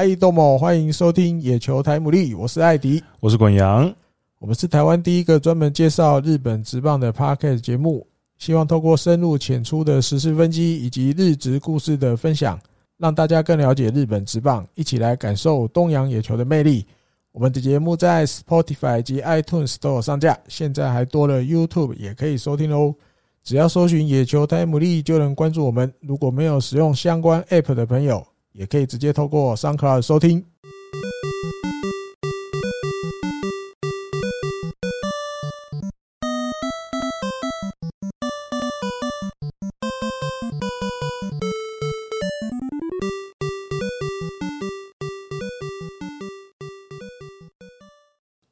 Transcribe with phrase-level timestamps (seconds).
[0.00, 3.92] 嗨，豆某，欢迎收听野球台姆利，我是艾迪，我是滚阳，
[4.38, 8.06] 我们是台湾第一个专门介绍日本职棒的 Podcast 节目，
[8.38, 12.56] 希望透过深入浅出的时事分析以及日职故事的分享，
[12.96, 16.86] 让大家更了解日本职棒，一起来感受东洋野球的魅力。
[17.32, 22.94] 我们的节目在 Spotify 及 iTunes Store 上架，现在还多了 YouTube 也可以收听哦。
[23.42, 25.92] 只要搜寻野球台姆利就能关注我们。
[25.98, 28.24] 如果没有使用相关 App 的朋友，
[28.58, 30.44] 也可以直接透过 SoundCloud 收听。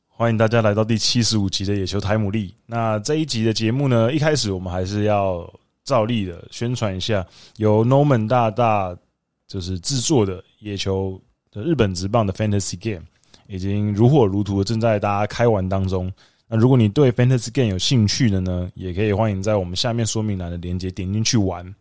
[0.09, 2.54] 欢迎大家来到第七十五集的野球台姆利。
[2.65, 5.52] 那这一集的节目呢，一开始我们还是要
[5.85, 7.26] 照例的宣传一下，
[7.57, 8.96] 由 Norman 大大。
[9.47, 11.21] 就是制作的野球
[11.52, 13.07] 的日本职棒的 Fantasy Game
[13.47, 16.13] 已经如火如荼的正在大家开玩当中。
[16.49, 21.75] 那如果你对 Fantasy Game 有兴趣的呢，也可以欢迎在我们下面说明栏的链接点进去玩。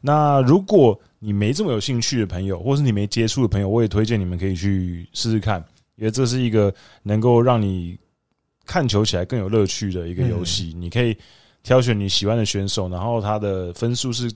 [0.00, 5.62] 那如果你没这么有兴趣的朋友，或是你没接触的朋友，我也推荐你们可以去试试看，
[5.96, 7.98] 因为这是一个能够让你
[8.64, 10.72] 看球起来更有乐趣的一个游戏。
[10.76, 11.16] 你可以
[11.62, 14.32] 挑选你喜欢的选手，然后他的分数是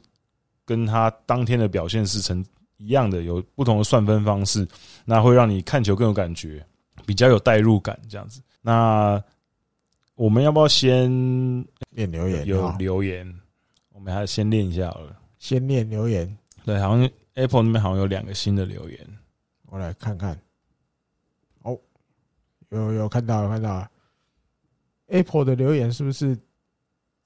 [0.64, 2.44] 跟他当天的表现是成。
[2.77, 4.67] 一样的，有不同的算分方式，
[5.05, 6.64] 那会让你看球更有感觉，
[7.06, 8.41] 比较有代入感，这样子。
[8.61, 9.22] 那
[10.14, 11.11] 我们要不要先
[11.91, 12.47] 念留言？
[12.47, 13.41] 有留言，
[13.92, 15.16] 我们还是先念一下好了。
[15.39, 16.36] 先念留言。
[16.64, 18.98] 对，好像 Apple 那边好像有两个新的留言，
[19.66, 20.38] 我来看看。
[21.62, 21.78] 哦，
[22.70, 23.86] 有有看到，有看到。
[25.09, 26.36] Apple 的留言是不是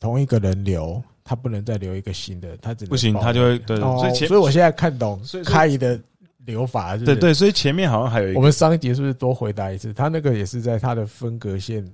[0.01, 1.03] 同一个人留？
[1.29, 6.01] 他不能再留一个新的，他只能不行，他就会对，哦、所以前所以我现在看懂开的
[6.47, 9.93] 留法是是，对对，所以前面好像还有一个，我们上一集是不是多回答一次？
[9.93, 11.85] 他那个也是在他的分隔线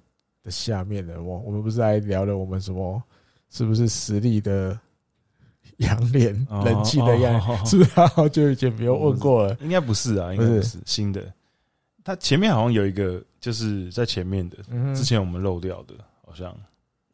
[0.44, 1.20] 的下面的。
[1.20, 3.02] 我我们不是还聊了我们什么
[3.50, 4.78] 是不是实力的
[5.78, 6.32] 阳脸
[6.64, 7.48] 人气的样子？
[7.48, 9.56] 哦哦、是不是他好久以前没有问过了？
[9.62, 11.20] 应该不是啊，应该不是新的。
[12.04, 14.58] 他前面好像有一个，就是在前面的，
[14.94, 16.56] 之前我们漏掉的，好像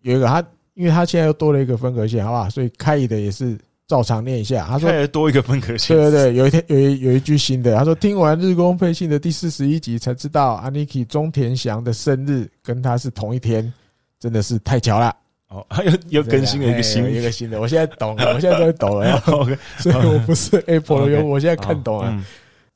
[0.02, 0.44] 有一个他。
[0.80, 2.48] 因为他现在又多了一个分隔线，好不好？
[2.48, 3.54] 所以开乙的也是
[3.86, 4.66] 照常念一下。
[4.66, 5.94] 他说多一个分隔线。
[5.94, 13.70] 对对对，有一天有一有一句新的，他说听完日工配信的第四十一集才知道，Aniki 中田翔的生日跟他是同一天，
[14.18, 15.14] 真的是太巧了。
[15.48, 17.60] 哦，他 又又更新了一个新的，一个新的。
[17.60, 19.22] 我现在懂了， 我现在终于懂了。
[19.26, 22.24] OK， 所以我不是 Apple 的用户，我现在看懂了。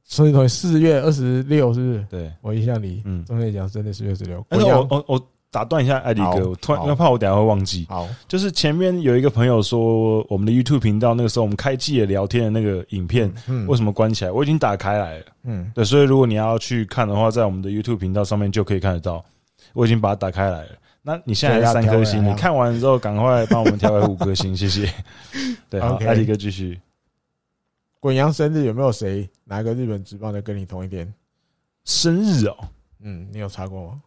[0.04, 2.06] 所以同四月二十六是不是？
[2.10, 4.47] 对，我印象里，嗯，中田翔真的是四月二十六。
[4.50, 5.28] 我我我。
[5.54, 7.87] 打断一下，艾迪哥，我突然要怕我等下会忘记。
[7.88, 13.32] 好，就是前面有一个朋友说，我们的 YouTube 频道那个时候我们开机的聊天的那个影片，
[13.69, 14.32] 为什么关起来？
[14.32, 15.25] 我已经打开来了。
[15.44, 19.25] 嗯，对，所以如果你要去看的话，在我们的 YouTube 频道上面就可以看得到。
[19.75, 20.70] 我已经把它打开来了。
[21.03, 24.93] 那你现在三颗星，你看完之后赶快帮我们调为五颗星，谢谢。
[25.70, 26.81] 对，好，艾迪哥继续。
[28.00, 31.12] 滚阳生日有没有谁哪个日本职棒的跟你同一天
[31.84, 32.56] 生日哦？
[33.00, 34.03] 嗯，你有查过吗？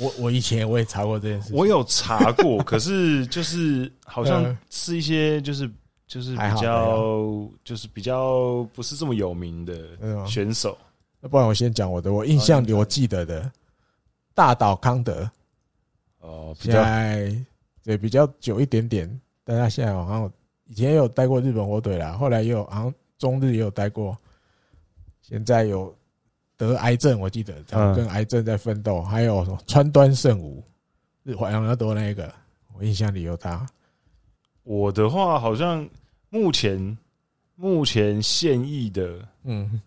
[0.00, 5.70] 我我以前我也查过这件事，我有查过， 可是就是好像是一些就是
[6.06, 10.76] 就是比较就是比较不是这么有名的选手。
[11.20, 13.52] 那不然我先讲我的，我印象里我记得的
[14.34, 15.30] 大岛康德
[16.20, 17.30] 哦，现在
[17.84, 20.32] 对比较久一点点，但他现在好像
[20.66, 24.16] 以前也有待过日本火腿啦，后来也有好像中日也有待过，
[25.20, 25.94] 现在有。
[26.66, 30.62] 得癌症，我记得他跟癌症在奋斗，还有什么川端圣吾，
[31.22, 32.32] 日环洋要多那一个，
[32.74, 33.66] 我印象里有他。
[34.62, 35.88] 我的话好像
[36.28, 36.98] 目前
[37.56, 39.80] 目前现役的，嗯，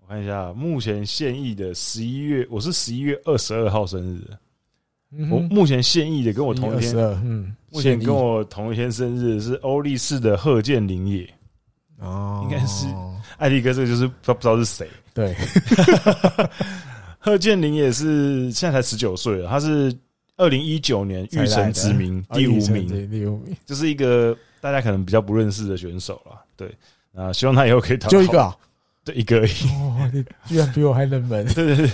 [0.00, 4.20] 我看一下，目前现役的十一月，我是十一月二十二号生日。
[5.30, 11.34] 我目前现役的跟我同一天，嗯，目前跟我同一天生日是欧力士的贺建林也。
[12.00, 12.86] 哦，应该是
[13.38, 14.88] 艾力哥，这个就是不不知道是谁。
[15.14, 15.34] 对，
[17.20, 19.96] 贺建林也是现在才十九岁了，他是
[20.36, 26.44] 二零一九年玉成之名第五名，第五名，就是一个大家可能比较不认识的选手了。
[26.56, 26.74] 对，
[27.14, 28.56] 啊，希望他以后可以就一个，啊
[29.04, 29.52] 对，一个而已。
[29.98, 31.46] 哇，你居然比我还冷门。
[31.54, 31.90] 对对对，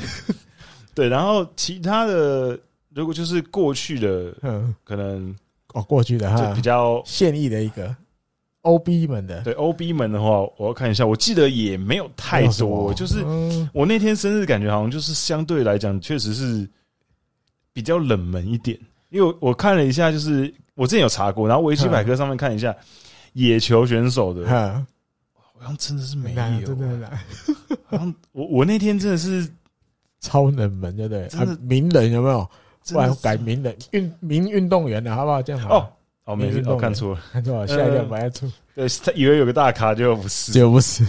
[0.95, 2.59] 对，然后其他的，
[2.95, 5.37] 如果就是过去的，嗯，可能
[5.75, 7.95] 哦，过去的哈，比较现役的一个。
[8.63, 11.07] OB 们的对 OB 们的话，我要看一下。
[11.07, 13.25] 我记得也没有太多，就是
[13.73, 16.69] 我那天生日感觉好像就是相对来讲，确实是
[17.73, 18.79] 比较冷门一点。
[19.09, 22.75] 因为我看了一下，就是我之前有查过，然后维基百科上面看一下
[23.33, 24.47] 野球选手的，
[25.35, 27.11] 好像真的是没有，真的。
[27.89, 29.51] 好像我我那天真的是
[30.21, 31.27] 超冷门，对不对？
[31.29, 32.49] 真的啊名人有没有？
[32.93, 35.43] 不然改名人运名运动员的，好不好？
[35.43, 35.97] 这样好。
[36.31, 38.51] 哦哦，没事，我看错了，看错了， 下一个不要出。
[38.75, 41.05] 对他以为有个大咖，就不是，就不是。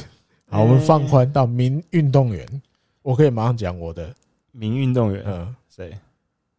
[0.50, 2.46] 好，我们放宽到名运动员，
[3.04, 4.14] 我可以马上讲我的
[4.52, 5.24] 名运动员。
[5.26, 5.96] 嗯，谁？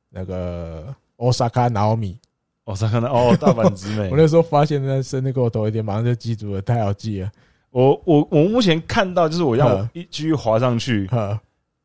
[0.08, 2.16] 那个 Osaka Naomi。
[2.64, 4.08] Osaka 哦，大阪直美。
[4.14, 7.30] 我那时候发现那生日给我同一点，马上就记住了，太好记了。
[7.70, 11.10] 我我我目前看到就是我要一继续滑上去。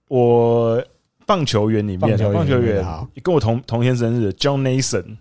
[0.08, 0.82] 我
[1.26, 2.86] 棒球员里面，棒球员
[3.24, 5.18] 跟我同同天生日的 John Nason。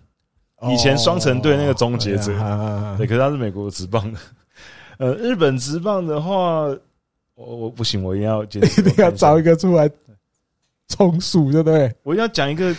[0.71, 2.33] 以前双城队那个终结者，
[2.97, 4.19] 对，可是他是美国职棒的。
[4.97, 6.65] 呃，日本职棒的话，
[7.35, 8.61] 我我不行，我一定要一定
[8.97, 9.87] 要找一个出来
[10.87, 11.93] 充数，对不对？
[12.01, 12.75] 我一定要讲一个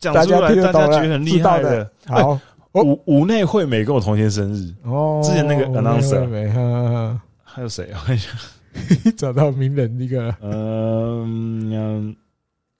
[0.00, 1.88] 讲出来大家觉得很厉害的。
[2.06, 2.36] 好，
[2.72, 5.20] 五五内惠美跟我同天生日哦。
[5.22, 7.88] 之前那个 announcer，还有谁？
[7.92, 8.30] 我看一下，
[9.16, 10.34] 找到名人那个。
[10.40, 12.16] 嗯，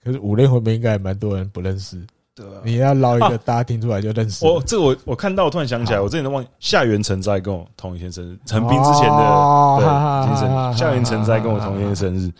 [0.03, 1.97] 可是五内惠美应该还蛮多人不认识。
[2.33, 4.45] 对，你要捞一个，大家听出来就认识。
[4.45, 12.31] 我这个我我看到，我突然想起来，我之前都忘夏元成在跟我同一天生日，陈斌之前的对精神下元成在跟我同一天生日，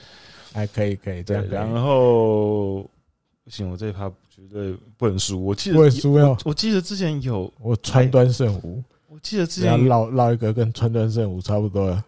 [0.53, 1.45] 还可以可以这样。
[1.49, 2.83] 然后
[3.43, 5.43] 不行，我这一趴绝对不能输。
[5.43, 6.37] 我记得输哟。
[6.45, 12.01] 我记得之前有我川端圣武，我记得之前捞捞一个跟川端圣武差不多了。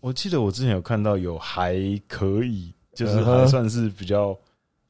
[0.00, 1.76] 我记得我之前有看到有还
[2.08, 4.36] 可以，就是还算是比较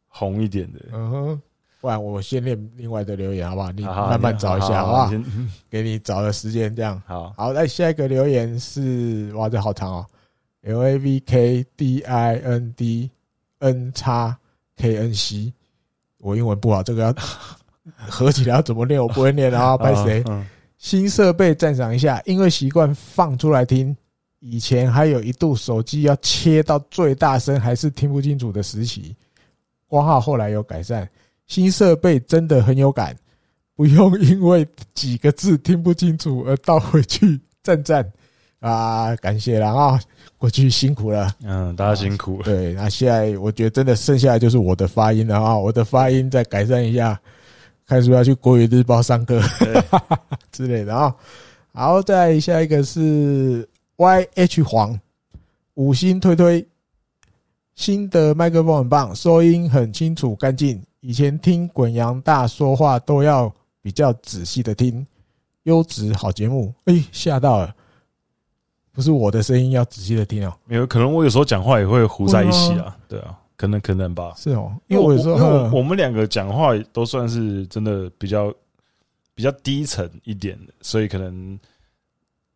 [0.08, 0.80] 红一点的。
[0.94, 1.42] 嗯哼。
[1.80, 3.70] 不然我先念另外的留言好不好？
[3.72, 5.10] 你慢慢找一下好不好？
[5.70, 7.00] 给你找的时间这样。
[7.06, 10.06] 好，好，那下一个留言是哇，这好长哦
[10.62, 13.08] ，L A V K D I N D
[13.60, 14.36] N 叉
[14.76, 15.52] K N C。
[16.19, 17.14] 我英文不好，这个要
[18.08, 19.00] 合起来要怎么念？
[19.00, 20.25] 我不会念啊， 拜谁？
[20.78, 23.96] 新设备赞赏一下，因为习惯放出来听，
[24.40, 29.14] 以前还有一度手机要切到最大声还是听不清楚的时期，
[29.86, 31.08] 挂号后来有改善。
[31.48, 33.16] 新设备真的很有感，
[33.74, 34.64] 不用因为
[34.94, 38.08] 几个字听不清楚而倒回去赞赞
[38.60, 39.16] 啊！
[39.16, 40.00] 感谢了啊，
[40.36, 42.44] 过去辛苦了，嗯，大家辛苦了。
[42.44, 47.18] 对，那现在我觉得真的剩下来就是我的发音了啊，我的发音再改善一下，
[47.86, 49.40] 看是不是要去国语日报上课
[50.52, 51.14] 之类的啊。
[51.72, 53.66] 好，再下一个是
[53.96, 55.00] YH 黄
[55.74, 56.66] 五星推推，
[57.74, 60.82] 新的麦克风很棒，收音很清楚干净。
[61.00, 65.06] 以前听滚羊大说话都要比较仔细的听，
[65.62, 66.74] 优质好节目。
[66.86, 67.74] 哎，吓到了，
[68.92, 70.52] 不是我的声音要仔细的听哦。
[70.64, 72.96] 没有可能，我有时候讲话也会糊在一起啊。
[73.08, 74.34] 对啊，可能可能吧。
[74.36, 78.52] 是哦，因为我有时候我们两个讲话都算是真的比较
[79.34, 81.58] 比较低沉一点的，所以可能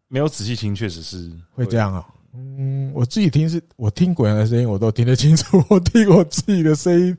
[0.08, 2.04] 没有仔细听，确实是会这样啊。
[2.34, 5.62] 嗯，我自己听是我听滚羊的声音，我都听得清楚。
[5.70, 7.16] 我听我自己的声音。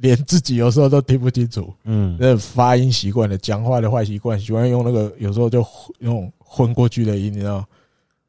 [0.00, 5.64] 连自己有时候都听不清楚，嗯，那发音习惯的，讲话的坏习惯，喜欢用那个有时候就
[5.98, 7.62] 用混过去的音，你知道，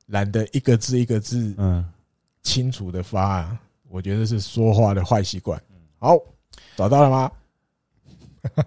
[0.07, 1.85] 懒得一个字一个字，嗯，
[2.43, 3.57] 清楚的发，
[3.89, 5.61] 我觉得是说话的坏习惯。
[5.97, 6.17] 好，
[6.75, 7.31] 找到了吗？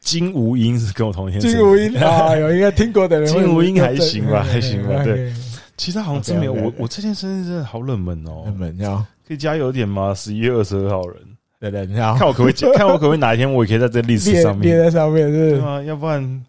[0.00, 1.40] 金无音是跟我同一天。
[1.40, 3.28] 金无音啊，有 应该听过的人。
[3.30, 5.04] 金无音还行吧，还行吧。
[5.04, 5.34] 对，
[5.76, 6.54] 其他好像真没有。
[6.54, 10.14] 我我这件生日真的好冷门哦，冷门要可以加油点吗？
[10.14, 11.22] 十一月二十二号人。
[11.60, 14.62] 对对，你好，看我可不可以， 看我可不可以哪一天我也可以在这历史上面。
[14.68, 15.56] 列在上面，是。
[15.56, 15.82] 吗？
[15.82, 16.44] 要不然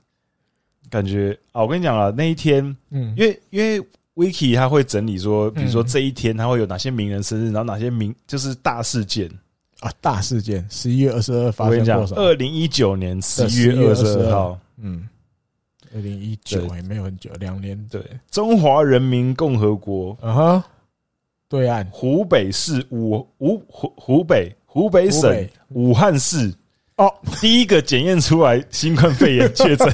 [0.89, 3.81] 感觉啊，我跟你讲啊，那一天，嗯，因为因为
[4.15, 9.29] Wiki 他会整理说，比如说这一天他会有哪些名人生日，然后哪些名就是大事件。
[9.79, 12.21] 啊，大事件，十一月二十二发生过什么？
[12.21, 15.07] 二零一九年十一月二十二号，嗯，
[15.95, 20.65] 二零一九也没有很久，两年，对，中华人民共和国，啊哈，
[21.47, 21.87] 对岸。
[21.91, 24.53] 湖北市武武湖湖北。
[24.71, 26.53] 湖北省武汉市
[26.97, 27.11] 哦，
[27.41, 29.88] 第一个检验出来新冠肺炎确诊，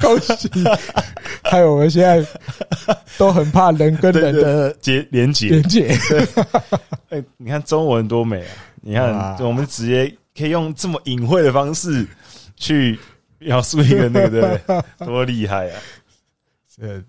[0.00, 0.50] 恭喜！
[1.42, 2.26] 还有我们现在
[3.16, 5.96] 都很怕人跟人的结连结连结。
[7.10, 8.50] 哎，你看中文多美啊！
[8.82, 12.04] 你看，我们直接可以用这么隐晦的方式
[12.56, 12.98] 去
[13.38, 15.78] 描述一个那个，对， 多厉害啊！
[16.76, 17.00] 这。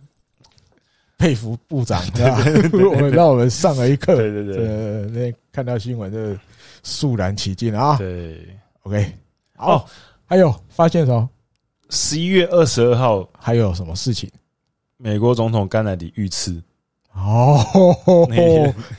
[1.17, 2.01] 佩服部长，
[2.73, 4.15] 我们让我们上了一课。
[4.15, 6.37] 对对对，那看到新闻就
[6.83, 7.97] 肃然起敬啊。
[7.97, 8.39] 对
[8.83, 9.11] ，OK，
[9.55, 9.87] 好，
[10.25, 11.29] 还有发现什么？
[11.89, 14.29] 十一月二十二号还有什么事情？
[14.97, 16.61] 美国总统甘乃迪遇刺。
[17.13, 17.57] 哦，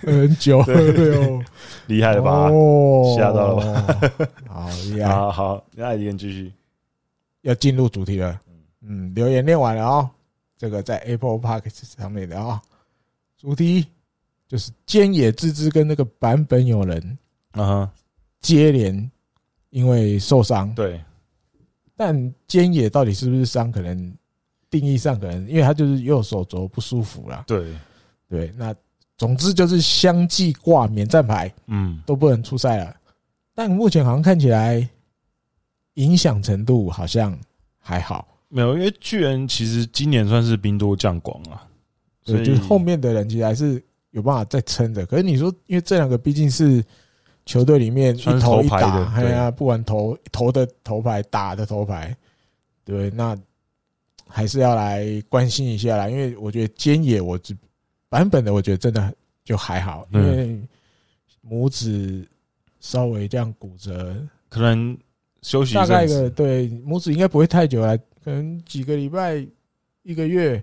[0.00, 1.42] 很久了哟，
[1.86, 2.48] 厉害了吧？
[2.48, 4.10] 哦，吓到了吧？
[4.48, 5.10] 好厉害！
[5.30, 6.50] 好，那一天继续
[7.42, 8.40] 要进入主题了。
[8.80, 10.10] 嗯，留言念完了啊。
[10.56, 12.62] 这个在 Apple Park 上面的啊，
[13.36, 13.86] 主题
[14.48, 17.18] 就是菅野智之跟那个坂本有人
[17.52, 17.92] 啊
[18.40, 19.10] 接连
[19.70, 21.00] 因为受伤，对，
[21.96, 22.16] 但
[22.48, 23.70] 菅野到底是不是伤？
[23.70, 24.14] 可能
[24.70, 27.44] 定义上可能，因为他就是右手肘不舒服啦。
[27.46, 27.76] 对
[28.28, 28.74] 对，那
[29.18, 32.96] 总之就是相继挂免战牌，嗯，都不能出赛了。
[33.54, 34.88] 但目前好像看起来
[35.94, 37.38] 影响程度好像
[37.78, 38.26] 还好。
[38.48, 41.66] 没有，因为巨人其实今年算是兵多将广啊，
[42.24, 45.04] 所以就是后面的人其实还是有办法再撑的。
[45.04, 46.82] 可是你说，因为这两个毕竟是
[47.44, 52.16] 球队里面一头一打，哎呀，不管投投的头牌，打的头牌，
[52.84, 53.36] 对，那
[54.28, 56.08] 还是要来关心一下啦。
[56.08, 57.52] 因为我觉得菅野，我这
[58.08, 59.12] 版本的，我觉得真的
[59.44, 60.60] 就还好，因为
[61.48, 62.24] 拇指
[62.78, 64.16] 稍微这样骨折，
[64.48, 64.96] 可能
[65.42, 67.98] 休息大概一个对拇指应该不会太久来。
[68.26, 69.46] 可能几个礼拜、
[70.02, 70.60] 一个月，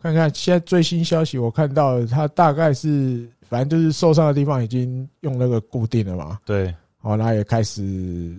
[0.00, 6.38] 看看现在最新消息，我看到他大概是，反正就是受伤的地方已经用那个固定了嘛。
[6.44, 7.82] 对，好，那也开始，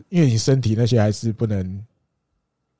[0.08, 1.86] 因为你身体那些还是不能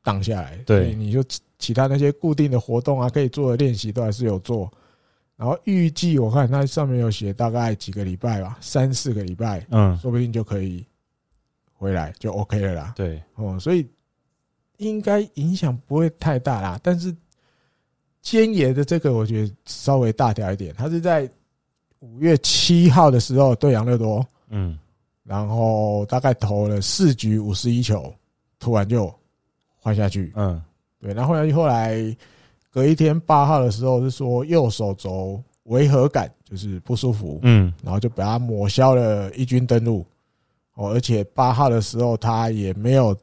[0.02, 0.56] 挡下来。
[0.66, 1.22] 对，你就
[1.58, 4.72] 其他那些固定的活动啊，可以做的练习都还是有做。
[5.36, 10.86] 然后预计我看它上面有写大概几个礼拜吧，三四个礼拜，嗯，说不定就可以
[11.74, 12.94] 回来，就 OK 了啦。
[12.96, 13.86] 对，哦，所以。
[14.80, 17.16] 应该影响不会太大啦，但是
[18.24, 20.74] 菅野的这个我觉得稍微大条一点。
[20.76, 21.30] 他是在
[22.00, 24.80] 五月七号的时候对杨乐多，嗯，
[25.24, 28.14] 然后大概投了四局五十一球，
[28.58, 29.14] 突然就
[29.78, 30.62] 换下去，嗯，
[31.00, 32.18] 对，然后后来后来
[32.72, 40.06] 隔一天八号的时候是说右手肘违和感，就是不舒服，嗯，然后就把他抹消了一军登陆，
[40.76, 43.14] 哦，而且八号的时候他也没有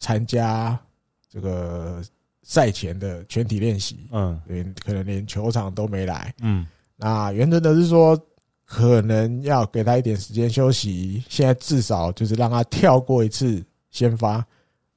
[0.00, 0.78] 参加。
[1.28, 2.02] 这个
[2.42, 6.66] 赛前的全体练习，嗯，连可能连球场都没来，嗯，
[6.96, 8.18] 那原则的是说，
[8.64, 11.22] 可能要给他一点时间休息。
[11.28, 14.44] 现在至少就是让他跳过一次先发，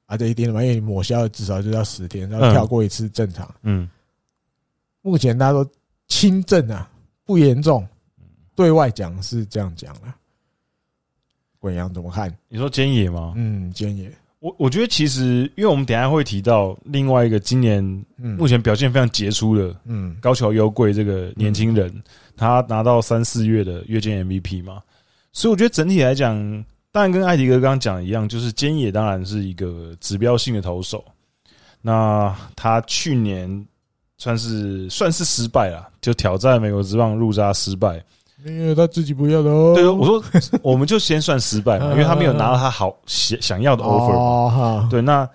[0.06, 3.88] 啊，这一点嘛，因为你抹消了至少就要十天，然后跳过一次正常，嗯，
[5.02, 5.70] 目前大家都
[6.08, 6.90] 轻症啊，
[7.24, 7.86] 不严重，
[8.54, 10.14] 对外讲是这样讲了。
[11.58, 12.34] 滚阳怎么看？
[12.48, 13.34] 你说菅野吗？
[13.36, 14.10] 嗯，菅野。
[14.42, 17.80] 我我觉得其实，因为我们等一下会提到另外一个今年
[18.16, 22.02] 目前表现非常杰出的，嗯，高桥优贵这个年轻人，
[22.36, 24.82] 他拿到三四月的月间 MVP 嘛，
[25.32, 26.34] 所以我觉得整体来讲，
[26.90, 31.04] 当然跟艾迪哥刚刚讲的一样，就是菅野当然是一个指标性的投手。
[31.80, 33.64] 那他去年
[34.18, 38.04] 算是算是失败了，就挑战美国之棒入闸失败。
[38.44, 39.72] 因为他自己不要的哦。
[39.74, 40.22] 对，我说
[40.62, 44.88] 我们就先算失败嘛， 因为他没有拿到他好想想要的 offer。
[44.88, 45.28] 对，那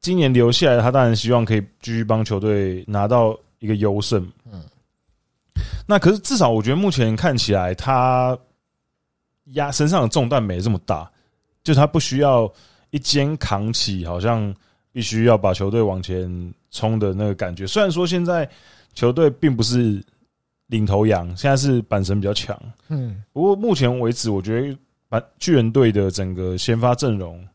[0.00, 4.26] 今年留下来，他当然希望可以继续帮球队拿到一个优胜。
[4.52, 4.62] 嗯，
[5.86, 8.36] 那可是至少我觉得目前看起来，他
[9.52, 11.10] 压身上的重担没这么大，
[11.62, 12.50] 就他不需要
[12.90, 14.54] 一肩扛起，好像
[14.92, 17.66] 必须要把球队往前冲的那个感觉。
[17.66, 18.48] 虽然说现在
[18.94, 20.02] 球队并不是。
[20.74, 24.76] 领头羊现在是板神比较强，嗯，不过目前为止，我觉得
[25.08, 27.46] 板巨人队的整个先发阵容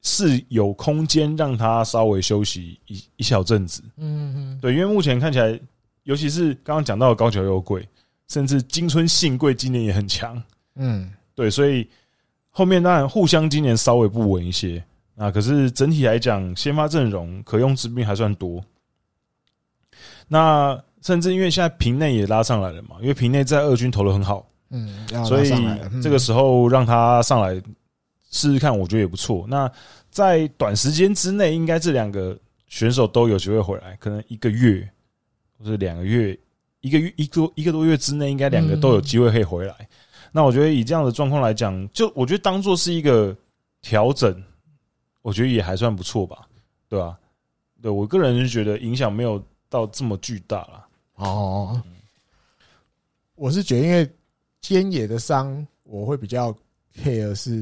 [0.00, 5.58] 是有空间让他稍微休息一一小阵子，嗯嗯，对，因为目前看起来，
[6.04, 7.84] 尤其是刚刚讲到的高桥优贵，
[8.28, 10.40] 甚至金村信贵今年也很强，
[10.76, 11.90] 嗯，对，所以
[12.50, 14.80] 后面当然互相今年稍微不稳一些
[15.16, 18.64] 啊，可是整体来讲，先发阵容可用之兵还算多，
[20.28, 20.80] 那。
[21.02, 25.50] 甚至因为现在平内也拉上来了嘛，因为平内在二军投的很好，嗯，所以
[26.00, 27.54] 这个时候让他上来
[28.30, 29.44] 试试看，我觉得也不错。
[29.48, 29.70] 那
[30.10, 34.88] 在短时间之内，应该这两个选手都有机会回来，可能一个月
[35.58, 36.38] 或者两个月，
[36.80, 39.74] 一个月一个一个多月之内，应该两个都有机会可以回来。
[40.30, 43.36] 那我觉得以这样的状况来讲，就我觉得当做是一个
[43.80, 44.42] 调整，
[45.20, 46.46] 我觉得也还算不错吧，
[46.88, 47.18] 对吧？
[47.82, 50.86] 对我个人是觉得影响没有到这么巨大了。
[51.22, 51.80] 哦，
[53.34, 54.10] 我是觉得，因为
[54.62, 56.54] 菅野的伤，我会比较
[57.02, 57.52] care，是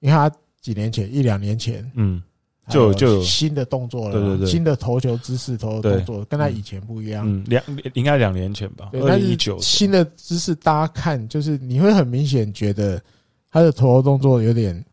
[0.00, 2.22] 因为他几年前、一两年前，嗯，
[2.68, 7.24] 就就有新的动作了，对对对，新的投球姿势、投的动作跟他以前不一样。
[7.26, 7.62] 嗯，两
[7.94, 9.58] 应该两年前吧，二零一九。
[9.60, 13.02] 新的姿势，大家看，就是你会很明显觉得
[13.50, 14.84] 他的投球动作有点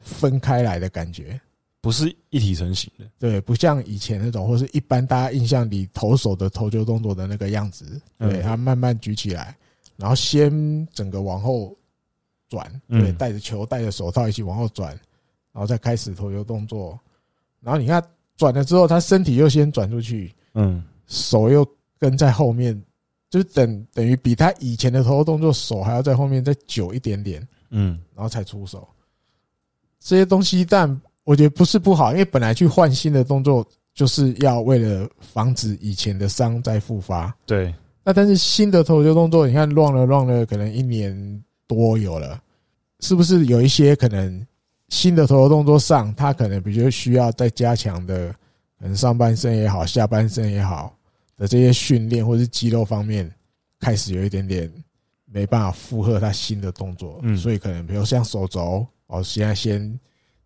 [0.00, 1.40] 分开来的感觉。
[1.80, 8.00] 不是一体成型的，对，不像以前那种，或是一般大家印象里投手的投球动作的那个样子。
[8.18, 9.56] 对，他慢慢举起来，
[9.96, 11.74] 然后先整个往后
[12.50, 14.90] 转，对，带着球，带着手套一起往后转，
[15.52, 16.98] 然后再开始投球动作。
[17.60, 18.02] 然后你看
[18.36, 21.66] 转了之后，他身体又先转出去，嗯，手又
[21.98, 22.78] 跟在后面，
[23.30, 28.86] 就是等等于比他以前的投球动作手还要在后面再久一点点，嗯，然后才出手。
[29.98, 37.32] 这些东西，但我觉得不是不好，因为本来去换新的动作，就是要为了防止以前的伤再复发。
[37.46, 37.72] 对。
[38.02, 42.42] 那但是新的投球动作，你看乱了乱了，可能一年多有了，
[42.98, 44.44] 是不是有一些可能
[44.88, 48.34] 新的投球动作上，他可能比较需要再加强的，
[48.80, 50.92] 可能上半身也好，下半身也好
[51.36, 53.32] 的这些训练，或是肌肉方面
[53.78, 54.68] 开始有一点点
[55.26, 59.96] 没办法负荷他新的动作，嗯，所以可能比如像手肘哦，现在先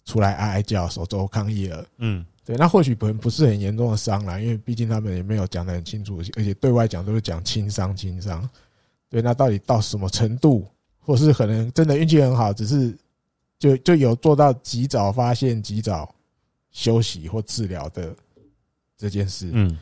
[0.05, 2.25] 出来哀哀叫，手肘抗议了，嗯。
[2.47, 8.47] 对，那或许不不是很严重的伤啦，因为毕竟他们也没有讲得很清楚，而且对外讲都是讲轻伤轻伤。
[9.09, 10.67] 对，那到底到什么程度，
[10.99, 12.95] 或是可能真的运气很好，只是
[13.59, 16.15] 就就有做到及早发现、及早
[16.71, 18.15] 休息或治疗的
[18.99, 19.49] 这件事。
[19.51, 19.79] 嗯，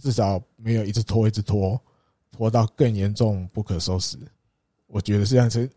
[0.00, 1.80] 至少没有一直拖、一直拖，
[2.30, 4.16] 拖到更严重、不可收拾。
[4.86, 5.68] 我觉得是这样子，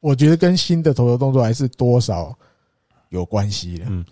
[0.00, 2.36] 我觉得跟新的投球动作还是多少
[3.10, 3.84] 有关系的。
[3.88, 4.04] 嗯。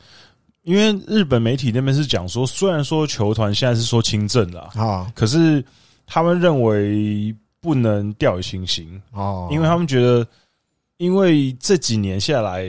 [0.63, 5.65] 因为日本媒体那边是讲说，虽然说球团现在是说轻症了啊，可是
[6.07, 10.25] 他们认为不能掉以轻心哦，因为他们觉得，
[10.99, 12.63] 因为这几年下来，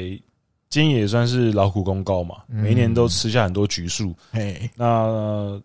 [0.71, 5.61] 菅野也算是劳苦功高嘛，每一年都吃下很多橘树，哎，那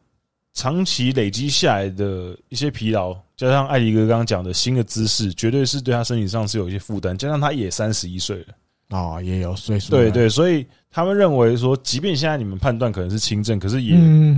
[0.53, 8.49] 长期累积下来的一些疲劳，加上艾迪哥刚刚讲的新的姿势，绝对是对他身体上是有一些负担，加上他也三十一岁了。
[8.91, 9.91] 哦，也有岁数。
[9.91, 13.95] 对对，所以他们认为说，即便现在你们判断可能是轻症，可是也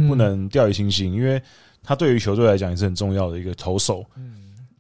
[0.08, 1.40] 不能掉以轻心，因为
[1.82, 4.04] 他对于球队来讲也是很重要的一个投手，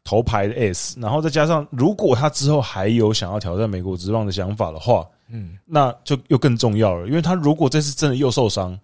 [0.02, 0.98] 头牌的 S。
[1.00, 8.76] 然后再加上，如果他之后还有想要挑战美国职棒的想法的话，嗯，那就又更重要了，因为他如果这次真的又受伤，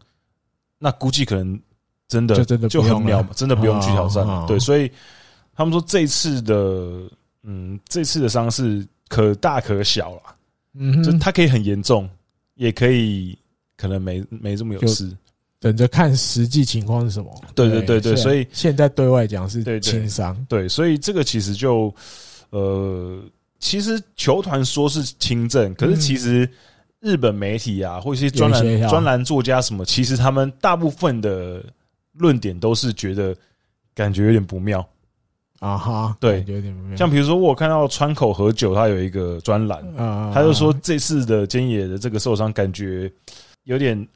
[0.79, 1.61] 那估计可能
[2.07, 4.47] 真的就真的就很渺，真的不用去挑战了。
[4.47, 4.89] 对，所以
[5.57, 7.11] 他们说这次的，
[7.43, 10.36] 嗯，这次的伤势可大可小了。
[10.79, 12.09] 嗯，就它可以很严重，
[12.55, 13.37] 也可以
[13.77, 15.11] 可能没没这么有事，
[15.59, 17.45] 等着看实际情况是什么。
[17.55, 21.95] 对对对对，所以现在对外讲是轻伤，对，所以这个其实就
[22.51, 23.21] 呃，
[23.59, 26.49] 其实球团说是轻症，可是其实
[27.01, 31.65] 日本媒体啊，或一些专栏专栏作家什么，其实他们大部分的
[32.13, 33.37] 论点都是觉得
[33.95, 34.87] 感觉有点不妙。
[35.59, 43.11] 啊哈，对，有点像比如说，我看到川口和久他有一个专栏，啊，他就说这次的菅野的这个受伤感觉
[43.65, 44.07] 有点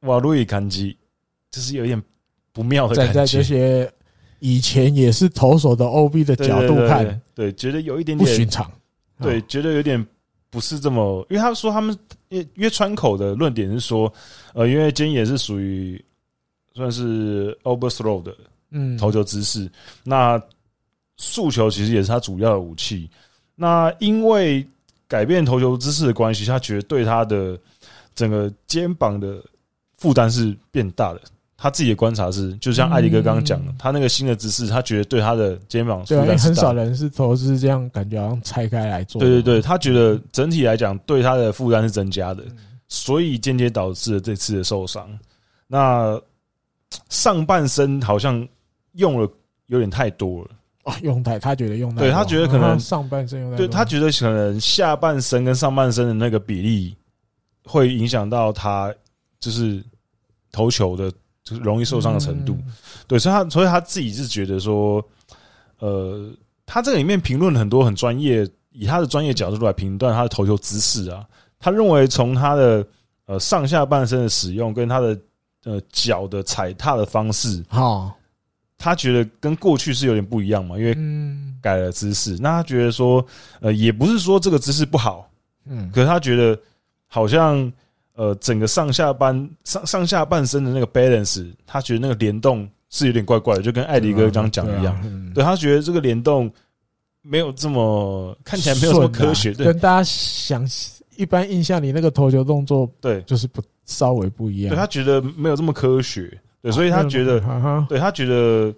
[0.00, 0.96] 瓦路易坎基，
[1.52, 2.02] 就是有点
[2.52, 3.12] 不妙的感觉。
[3.12, 3.88] 在这些
[4.40, 8.68] 以前也是投手的 OB 的角度看，对，觉得有一点点不寻常，
[9.22, 10.04] 对，觉得有点
[10.50, 11.96] 不是这么，因为他说他们
[12.30, 14.12] 因为川口的论点是说，
[14.54, 16.04] 呃，因为菅野是属于
[16.74, 18.36] 算是 overthrow 的，
[18.72, 19.70] 嗯，投球姿势，
[20.02, 20.42] 那。
[21.20, 23.08] 速球其实也是他主要的武器。
[23.54, 24.66] 那因为
[25.06, 27.58] 改变投球姿势的关系，他觉得对他的
[28.14, 29.42] 整个肩膀的
[29.98, 31.20] 负担是变大的。
[31.58, 39.20] 他自己的观察是，就像艾迪哥刚刚讲的，他那个新的姿势，他觉得对他的肩膀负担很少人是投资这样，感觉好像拆开来做。
[39.20, 42.42] 对对对，他觉得整体来讲，对他的负担是增加的，
[42.88, 45.06] 所以间接导致了这次的受伤。
[45.66, 46.18] 那
[47.10, 48.48] 上半身好像
[48.92, 49.30] 用了
[49.66, 50.50] 有点太多了。
[50.84, 56.96] 哦，用太，他觉得用太，对他觉得可能上半身用太，对他觉得可能下半身跟上半身的那个比例
[57.64, 58.92] 会影响到他
[59.38, 59.84] 就是
[60.50, 61.10] 投球的，
[61.44, 62.56] 就是容易受伤的程度。
[63.06, 65.04] 对，所以他所以他自己是觉得说，
[65.80, 66.32] 呃，
[66.64, 71.26] 他这个里面评论很多很专业，以他的专业角度来评断他的投球姿势啊，
[71.58, 72.86] 他认为从他的
[73.26, 75.18] 呃上下半身的使用跟他的
[75.64, 78.16] 呃脚的踩踏的方式，好。
[78.82, 80.96] 他觉得跟过去是有点不一样嘛，因为
[81.60, 82.38] 改了姿势。
[82.40, 83.22] 那他觉得说，
[83.60, 85.30] 呃，也不是说这个姿势不好，
[85.66, 86.58] 嗯，可是他觉得
[87.06, 87.70] 好像，
[88.14, 95.32] 呃，整个上下半上上下半身的那个 balance，他觉得那个联动是有点怪怪的，就跟艾迪哥刚刚讲的一样。
[95.34, 96.50] 对，他觉得这个联动
[97.20, 100.66] 没有这么看起来没有这么科学，跟大家想
[101.16, 104.74] 一般印象里那个投球动作，对，就是不稍微不一样。
[104.74, 106.40] 对，他觉得没有这么科学。
[106.62, 107.40] 对，所以他觉得，
[107.88, 108.74] 对他觉得，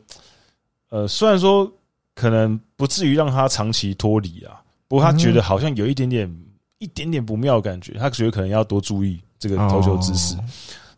[0.90, 1.70] 呃，虽然说
[2.14, 6.32] 可能不至于让他长期脱离啊，不过他觉得好像有一点点、
[6.78, 10.36] 一点点不妙的感觉，他觉得可能要多注意这个投球姿势。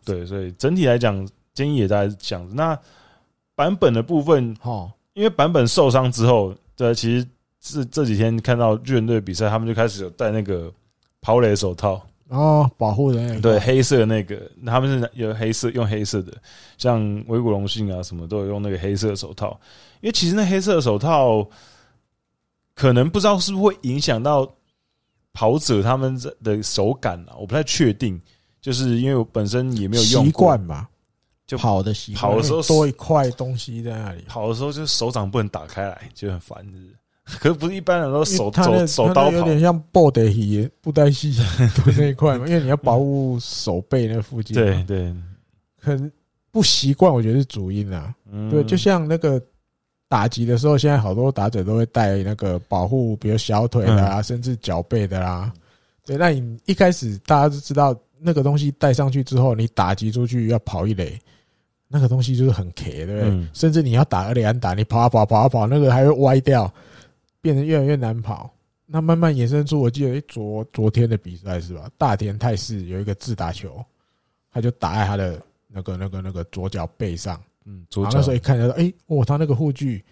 [0.03, 2.53] 对，所以整体来讲，建议也大概是这样子。
[2.53, 2.77] 那
[3.55, 7.27] 版本的部分，哦，因为版本受伤之后，对，其实
[7.61, 10.71] 是这几天看到巨人队比赛，他们就开始有戴那个
[11.21, 12.05] 跑垒手套。
[12.29, 16.33] 哦，保护的那个对，黑色的那个，他们是有黑色用黑色的，
[16.77, 19.51] 像维古隆信啊什么都有用那个黑色的手套，
[20.01, 21.47] 因为其实那黑色的手套
[22.73, 24.51] 可能不知道是不是会影响到
[25.33, 28.19] 跑者他们的手感啊，我不太确定，
[28.59, 30.89] 就是因为我本身也没有用习惯吧，
[31.45, 36.95] 就跑的习惯，跑的时候多一块东西在那里，跑的时候就手掌不能打开来，就很烦，是。
[37.39, 41.35] 可是不是一般人都手手手刀跑，有点像布袋戏布袋戏
[41.97, 44.53] 那一块嘛， 因为你要保护手背那附近。
[44.55, 45.11] 对对，
[45.81, 46.11] 很
[46.51, 48.13] 不习惯，我觉得是主因啊。
[48.51, 49.41] 对，就像那个
[50.07, 55.51] 打击的时候，现在好多打者都会带那个保护，比如小腿的啊，甚至脚背的啦。
[56.05, 61.19] 对，那你一开始大家都知道那个东西带上去之后，你打击出去要跑一垒，
[61.87, 63.47] 那个东西就是很 K，对不对？
[63.51, 66.71] 甚至你要打二垒安打，你跑啊跑跑啊跑，那个还会歪掉。
[67.45, 68.51] 变得越来越难跑，
[68.87, 71.87] 那慢慢衍生出，我记得昨昨天的比赛是吧？
[71.95, 73.85] 大田泰示有一个自打球，
[74.51, 78.13] 他就打在他的那个那个那个左脚背上，嗯，左脚。
[78.15, 80.03] 那时候一看就说，哎，哦，他那个护具，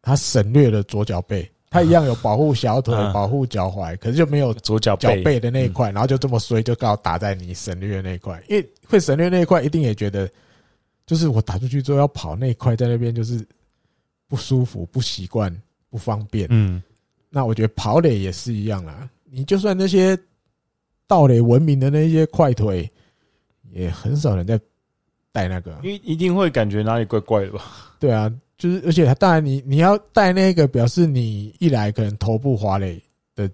[0.00, 10.30] 他省略了左脚背，他一样有保护小腿、保护脚踝，可是就没有左脚脚背的那一块，然后就这么衰，就刚好打在你省略的那一块，因为会省略那一块，一定也觉得，
[11.04, 13.44] 就是我打出去之后要跑那一块在那边就是
[14.28, 15.52] 不舒服、不习惯。
[15.94, 16.82] 不方便，嗯，
[17.30, 19.08] 那我觉得跑垒也是一样啦。
[19.30, 20.18] 你就算那些
[21.06, 22.90] 盗垒闻名的那些快腿，
[23.70, 24.58] 也很少人在
[25.30, 27.62] 带那个，因为一定会感觉哪里怪怪的吧？
[28.00, 28.28] 对啊，
[28.58, 33.00] 就是而且当然你你要带那个，表示你一来可能头部滑垒
[33.36, 33.48] 的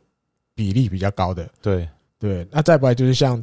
[0.55, 1.87] 比例比较高的，对
[2.19, 2.49] 对。
[2.51, 3.43] 那再不来就是像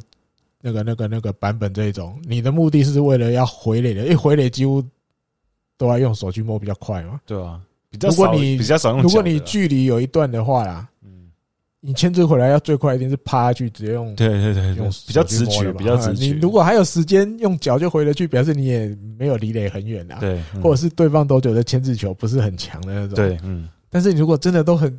[0.60, 4.84] 那个那个那个版本这一种，你的目的是为了要回垒的，因为回垒几乎
[5.76, 7.62] 都要用手去摸比较快嘛，对啊。
[8.00, 11.30] 如果你比较少用，如果你距离有一段的话啦，嗯，
[11.80, 16.26] 你牵制回来要最快一定是趴下去直接用，对对对，用比较直觉，比较直觉。
[16.26, 23.68] 你如果还有时间用脚就回得去，表示你也没有离垒很远啦，对，或者是对方多久的牵制球不是很强的那种，对，嗯。
[23.88, 24.90] 但是你如果真的都很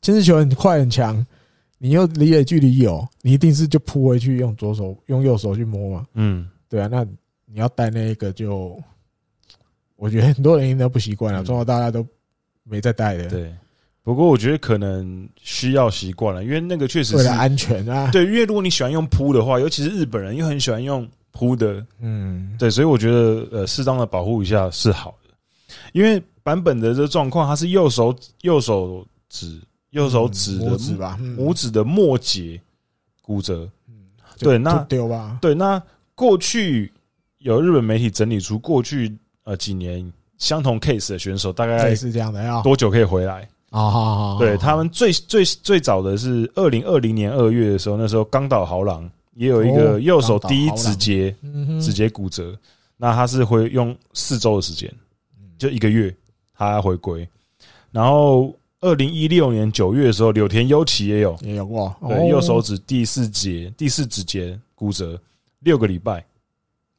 [0.00, 1.24] 牵制球很快很强，
[1.76, 7.04] 你又离垒距离有，你一定是就扑回去用左手用右手去摸嘛，嗯，对啊，那
[7.44, 8.80] 你要带那一个就，
[9.96, 12.06] 我觉得很多人应该不习惯了，中国大家都。
[12.68, 13.54] 没在带的，对。
[14.02, 18.08] 不过我觉得可能需要习惯了，因为那个确实是为了安全啊。
[18.12, 25.34] 对，因为如果你喜欢用扑的话，尤其是日本人又很喜欢用扑的，嗯，对，所以我觉得呃，适当的保护一下是好的。
[25.92, 32.58] 因为版本的这个状况，它是右手右手指右手指的指吧，拇指的末节
[33.20, 33.68] 骨折。
[34.38, 35.36] 对，那丢吧。
[35.42, 35.82] 对，那
[36.14, 36.90] 过去
[37.40, 40.10] 有日本媒体整理出过去呃几年。
[40.38, 43.48] 相同 case 的选手大概是这样的，要多久可以回来？
[43.70, 51.36] 啊，对他们最最最早的是二零二零年二月的时候，那时候冈岛豪郎也有一个右手第一指节
[51.78, 52.58] 指节骨折，
[52.96, 54.90] 那他是会用四周的时间，
[55.58, 56.14] 就一个月
[56.56, 57.28] 他回归。
[57.90, 65.20] 然后二零一六年九月的时候，柳田优起也有也有过，对右手指第四节第四指节骨折
[65.58, 66.24] 六个礼拜，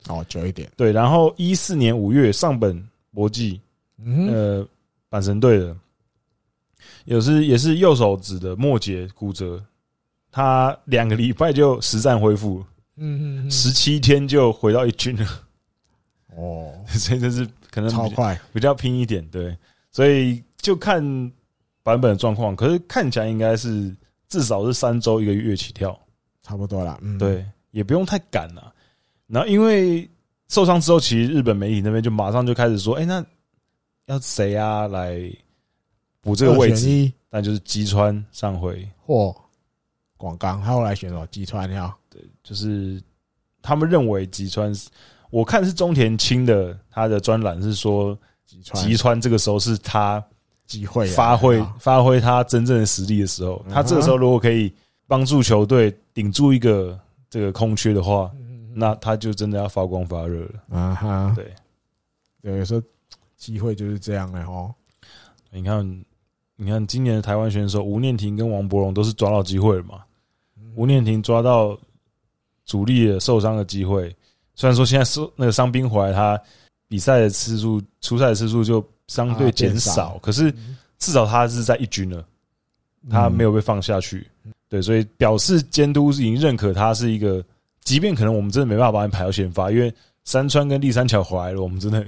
[0.07, 0.69] 哦，久一点。
[0.77, 2.85] 对，然后一四年五月上本。
[3.13, 3.59] 搏击，
[4.05, 4.65] 呃，
[5.09, 5.75] 阪神队的，
[7.05, 9.63] 也是也是右手指的末节骨折，
[10.31, 12.63] 他两个礼拜就实战恢复，
[12.97, 15.25] 嗯嗯，十七天就回到一军了，
[16.35, 19.57] 哦， 所以就是可能超快，比较拼一点，对，
[19.91, 21.01] 所以就看
[21.81, 23.95] 版本的状况，可是看起来应该是
[24.27, 25.99] 至少是三周一个月起跳，
[26.43, 28.73] 差不多啦，嗯，对，也不用太赶了，
[29.27, 30.09] 然后因为。
[30.49, 33.23] 受伤之后，其实日本媒体那边就马上就开始说：“哎，那
[34.07, 35.21] 要谁啊来
[36.21, 38.87] 补这个位置？”那就是吉川上回。
[39.05, 39.35] 或
[40.17, 41.95] 广冈，他后来选了吉川呀？
[42.09, 42.99] 对，就是
[43.61, 44.73] 他们认为吉川，
[45.29, 50.23] 我看是中田青的他的专栏是说吉川，吉川这个时候是他
[50.65, 54.73] 机会发挥发挥他真正的实力的时候，他这个时候如果可以
[55.05, 58.31] 帮助球队顶住一个这个空缺的话。
[58.73, 60.93] 那他就真的要发光发热了啊！
[60.93, 61.53] 哈，对，
[62.41, 62.81] 对，有时候
[63.35, 64.73] 机会就是这样的哦。
[65.49, 66.05] 你看，
[66.55, 70.03] 你看，今年的台湾选手吴念婷跟王柏荣都是抓到机会了嘛？
[70.75, 71.77] 吴念婷抓到
[72.65, 74.15] 主力的受伤的机会，
[74.55, 76.39] 虽然说现在是那个伤兵回来，他
[76.87, 80.53] 比赛的次数、出赛的次数就相对减少，可是
[80.99, 82.23] 至少他是在一军了，
[83.09, 84.27] 他没有被放下去。
[84.67, 87.43] 对，所以表示监督已经认可他是一个。
[87.83, 89.93] 即便可能我们真的没办法把你排到先发，因为
[90.25, 92.05] 山川跟立山桥回来了，我们真的，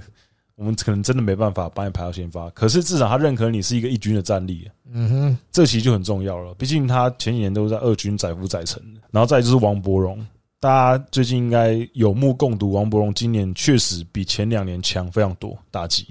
[0.56, 2.50] 我们可能真的没办法把你排到先发。
[2.52, 6.54] 可是至少他认可你是一个一军的战力，嗯哼，这其实就很重要了。
[6.56, 9.02] 毕竟他前几年都是在二军载浮载沉的。
[9.10, 10.24] 然后再就是王伯荣，
[10.60, 16.06] 大家最近应该有目共睹，王伯荣今年确实比前两年强非常多，打击，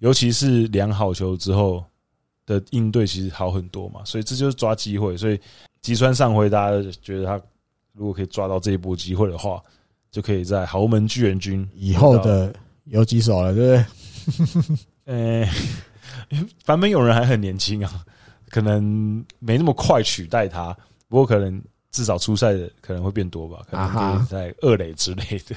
[0.00, 1.82] 尤其是量好球之后
[2.44, 4.02] 的应对其实好很多嘛。
[4.04, 5.40] 所以这就是抓机会，所以
[5.80, 7.40] 吉川上回大家觉得他
[7.92, 9.62] 如果可以抓到这一波机会的话。
[10.12, 12.52] 就可以在豪门巨人军以后的
[12.86, 14.72] 有几手了，对不
[15.06, 15.06] 对？
[15.44, 15.48] 呃，
[16.66, 18.04] 坂本有人还很年轻啊，
[18.50, 20.76] 可能没那么快取代他。
[21.06, 25.54] 不过可能至少出赛的可能会变多吧，可能在二垒之类的。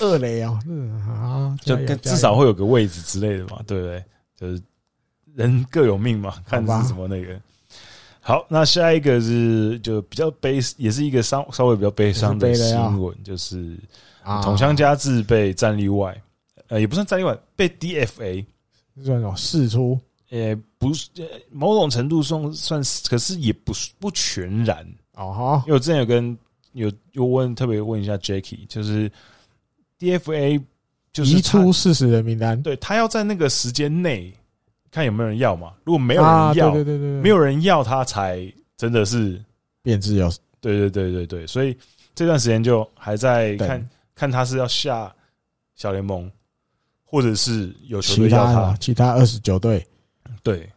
[0.00, 4.04] 二垒啊， 嗯啊，就跟至少会有个位置之类的嘛，对不对？
[4.36, 4.60] 就是
[5.36, 7.40] 人各有命嘛，看是什么那个。
[8.24, 13.76] 好，那下一个是就比较悲，也是一个稍稍微比较悲伤的新闻，就是
[14.44, 16.16] 桐乡家志被战例外，
[16.68, 18.46] 呃，也不算战例外，被 DFA
[19.02, 19.98] 算什么释出？
[20.30, 21.08] 呃，不是，
[21.50, 25.62] 某种程度算算是，可是也不不全然哦哈。
[25.66, 26.38] 因为我之前有跟
[26.74, 29.10] 有有问，特别问一下 Jacky，就是
[29.98, 30.62] DFA
[31.12, 34.32] 就是移出事实的名单，对他要在那个时间内。
[34.92, 35.72] 看有没有人要嘛？
[35.84, 39.42] 如果没有人要，对对对对，没有人要他，才真的是
[39.82, 40.30] 变自由。
[40.60, 41.74] 对对对对对，所以
[42.14, 45.10] 这段时间就还在看看他是要下
[45.74, 46.30] 小联盟，
[47.04, 48.76] 或者是有球队要他。
[48.78, 49.84] 其他二十九队，
[50.42, 50.68] 对。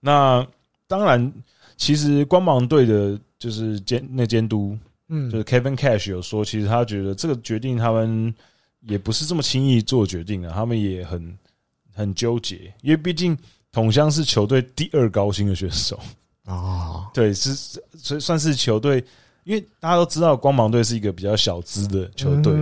[0.00, 0.46] 那
[0.86, 1.32] 当然，
[1.78, 4.76] 其实光芒队的就是监那监督，
[5.08, 8.32] 嗯，就是 Kevin Cash 有说，其实他觉得这个决定他们
[8.82, 11.36] 也不是这么轻易做决定的，他们也很。
[11.96, 13.34] 很纠结，因为毕竟
[13.72, 15.98] 统香是球队第二高薪的选手。
[16.44, 19.04] 啊，对，是所以算是球队，
[19.42, 22.52] 因为大家都知道光芒队是一个比较小资的球队，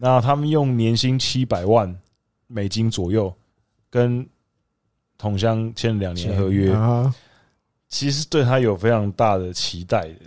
[0.00, 1.94] 那他们用年薪七百万
[2.46, 3.30] 美金左右
[3.90, 4.26] 跟
[5.18, 6.74] 桐乡签两年合约，
[7.88, 10.20] 其实对他有非常大的期待的。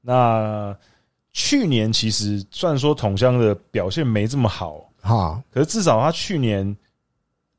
[0.00, 0.74] 那
[1.32, 6.74] 去年其实虽然说统香的表现没这么好，哈，可是至少他去年。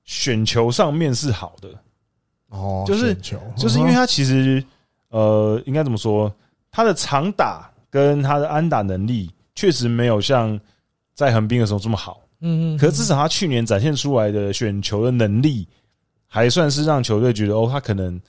[0.09, 1.69] 选球上面是好的
[2.47, 3.13] 哦，就是
[3.55, 4.63] 就是因为他其实
[5.09, 6.33] 呃，应该怎么说？
[6.71, 10.59] 他的长打跟他的安打能力确实没有像
[11.13, 12.77] 在横滨的时候这么好，嗯嗯。
[12.79, 15.67] 可是至少他去年展现出来的选球的能力，
[16.25, 18.19] 还算是让球队觉得哦，他可能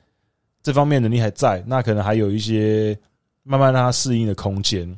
[0.63, 2.95] 这方面能力还在，那可能还有一些
[3.43, 4.95] 慢慢让他适应的空间。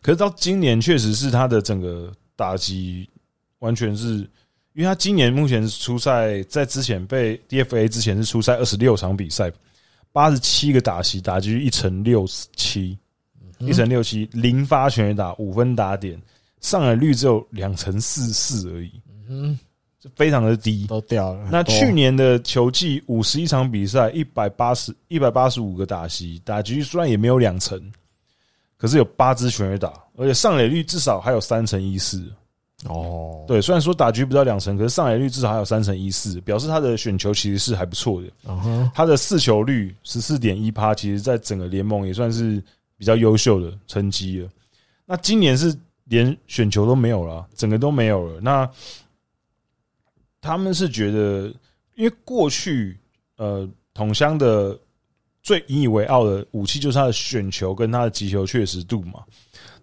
[0.00, 3.10] 可是到今年，确实是他的整个打击
[3.58, 4.30] 完全是。
[4.74, 9.50] 因为他今年目前是出赛，在之前被 DFA 之前是出赛二十六场比赛，
[10.12, 12.96] 八十七个打席，打击率一成六七，
[13.58, 16.20] 一成六七，零发全垒打，五分打点，
[16.60, 18.92] 上垒率只有两成四四而已，
[19.28, 19.58] 嗯，
[20.14, 21.48] 非常的低，都掉了。
[21.50, 27.92] 那去年的球季五十一场比赛，一百八十一百八十五个打席，打击率虽然也没有两成，
[28.76, 32.24] 可是有八支全垒打，而且上垒率至少还有三成一四。
[32.88, 38.28] 哦，对，虽然说打局不到两成，可是上垒率至少还有三成一四，表示他的选球其实是还不错的。
[38.46, 42.62] 嗯，他的四球率十四点一趴，其实在整个联盟也算是
[42.96, 44.48] 比较优秀的成绩了。
[45.04, 48.40] 那今年是连选球都没有了，整个都没有了。
[48.40, 48.66] 那
[50.40, 51.52] 他们是觉得，
[51.96, 52.98] 因为过去
[53.36, 54.78] 呃，桐乡的
[55.42, 59.22] 最引以为傲的武器就是他的选球跟他的击球确实度嘛。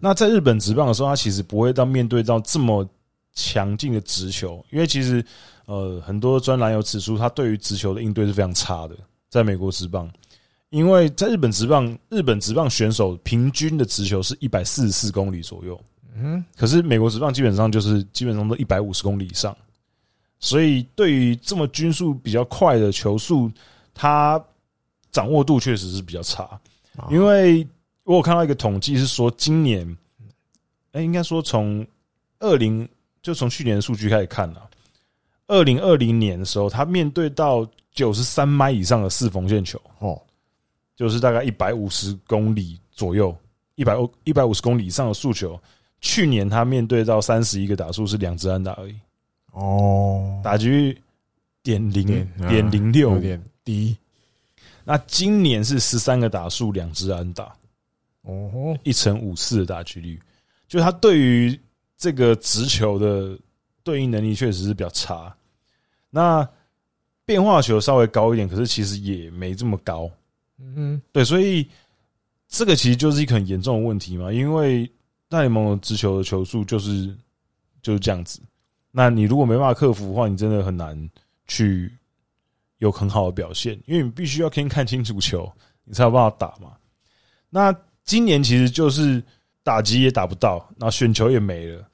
[0.00, 2.88] 那在日本职棒的时候，他其实不会到面对到这么
[3.34, 5.24] 强劲的直球，因为其实
[5.66, 8.96] 呃很多专栏有指出，他对于直球的应对是非常差的。
[9.28, 10.10] 在美国职棒，
[10.70, 15.78] 因为在日本职棒，日本职棒选手平均的直球是一百四十四公里左右，
[16.16, 19.54] 嗯，可是美国职棒基本上就是基本上都一百五十公里以上，
[20.40, 23.50] 所以对于这么均速比较快的球速，
[23.92, 24.42] 他
[25.10, 26.60] 掌握度确实是比较差，
[27.10, 27.66] 因为。
[28.04, 29.86] 我有看到一个统计是说，今年，
[30.92, 31.86] 哎，应该说从
[32.38, 32.88] 二零
[33.20, 34.66] 就从去年的数据开始看了，
[35.46, 40.18] 二零二零年的时候，他面对到九十三迈以上的四缝线球，哦，
[40.96, 43.36] 就是大概一百五十公里左右，
[43.74, 43.94] 一百
[44.24, 45.60] 一百五十公里以上的速球，
[46.00, 48.94] 去年他面对到三十一个打数是两支安打而已，
[49.52, 50.98] 哦，打击率
[51.62, 52.06] 点零
[52.48, 53.10] 点零六。
[53.10, 53.94] 有点低，
[54.88, 57.54] 那今年是十三个打数两支安打。
[58.22, 60.18] 哦，一成五四的打击率，
[60.66, 61.60] 就他对于
[61.98, 63.38] 这个直球的
[63.82, 65.34] 对应能力确实是比较差。
[66.08, 66.48] 那
[67.26, 70.10] 变化球稍微高一点，可是其实也没这么高。
[70.58, 71.68] 嗯哼，对，所以
[72.48, 74.32] 这个其实就是一个很严重的问题嘛。
[74.32, 74.90] 因为
[75.28, 77.14] 大联盟的直球的球速就是
[77.82, 78.40] 就是这样子。
[78.90, 80.98] 那你如果没办法克服的话，你真的很难
[81.46, 81.92] 去
[82.78, 85.50] 有很好的表现，因为你必须要先看清楚球，
[85.84, 86.72] 你才有办法打嘛。
[87.50, 89.22] 那今年其实就是
[89.62, 91.84] 打击也打不到，然后选球也没了。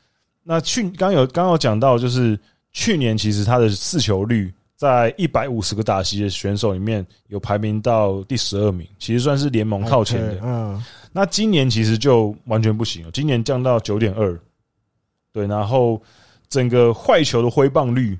[0.42, 2.38] 那去刚有刚有讲到，就是
[2.72, 10.38] 去年其实他的四球率在一百五十个打击的选手里面有排名到第十二名，其实算是联盟靠前的。
[10.42, 14.38] 嗯，那今年其实就完全不行了，今年降到九点二，
[15.32, 16.00] 对，然后
[16.48, 18.18] 整个坏球的挥棒率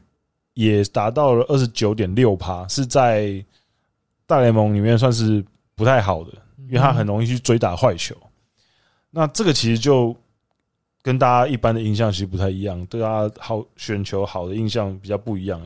[0.54, 3.44] 也达到了二十九点六趴，是在
[4.26, 6.32] 大联盟里面算是不太好的，
[6.66, 8.16] 因为他很容易去追打坏球。
[9.10, 10.16] 那这个其实就。
[11.02, 15.60] 跟大家一般的印象其实不太一样，对他好选球好的印象比较不一样。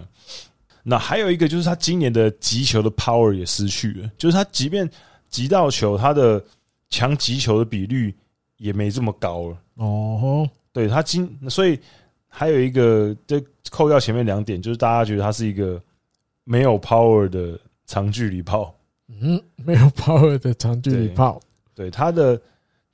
[0.83, 4.91] 那还有一个就是他今年的击球的 power 也失去了，就是他即便
[5.29, 6.45] 击到球，他的
[6.91, 8.13] 强击球的比率
[8.57, 9.57] 也没这么高了。
[9.77, 11.79] 哦，对他今所以
[12.27, 15.81] 还有一个，就扣掉前面两点，就是大家觉得它是一个
[16.45, 18.75] 没有 power 的长距离炮。
[19.09, 21.41] 嗯，没有 power 的长距离炮。
[21.75, 22.41] 对它的。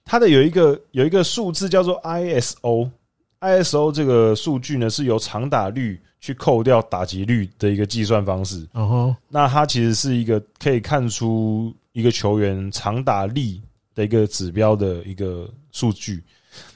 [0.07, 8.69] 它的有一个有一个数字叫做 ISO，ISO 这个数据呢是由长打率去扣掉打击率的一个计算方式。
[8.75, 13.63] 嗯哼，那它其实是一个可以看出一个球员长打力
[13.95, 16.23] 的一个指标的一个数据。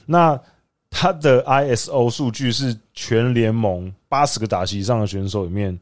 [0.07, 0.35] 那
[0.89, 5.79] 它的 ISO 数据是全联盟八十个打席以上的选手里面，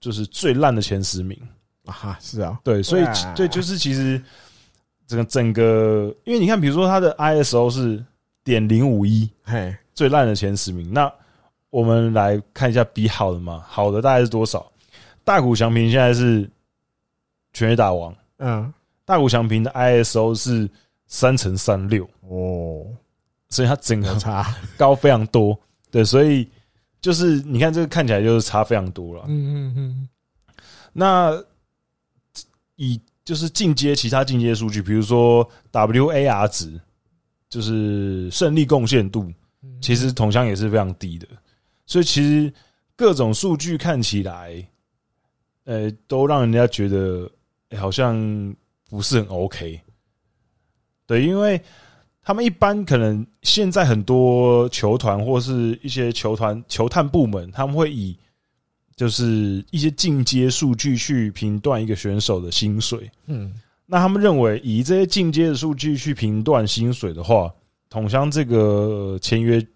[0.00, 1.38] 就是最烂的前十名
[1.86, 1.92] 啊！
[1.92, 4.20] 哈是啊，对，所以对，就是其实。
[5.06, 8.04] 整个整个，因为你看，比如说他的 ISO 是
[8.44, 10.92] 点零五一，嘿，最烂的前十名。
[10.92, 11.10] 那
[11.70, 14.70] 我们来看一下比好的嘛，好的大概是多少？
[15.24, 16.46] 大谷翔平现在是
[17.54, 18.70] 全垒打王，嗯，
[19.06, 20.68] 大谷翔平的 ISO 是
[21.06, 22.84] 三乘三六哦，
[23.50, 25.58] 所以它整个差 高非常多。
[25.90, 26.48] 对，所以
[27.00, 29.24] 就是你看这个看起来就是差非常多了。
[29.28, 30.08] 嗯嗯嗯，
[30.92, 31.44] 那
[32.76, 33.00] 以。
[33.24, 36.80] 就是进阶其他进阶数据，比如说 WAR 值，
[37.50, 39.30] 就是胜利贡献度，
[39.82, 41.28] 其实同乡也是非常低的。
[41.84, 42.50] 所以其实
[42.96, 44.66] 各种数据看起来，
[45.64, 47.30] 呃，都让人家觉得，
[47.68, 48.16] 欸，好像
[48.88, 49.78] 不是很 OK。
[51.06, 51.62] 对，因为
[52.28, 58.14] 他们一般可能现在很多球团或是一些球团球探部门，他们会以
[58.94, 63.50] 就是一些进阶数据去评断一个选手的薪水，嗯，
[63.86, 67.50] 那他们认为以这些进阶的数据去评断薪水的话，
[67.88, 69.66] 统香这个签约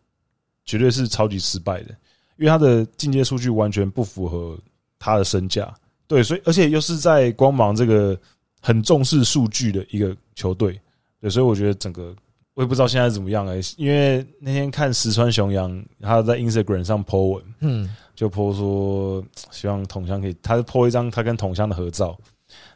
[0.67, 1.97] 绝对是超级失败的，
[2.37, 4.59] 因为他的进阶数据完全不符合
[4.99, 5.75] 他的身价。
[6.07, 8.15] 对，所以而且又是在光芒这个
[8.61, 10.79] 很重视数据的一个球队，
[11.19, 12.15] 对，所以我觉得整个
[12.55, 17.97] 我也不知道现在怎么样哎、欸，因为那天看石川雄洋他在 Instagram 上 po 文，嗯。
[18.15, 22.17] 就 po 说希望统相可以，他是 po 一张他跟统相的合照，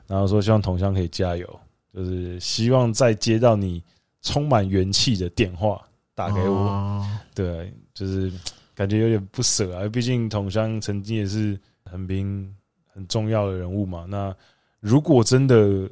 [0.07, 1.61] 然后说希望统相可以加油，
[1.93, 3.83] 就是希望再接到你
[4.23, 8.33] 充满元气的电话打给我，对，就是
[8.75, 12.51] 感觉有点不舍啊，毕竟统相曾经也是横滨
[12.95, 14.07] 很重要的人物嘛。
[14.09, 14.35] 那
[14.81, 15.89] 如果真的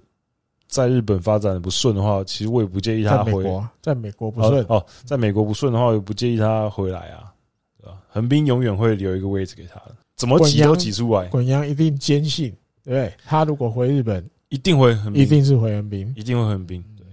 [0.74, 3.44] 在日本发展的不顺的话，其实我也不介意他回，
[3.80, 7.32] 在美国不顺哦，在美国不顺的话，我也不介意他回来啊。
[7.78, 11.28] 对吧横滨永远会留一个位置给他的，怎么挤都挤出来。
[11.28, 12.50] 滚阳一定坚信，
[12.82, 13.14] 对不对？
[13.24, 16.84] 他如果回日本，一定会横滨，一定是回横滨，一定会横滨。
[16.96, 17.06] 对，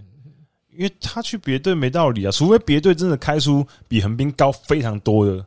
[0.76, 5.46] 因为他去别队没道理啊，除非别队真的开出比横滨高非常多的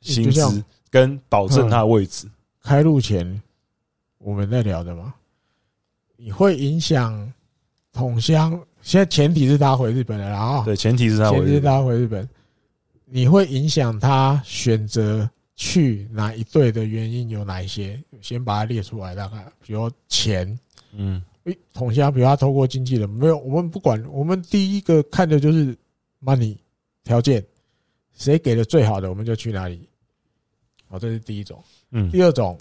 [0.00, 2.26] 薪资，跟保证他的位置。
[2.62, 3.42] 开路前
[4.16, 5.12] 我们在聊的嘛，
[6.16, 7.32] 你会影响
[7.92, 8.52] 统相？
[8.82, 12.28] 现在前提是他回日本了然后，对，前提是他回，前提是他回日本。
[13.04, 18.02] 你会影响他选择去哪一队的原因有哪一些？
[18.20, 20.58] 先把它列出来，大概比如钱，
[20.92, 25.76] 嗯，诶，统相，比如他透过经纪人，没有，我们不管，我们第一个看的就是
[26.22, 26.56] money
[27.04, 27.44] 条件，
[28.12, 29.88] 谁给的最好的，我们就去哪里。
[30.88, 32.58] 好，这是第一种，嗯，第二种，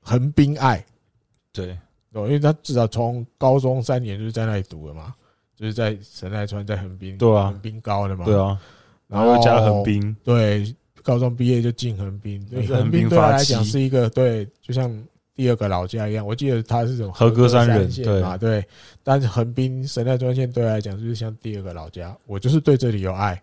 [0.00, 0.84] 横滨爱，
[1.52, 1.78] 对，
[2.22, 5.14] 因为他至少从高中三年就是在那里读的嘛，
[5.56, 8.58] 就是在神奈川，在横滨，对啊，横滨高的嘛，对啊。
[9.06, 14.90] 然后又加横滨，对，高中毕业就进横滨，对，横滨对他来讲是一个对，就像
[15.34, 16.26] 第二个老家一样。
[16.26, 18.64] 我记得他是什么和歌山人，对啊，对。
[19.02, 23.40] 但是横滨神奈川县对他来讲就是像第二个老家，我就是对这里有爱。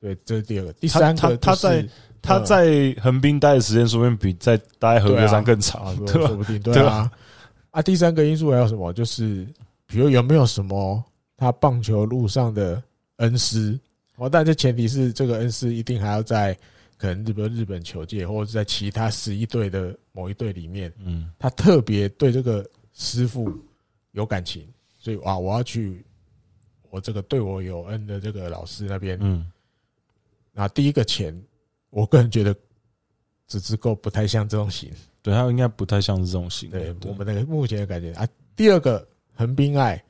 [0.00, 1.88] 对，这是第二个，第三个，他在
[2.20, 7.10] 他在横滨待的时间说不定比在待和歌山更长， 说不定，对啊。
[7.72, 8.92] 啊，第三个因素还有什么？
[8.92, 9.46] 就是
[9.86, 11.02] 比如有没有什么
[11.36, 12.80] 他棒球路上的
[13.16, 13.78] 恩师？
[14.16, 16.56] 哦，但这前提是这个恩师一定还要在
[16.98, 23.50] 可能日本日本球界，或者是在其他十一队的某一队里面，嗯，他特别对这个师傅
[24.12, 24.64] 有感情，
[25.00, 26.04] 所以啊，我要去
[26.90, 29.50] 我这个对我有恩的这个老师那边，嗯，
[30.52, 31.34] 那第一个钱，
[31.88, 32.54] 我个人觉得
[33.48, 34.92] 只只够不太像这种型，
[35.22, 38.28] 对他应该不太像是这种型，对我们那个目前的感觉啊。
[38.54, 40.02] 第二个横滨爱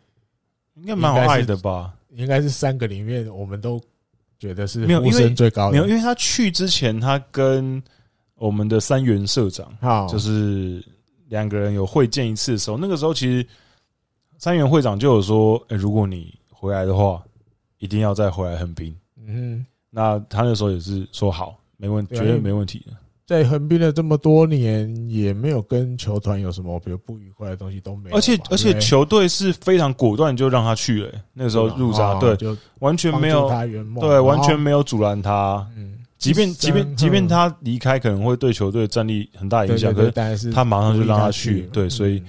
[0.75, 1.95] 应该蛮好爱的吧？
[2.11, 3.81] 应该是三个里面我们都。
[4.39, 7.81] 觉得是没有，因为最高的没有，因为他去之前，他跟
[8.35, 9.73] 我们的三元社长，
[10.09, 10.85] 就是
[11.29, 13.47] 两个人有会见一次的时候，那个时候其实
[14.39, 17.23] 三元会长就有说，欸，如果你回来的话，
[17.79, 18.93] 一定要再回来横滨。
[19.25, 22.93] 嗯，那他那时候也是说好，没问题，绝对没问题的。
[23.25, 28.17] 在横滨了这么多年，也没有跟球团有什么比如不愉快的东西都没有。
[28.17, 33.49] 而且而且球队是非常果断就让他去了，欸，那个时候入札，对，就完全没有
[34.01, 35.67] 对，完全没有阻拦他。
[35.77, 40.05] 嗯，即便即便即便他离开可能会对球队战力很大影响，可
[40.37, 41.63] 是他马上就让他去。
[41.73, 42.23] 对，所以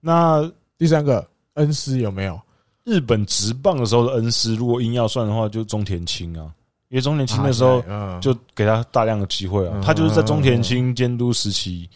[0.00, 2.38] 那第三个恩师有没有？
[2.84, 6.52] 日本职棒的时候的恩师，如果硬要算的话，就中田青啊。
[6.88, 7.82] 因为中田青那时候
[8.20, 11.90] 就给他大量的机会啊，他就是在中田青监督时期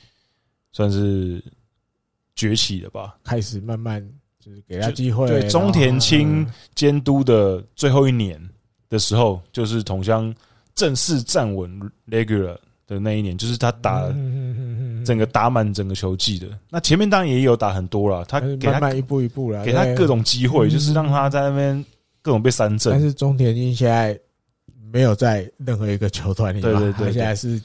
[0.72, 1.40] 算是
[2.34, 4.04] 崛起的吧，开始慢慢
[4.44, 5.28] 就是给他机会。
[5.28, 8.36] 对，中田青监督的最后一年
[8.88, 10.34] 的时候，就是桐乡
[10.74, 11.70] 正式站稳
[12.08, 12.56] regular
[12.88, 14.08] 的那一年，就是他打
[15.04, 16.48] 整个打满整个球季的。
[16.68, 21.84] 那前面当然也有打很多了，他给他一步一步了，给他各种机会，就是让他在那边
[22.22, 22.92] 各种被三振。
[22.92, 24.18] 但是中田青现在。
[24.92, 27.60] 没有在任何一个球团里，对对对，现在是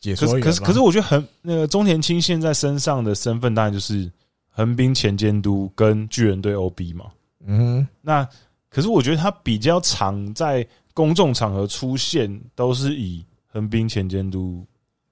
[0.00, 0.40] 解说员。
[0.40, 4.10] 可是可是，我觉得横那个中田青现在身上的身份，当然就是
[4.48, 7.06] 横滨前监督跟巨人队 OB 嘛。
[7.46, 8.26] 嗯，那
[8.70, 14.66] 可是我觉得他比较常在公众场合出现，都是以横滨前监督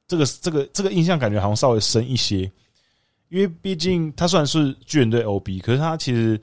[0.09, 2.51] 这个这个这个印象感觉好像稍微深一些，
[3.29, 6.41] 因为毕竟他虽然是巨人队 OB，可是他其实。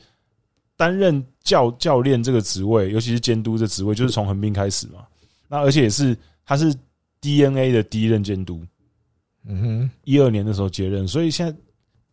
[0.78, 5.06] 担任教教练这个职位，尤其是监督这职位，就是从横滨开始嘛。
[5.50, 6.16] 那而且也是
[6.46, 6.74] 他是
[7.20, 8.62] DNA 的第一任监督，
[9.46, 11.58] 嗯哼，一二年的时候接任，所以现在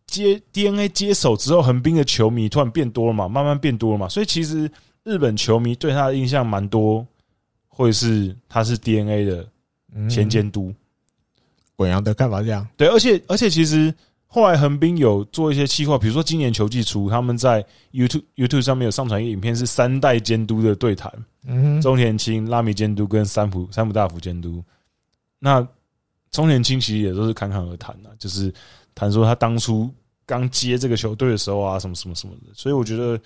[0.07, 4.09] 接 DNA 接手之后，横滨的球迷突然变多了嘛，慢慢变多了嘛。
[4.09, 4.69] 所以其实
[5.03, 7.05] 日本球迷对他的印象蛮多，
[7.67, 9.47] 会是他是 DNA 的
[10.09, 10.73] 前监督。
[11.75, 13.93] 滚阳的看法这样，对，而且而且其实。
[14.35, 21.09] 后来横滨有做一些企划，比如说今年球季初，他们在 YouTube YouTube 上面有上传一个影片，是三代监督的对谈，
[21.47, 24.61] 嗯，中田青、拉米监督跟三浦三浦大辅监督。
[25.39, 25.65] 那
[26.31, 28.53] 中田青其实也都是侃侃而谈的，就是
[28.93, 29.89] 谈说他当初
[30.25, 32.51] 刚接这个球队的时候啊，什么什么什么的。
[32.53, 33.17] 所以我觉得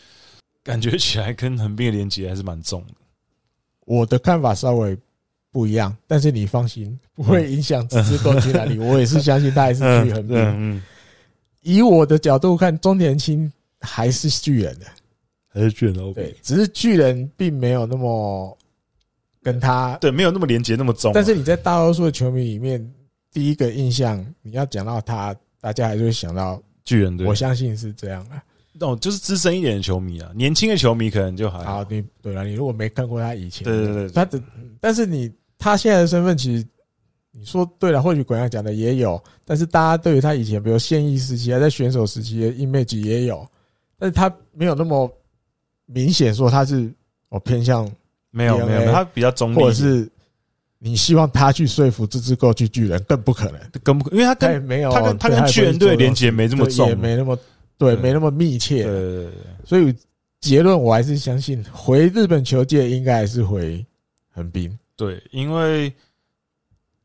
[0.63, 2.93] 感觉起来跟横滨的连接还是蛮重的。
[3.85, 4.95] 我的看法稍微
[5.51, 8.77] 不一样，但是你放心，不会影响直之过去哪里。
[8.85, 10.83] 我也是相信他还是去横滨。
[11.61, 14.85] 以我的角度看，中田青还是巨人的，
[15.47, 16.21] 还是巨人的 OK。
[16.21, 18.57] 对，只是巨人并没有那么
[19.41, 21.11] 跟他对，没有那么连结那么重。
[21.13, 22.93] 但是你在大多数的球迷里面，
[23.31, 27.15] 第一个印象你要讲到他，大家还是会想到巨人。
[27.17, 28.87] 对，我相信是这样的。
[28.87, 31.77] 哦，就是资深一点的球迷啊，年轻的球迷可能就还好。
[31.77, 34.41] 好，你对了，你如果没看过他以前，对对对，他的，
[34.79, 36.65] 但是你他现在的身份其实。
[37.31, 43.47] 你说对了，或许鬼样讲的也有，但是大家对于他以前，比如现役时期还在选手时期的 image 也有，
[43.97, 45.09] 但是他没有那么
[45.85, 46.91] 明显说他是
[47.29, 47.89] 我偏向
[48.31, 50.09] 没有没有，他比较中立，或者是
[50.79, 57.37] 你希望他去说服这只过去巨人，更不可能，更不可能，因为他跟没有他跟他跟巨人队连接没这么重，也没那么
[57.77, 59.95] 对，没那么密切，对对对，所以
[60.41, 63.85] 结论我还是相信回日本球界应该还是回
[64.33, 65.93] 横滨，对，因为。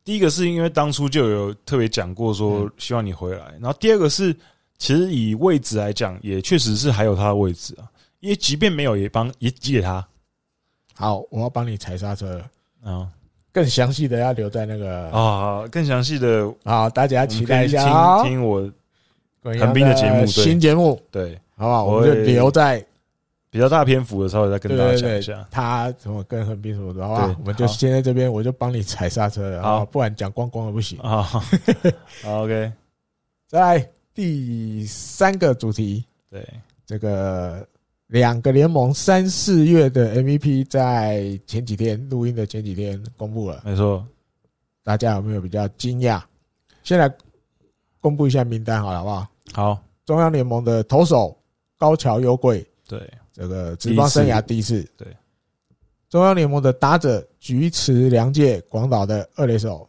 [0.04, 4.36] 第一个是因为当初就有特别讲过说希望你回来，然后第二个是
[4.76, 7.88] 其实以位置来讲，也确实是还有他的位置啊，
[8.20, 10.06] 因为即便没有也帮也寄给他。
[10.94, 12.44] 好，我要帮你踩刹车
[12.82, 13.08] 啊，
[13.50, 18.70] 更详细的要留在那个啊，更详细的啊，大家期待一下听听我
[19.42, 21.84] 横滨的节目，新节目对，好不好？
[21.84, 22.84] 我们就留在。
[23.54, 27.36] 比较大篇幅的时候再跟大家讲一下，他怎么跟横滨什么的，好吧？
[27.38, 31.22] 我们就先在这边，我就帮你踩刹车了，好，不然讲光光的不行啊。
[31.22, 31.40] 好，
[32.42, 32.72] OK，
[33.46, 36.44] 再来第三个主题，对
[36.84, 37.64] 这个
[38.08, 44.04] 两个联盟三四月的 MVP 在前几天录音的前几天公布了，没错，
[44.82, 46.20] 大家有没有比较惊讶？
[46.82, 47.08] 先来
[48.00, 49.28] 公布一下名单，好了，好不好？
[49.52, 51.38] 好，中央联盟的投手
[51.78, 53.00] 高桥优贵，对。
[53.34, 55.08] 这个职棒生涯第一次，对，
[56.08, 59.88] 中央联盟的打者菊池良介，广岛的二垒手，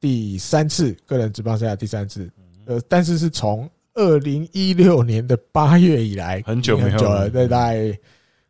[0.00, 2.28] 第三次个人职棒生涯第三次，
[2.66, 7.96] 呃，但是是从二零一六年的八月以来，很久很久了，这大概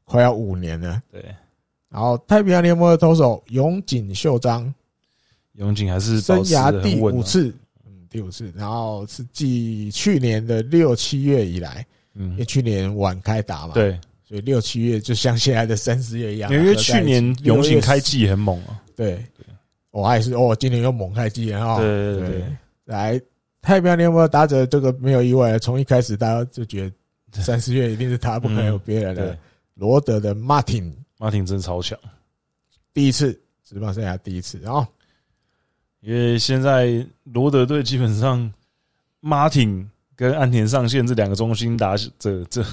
[0.04, 1.02] 快要五年了。
[1.12, 1.22] 对，
[1.90, 4.72] 然后太平洋联盟的投手永井秀章，
[5.56, 7.54] 永井还是生涯第五次，
[7.84, 14.00] 嗯，第五次，然后是继去年的六七月以来，嗯，因为去年晚开打嘛，对。
[14.32, 18.80] 所以六七月就像现在的三四月一样，因为去年永井开季很猛啊。
[18.96, 19.22] 对，
[19.90, 21.78] 我还是哦，今年又猛开季了哈。
[21.78, 22.44] 对对对，
[22.86, 23.20] 来
[23.60, 26.90] 太平洋联盟打者这个没有意外，从一开始大家就觉
[27.30, 29.36] 得 三四月一定是他，不可能有别人的。
[29.74, 31.98] 罗德的马丁，马丁真超强，
[32.94, 34.86] 第一次职棒生涯第一次，然后
[36.00, 38.50] 因为现在罗德队基本上
[39.20, 42.64] 马丁跟安田上线这两个中心打这这。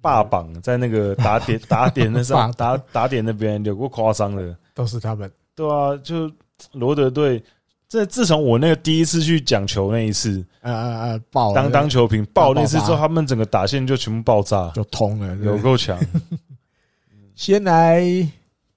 [0.00, 5.30] 霸榜在那个打点打点那上 打打点那边有过夸张的，都是他们。
[5.54, 6.30] 对啊，就
[6.72, 7.42] 罗德队，
[7.88, 15.98] 这自从我那个第一次去讲球那一次，啊啊啊，爆当当球评爆那次之后，他们整个打线就全部爆炸，就通了，有够强。
[17.34, 18.04] 先来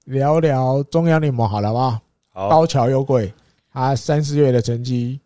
[0.05, 2.01] 聊聊中央联盟好了吧？
[2.33, 3.31] 好，高桥有鬼，
[3.71, 5.19] 他三四月的成绩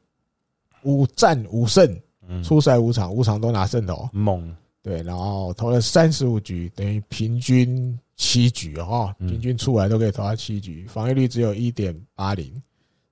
[0.84, 1.98] 五战五胜，
[2.44, 4.56] 出赛五场，五场都拿胜投，猛。
[4.86, 12.62] 对，然后投了三十五局，等于平均七局哦，平均出来都可以投到七局，防御率只有一点八零，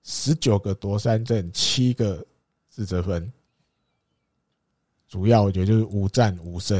[0.03, 2.23] 十九个夺三振，七个
[2.69, 3.33] 自责分，
[5.07, 6.79] 主要我觉得就是五战五胜，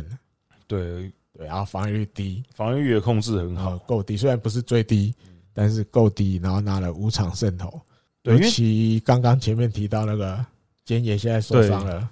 [0.68, 1.12] 对。
[1.36, 5.12] 对，然后防御率低，防御率的控制很好，够低，虽然不是最低，
[5.52, 7.82] 但是够低，然后拿了五场胜投，
[8.22, 10.46] 尤其刚刚前面提到那个
[10.86, 12.08] 菅野现在受伤了。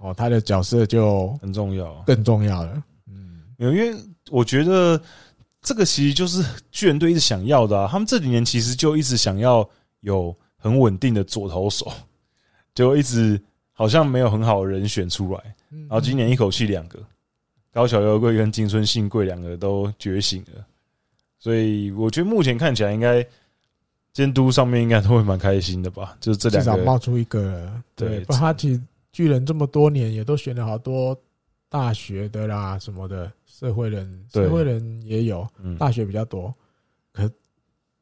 [0.00, 2.82] 哦，他的角色就很重要，更重要了。
[3.06, 3.94] 嗯，因为
[4.30, 4.98] 我觉得
[5.60, 6.42] 这个其实就是
[6.72, 7.86] 巨人队一直想要的啊。
[7.86, 9.68] 他们这几年其实就一直想要
[10.00, 11.92] 有很稳定的左投手，
[12.74, 13.38] 就一直
[13.72, 15.54] 好像没有很好的人选出来。
[15.68, 16.98] 然后今年一口气两个，
[17.70, 20.64] 高桥优贵跟金村信贵两个都觉醒了，
[21.38, 23.22] 所以我觉得目前看起来应该
[24.14, 26.16] 监督上面应该都会蛮开心的吧。
[26.20, 28.80] 就是这两个至少冒出一个，对，不他其实。
[29.12, 31.18] 巨人这么多年也都选了好多
[31.68, 35.46] 大学的啦，什么的社会人，社会人也有，
[35.78, 36.52] 大学比较多，
[37.12, 37.30] 可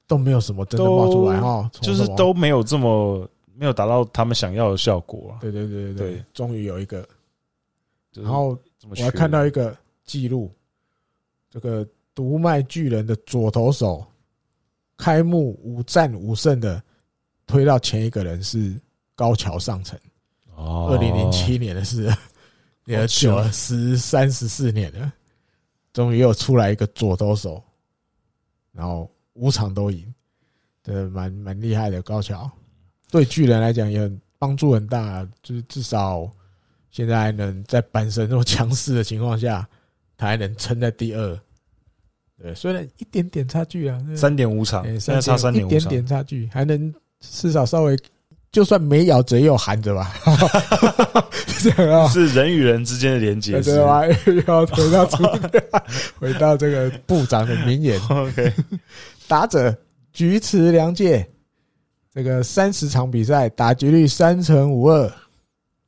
[0.07, 5.37] 都没有什么真的冒出来哈，就是都没有这么没有达到他们想要的效果。
[5.41, 7.07] 对对对对对，终于有一个，
[8.15, 10.51] 然后我还看到一个记录，
[11.51, 14.07] 这个独卖巨人的左投手，
[14.97, 16.83] 开幕五战五胜的，
[17.47, 18.81] 推到前一个人是
[19.15, 19.99] 高桥尚成。
[20.59, 22.13] 哦，二零零七年的事，
[22.85, 23.37] 也久。
[23.37, 25.13] 了十三十四年了，
[25.93, 27.63] 终于又出来一个左投手，
[28.73, 30.13] 然后五场都赢，
[30.83, 32.51] 这蛮蛮厉害的高桥，
[33.09, 36.29] 对巨人来讲也很帮助很大，就是至少
[36.91, 39.65] 现在还能在阪神那么强势的情况下，
[40.17, 41.41] 他还能撑在第二，
[42.37, 47.97] 对，虽然一点点差距啊，三点五场，现在差三点五场，一点点差距，还能至少稍微。
[48.51, 50.13] 就算没咬着，也有含着吧，
[51.47, 54.03] 是 这样啊，是人与人之间的连接，对吧？
[54.47, 55.07] 要回到
[56.19, 58.01] 回到这个部长的名言。
[58.09, 58.53] OK，
[59.27, 59.77] 打者
[60.13, 61.27] 菊池凉介，
[62.15, 65.13] 这个三十场比赛打击率三成五二，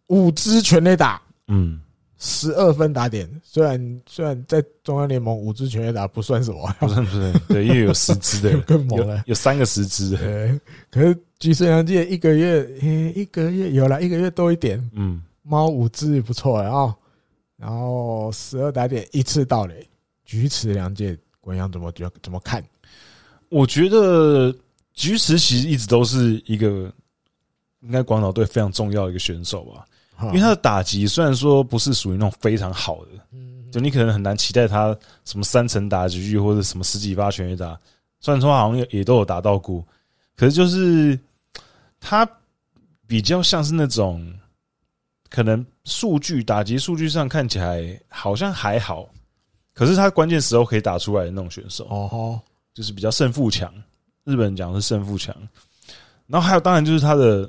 [0.09, 1.81] 五支全垒打，嗯。
[2.23, 10.61] 十二分打点，虽然虽然在中央联盟五支全垒打不算什么，不算不算，对，因为有十支的， 更猛了，有三个十支的。
[10.91, 12.69] 可是菊池凉介一个月，
[13.15, 16.95] 一个月有了一个月多一点，嗯，猫五支也不错了啊。
[17.57, 19.89] 然后十二打点一次到垒，
[20.23, 22.63] 菊池良介，国阳怎么觉怎么看？
[23.49, 24.55] 我觉得
[24.93, 26.93] 菊池其实一直都是一个
[27.81, 29.87] 应该广岛队非常重要的一个选手吧。
[30.29, 33.11] 因为他的打击虽然说不是属于那种非常好的，
[33.73, 37.79] 就你可能很难期待他什么三层打击率或者什么十几发全垒打，
[38.21, 39.85] 虽然说好像也也都有达到过，
[40.37, 41.19] 可是就是
[41.99, 42.29] 他
[43.07, 44.33] 比较像是那种
[45.29, 49.09] 可能数据打击数据上看起来好像还好，
[49.73, 51.87] 可是他关键时候可以打出来的那种选手。
[51.89, 52.41] 哦，
[52.75, 53.73] 就是比较胜负强，
[54.25, 55.35] 日本人讲的是胜负强，
[56.27, 57.49] 然后还有当然就是他的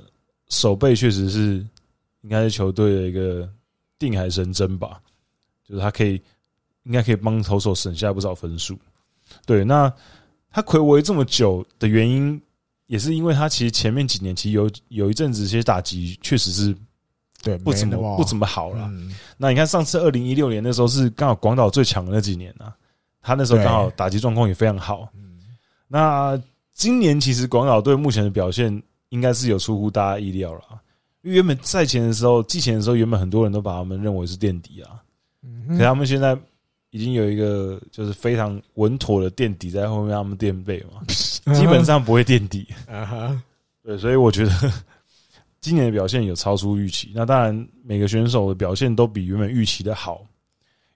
[0.49, 1.65] 手背确实是。
[2.21, 3.49] 应该是球队的一个
[3.99, 5.01] 定海神针吧，
[5.67, 6.21] 就是他可以，
[6.83, 8.77] 应该可以帮投手省下不少分数。
[9.45, 9.91] 对，那
[10.49, 12.41] 他魁违这么久的原因，
[12.87, 16.75] 也是因为他其实前面几年其实有有一阵子，其实打击确实是
[17.41, 18.91] 对不怎么不怎么好了。
[19.37, 22.75] 那你看上次二零一六年那时候是刚好广岛最强的那几年啊，
[23.21, 25.09] 他那时候刚好打击状况也非常好。
[25.87, 26.41] 那
[26.73, 30.61] 今年其实广岛队目前的表现应该是有出乎大家意料了，
[31.21, 35.01] 因为原本赛前的时候、季前的时候，原本很多人都把他们认为是垫底啊，
[35.67, 36.37] 可是他们现在
[36.89, 41.01] 已经有一个就是非常稳妥的垫底在后面，他们垫背嘛，
[41.53, 43.43] 基本上不会垫底啊哈。
[43.83, 44.51] 对，所以我觉得
[45.59, 47.11] 今年的表现有超出预期。
[47.15, 50.25] 那当然，每个选手的表现都比原本预期的好，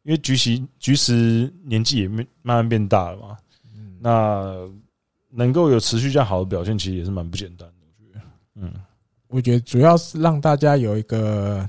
[0.04, 3.38] 因为菊池菊池年纪也慢慢变大了嘛。
[4.00, 4.56] 那
[5.32, 7.76] 能够有持续这样好的表现，其实也是蛮不简单的。
[7.88, 8.72] 我觉得，嗯，
[9.28, 11.68] 我觉得主要是让大家有一个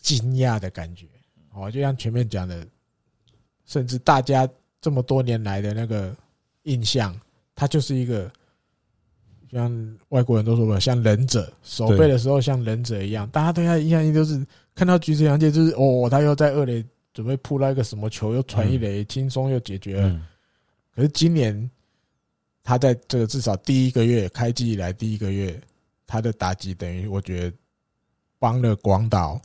[0.00, 1.06] 惊讶的感觉。
[1.52, 2.66] 哦，就像前面讲的，
[3.66, 4.48] 甚至大家
[4.80, 6.14] 这么多年来的那个
[6.64, 7.18] 印象，
[7.54, 8.30] 他就是一个。
[9.52, 14.44] 像外国人都说嘛，像忍者守备的时候像忍者一样，大家对他的印象就是
[14.74, 20.20] 看到橘子洋介就是哦，他又在二垒准备扑到一个什么球，又传一垒，轻松又解决了。
[20.92, 21.70] 可是今年
[22.64, 25.56] 他在这个至少第一个月开季以来第一个月，
[26.14, 27.56] 他的打击等于我觉得
[28.38, 29.40] 帮了广岛，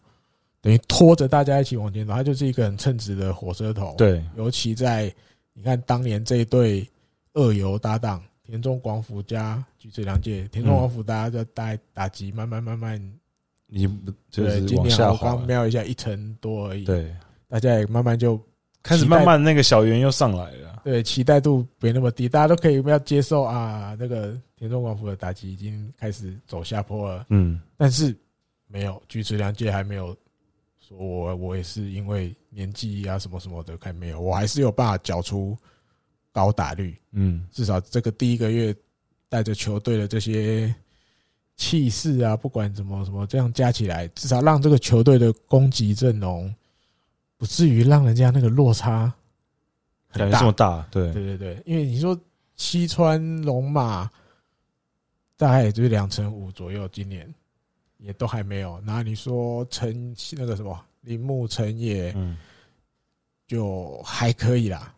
[0.62, 3.96] 等于拖着大家一起往前走，他就是一个很称职的火车头。
[3.98, 5.12] 对，尤其在
[5.54, 6.88] 你看当年这一对
[7.34, 8.24] 二游搭档。
[8.44, 13.00] 田中广辅加菊池凉介，田中广辅大家在打打击，慢慢慢慢，
[13.68, 13.86] 你
[14.32, 16.84] 对，今年我刚瞄一下一成多而已。
[16.84, 17.16] 对，
[17.48, 18.42] 大家也慢慢就
[18.82, 20.79] 开始慢慢那个小圆又上来了。
[20.90, 23.96] 对，期待度没那么低，大家都可以不要接受啊。
[24.00, 27.26] 那个田中广辅的打击已经开始走下坡了。
[27.30, 28.16] 嗯，但是
[28.68, 30.16] 没有菊池良介还没有
[30.80, 35.58] 说我我也是因为年纪啊什么什么的，看没有，我还是有办法缴出。
[36.32, 38.74] 高打率，嗯，至少这个第一个月
[39.28, 40.74] 带着球队的这些
[41.58, 46.54] 气势啊，不管怎么什么，这样加起来，至少让这个球队的攻击阵容
[47.36, 49.12] 不至于让人家那个落差
[50.14, 50.86] 感觉这么大。
[50.92, 52.20] 对，对对对，因为你说
[52.56, 54.10] 西川龙马
[55.38, 57.32] 大概也就是两成五左右，今年
[57.98, 58.82] 也都还没有。
[58.86, 62.38] 然后你说陈那个什么铃木诚也，嗯，
[63.48, 64.94] 就还可以啦。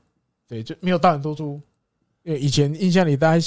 [0.48, 1.62] 对，就没有大很多出，
[2.24, 3.40] 因为以前印象里大概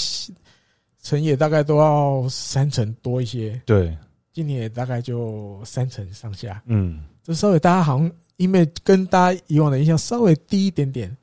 [1.02, 3.94] 成也大概都要三成多一些，对，
[4.32, 11.14] 今年也大概就三成上下，嗯，这稍微大家好像因为跟大家以往的印象稍微低一点点，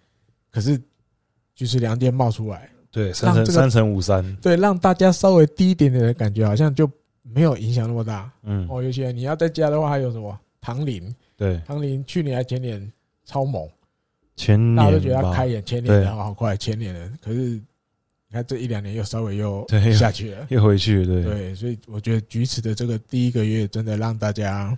[0.52, 0.80] 可是
[1.56, 6.90] 就是两点冒出来，对，三成三乘五三，对，让大家稍微低一点点的感觉，好像就
[7.24, 10.38] 没有影响那么大，嗯，哦，有些你要在家的话，还有什么？
[10.60, 12.92] 唐林，对，唐林去年还前年
[13.26, 13.68] 超猛。
[14.36, 17.64] 前年大家都觉得他开眼，前年的好快，前年的，可是你
[18.32, 21.24] 看这一两年又稍微又下去了，又回去，对。
[21.24, 24.76] 对，所以我觉得菊池的这个第一个月真的让大家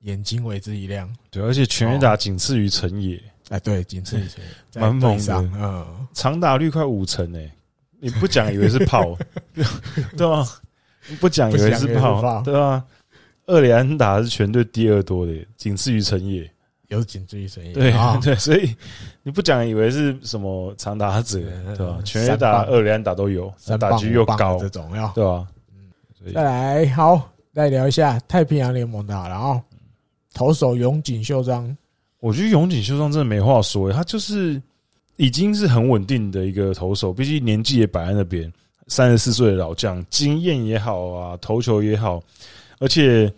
[0.00, 4.24] 眼睛为之一亮，对，而且全垒打仅次于成也，哎，对，仅次于
[4.74, 7.50] 蛮猛的，嗯，长打率快五成诶，
[8.00, 9.16] 你不讲以为是炮，
[10.16, 10.46] 对吧？
[11.20, 12.84] 不讲以为是炮，对吧？
[13.46, 16.48] 二垒安打是全队第二多的，仅次于成也。
[16.88, 17.90] 有仅次于成也，对
[18.20, 18.76] 对，所以
[19.22, 21.40] 你不讲以为是什么长打者，
[21.74, 21.98] 对吧？
[22.04, 25.46] 全垒打、二垒安打都有，打局又高，这种要对吧？
[25.72, 29.58] 嗯，再来好，再聊一下太平洋联盟的，然后
[30.34, 31.74] 投手永井秀章，
[32.22, 34.62] 我觉得永井秀章真的没话说，他就是
[35.16, 38.50] 已经是很稳定的一个投手，毕竟年纪也摆在那边，
[38.86, 42.22] 三十四岁的老将，经验也好啊，投球也好，
[42.78, 43.32] 而且。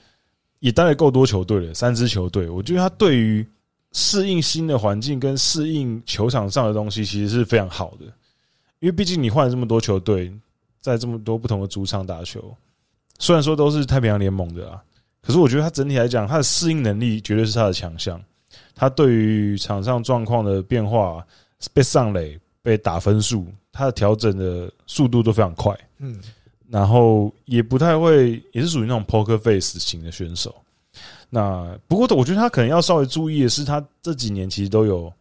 [0.61, 3.47] 也待了够多球队了，三支球队，我觉得他对于
[3.93, 8.07] 适应新的环境跟适应球场上的东西，其实是非常好的。
[8.81, 10.33] 因为毕竟你换了这么多球队，
[10.81, 12.57] 在这么多不同的主场打球，
[13.19, 14.83] 虽然说都是太平洋联盟的啊，
[15.21, 18.19] 可是我觉得他整体来讲，他的适应能力绝对是他的强项。
[18.75, 21.25] 他对于场上状况的变化，
[21.73, 25.77] 被上垒、被打分数，他的调整的速度都非常快。
[25.99, 26.21] 嗯。
[26.71, 30.53] 然后也不太会，也是属于那种 poker face 型的选手。
[31.31, 35.13] 那不过，我觉得他可能要稍微注意的是，他这几年其实都有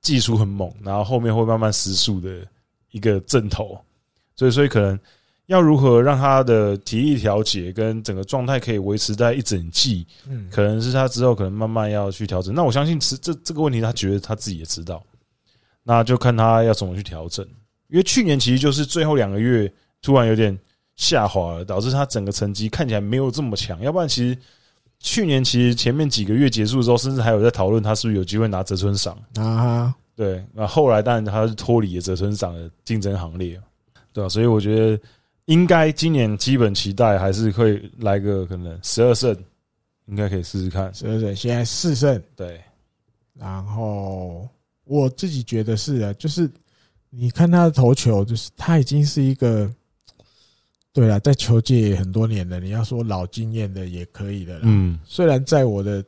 [0.00, 2.46] 技术很猛，然后后面会慢慢失速的
[2.92, 3.78] 一个阵头。
[4.36, 4.98] 所以，所以可能
[5.50, 12.54] 要如何让他的体力调节跟整个状态可以维持在一整季，嗯，可能是他之后可能慢慢要去调整。
[12.54, 15.02] 那我相信，这这个问题，他觉得他自己也知道。
[15.82, 17.46] 那就看他要怎么去调整。
[17.88, 19.70] 因为去年其实就是最后两个月。
[20.02, 20.58] 突然有点
[20.96, 23.78] 下滑了，导致他整个成绩看起来没有这么强。
[23.82, 24.38] 要不然，其实
[24.98, 29.94] 去年其实前面几个月结束之后，甚至还有在讨论他是不是有机会拿泽村赏啊。
[30.16, 33.60] 对，那后来当然他是脱离了泽村赏的竞争行列，
[34.10, 34.28] 对吧？
[34.30, 34.98] 所以我觉得
[35.50, 39.36] 应该今年基本期待还是会来个可能十二胜，
[40.06, 40.92] 应该可以试试看。
[40.94, 42.60] 十二胜，现在四胜，对。
[43.34, 44.48] 然后
[44.84, 46.50] 我自己觉得是啊，就是。
[47.12, 49.68] 你看他的投球，就是他已经是一个，
[50.92, 52.60] 对了，在球界也很多年了。
[52.60, 54.60] 你要说老经验的也可以的啦。
[54.62, 56.04] 嗯，虽然在我的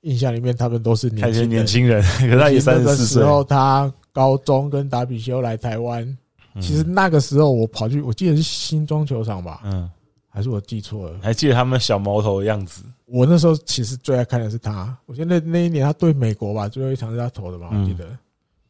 [0.00, 3.22] 印象里面，他们都是年轻人，年轻人，可是他也三十四岁。
[3.22, 6.18] 时候他高中跟达比修来台湾，嗯、
[6.60, 9.60] 其实那个时候我跑去，我记得是新庄球场吧？
[9.64, 9.90] 嗯，
[10.28, 11.18] 还是我记错了？
[11.22, 12.82] 还记得他们小毛头的样子？
[13.06, 14.96] 我那时候其实最爱看的是他。
[15.06, 17.70] 我觉得那那一年他对美国吧，最后一场是他投的吧？
[17.72, 18.04] 我记得。
[18.04, 18.18] 嗯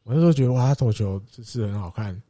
[0.02, 2.20] 我那时候觉得哇，他投球姿势很好看。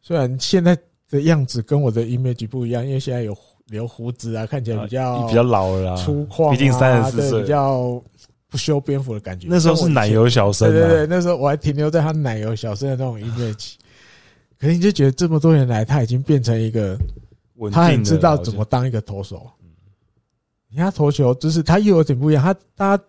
[0.00, 0.76] 虽然现在
[1.10, 8.02] 的样子跟我的 image 不一样，因为现在有留胡子啊，看起来比较比较老了，粗犷，毕竟三十四岁，比较
[8.48, 9.46] 不修边幅的感觉。
[9.48, 13.74] 那时候是奶油小生，对对对，那时候我还停留在他奶油小生的那种 image。
[14.60, 16.96] 可是你就觉得这么多年来，他已经变成一个，
[17.72, 19.50] 他很知道怎么当一个投手。
[20.68, 22.42] 你看他投球，就是他又有点不一样。
[22.44, 23.04] 他他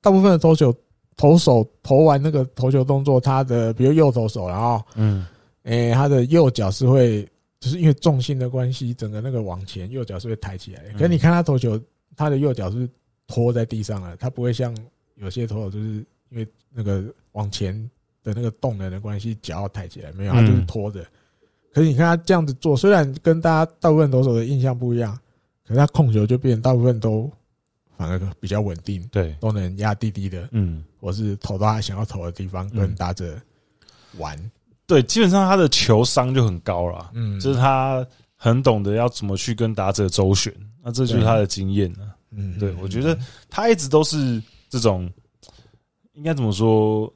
[0.00, 0.72] 大部分的投球。
[1.16, 5.24] 投手投完那个投球动作，他的比如右投手，然后嗯，
[5.62, 7.22] 诶，他的右脚是会，
[7.60, 10.82] 就是因为重心的关系，整个那个往前，右脚是会抬起来。
[10.94, 11.80] 可是你看他投球，
[12.16, 12.88] 他的右脚是
[13.28, 14.76] 拖在地上了，他不会像
[15.14, 17.72] 有些投手就是因为那个往前
[18.24, 21.06] 的那个动能的关系，脚要抬起来，没有，他就是拖着。
[21.72, 25.16] 可是你看他这样子做，虽然跟大家大部分投手的印象不一样，
[25.64, 27.30] 可是他控球就变，大部分都。
[27.96, 33.40] 反而比较稳定，对，都能压低低的，嗯，或是投到他想要投的地方，跟打者
[34.18, 34.36] 玩。
[34.84, 38.04] 对，基本上他的球商就很高了，嗯，就是他
[38.34, 40.52] 很懂得要怎么去跟打者周旋，
[40.82, 42.16] 那这就是他的经验了。
[42.32, 43.16] 嗯，对，我觉得
[43.48, 45.08] 他一直都是这种，
[46.14, 47.10] 应该怎么说，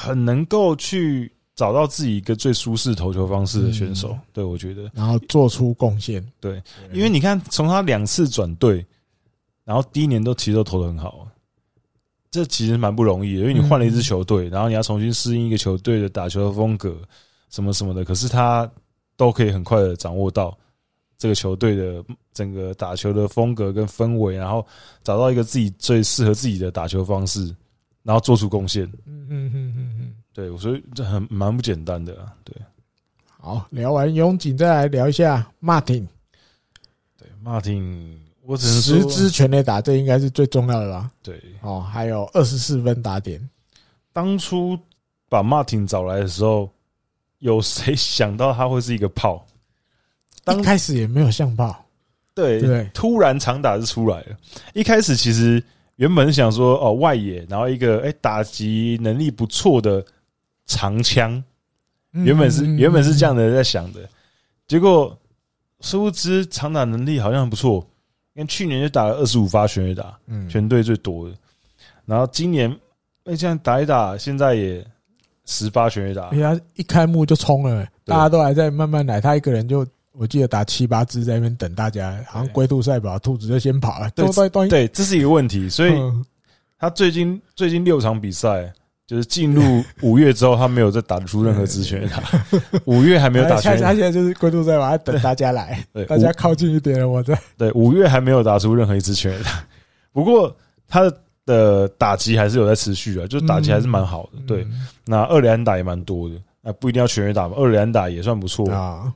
[0.00, 4.16] 很能够去找到自己一个最舒适投球方式的选手。
[4.32, 6.26] 对，我觉得，然后做出贡献。
[6.40, 8.84] 对，因为你看，从他两次转队。
[9.62, 11.28] 然后第一年都其实都投的很好，
[12.28, 16.96] 这其实蛮不容易的，因为你换了一支球队，然后你要重新适应一个球队的打球的风格，
[17.50, 18.04] 什么什么的。
[18.04, 18.68] 可是他
[19.16, 20.58] 都可以很快的掌握到
[21.16, 24.66] 这个球队的整个打球的风格跟氛围，然后
[25.04, 27.54] 找到一个自己最适合自己的打球方式，
[28.02, 28.84] 然后做出贡献。
[29.06, 32.14] 嗯嗯嗯嗯嗯，对，所以这很蛮不简单的。
[32.44, 32.56] 对，
[33.26, 36.06] 好，聊完永井，再来聊一下 Martin。
[37.18, 38.16] 对，Martin。
[38.42, 41.08] 我只能十支全垒打，这应该是最重要的啦？
[41.22, 43.40] 对，哦，还有二十四分打点。
[44.12, 44.76] 当初
[45.28, 46.68] 把 Martin 找来的时候，
[47.38, 49.46] 有谁想到他会是一个炮？
[50.42, 51.84] 刚开始也没有像炮，
[52.34, 54.36] 对对，突然长打就出来了。
[54.74, 55.62] 一开始其实
[56.00, 60.02] 原本是想说，哦，外野，然后一个哎打击能力不错的
[60.64, 61.42] 长枪，
[62.12, 64.00] 原本是原本是这样的在想的，
[64.66, 65.14] 结果
[65.80, 67.86] 殊不知长打能力好像很不错。
[68.34, 71.34] 因为去年就打了二十五发全垒打，嗯，全队最多的。
[72.06, 72.74] 然后今年，
[73.24, 74.86] 哎，这样打一打，现在也
[75.44, 76.30] 十发全垒打。
[76.30, 79.84] 他一开幕就冲了，大家都还在慢慢来，他一个人就
[80.20, 84.10] 我记得打七八只在那边等大家，好像龟兔赛跑，兔子就先跑了。
[84.10, 85.66] 对对，这是一个问题。
[85.66, 85.92] 所以
[86.78, 88.70] 他最近最近六场比赛。
[89.06, 92.22] 就是进入五月之后，他没有再打出任何支全垒打。
[92.86, 97.36] 五月还没有打出，他现在就是龟兔赛跑，等大家来，对，大家靠近一点，我在。
[97.58, 99.50] 对，五月还没有打出任何一支全垒打。
[100.14, 100.56] 不过
[100.86, 101.12] 他
[101.44, 104.38] 的打击还是有在持续啊，就打击还是蛮好的。
[104.46, 104.64] 对，
[105.04, 109.12] 那二连打也蛮多的，那不一定要全垒打嘛，二连打也算不错啊。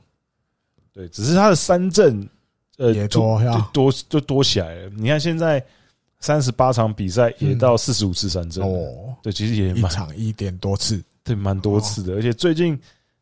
[0.95, 2.27] 对，只是他的三振
[2.77, 3.39] 呃也多
[3.71, 4.89] 多就多起来了。
[4.95, 5.63] 你看现在。
[6.21, 12.15] 三十八场比赛也到四十五次三振哦，对，其实也蛮一场一点多次，对，蛮多次的。
[12.15, 12.79] 而且最近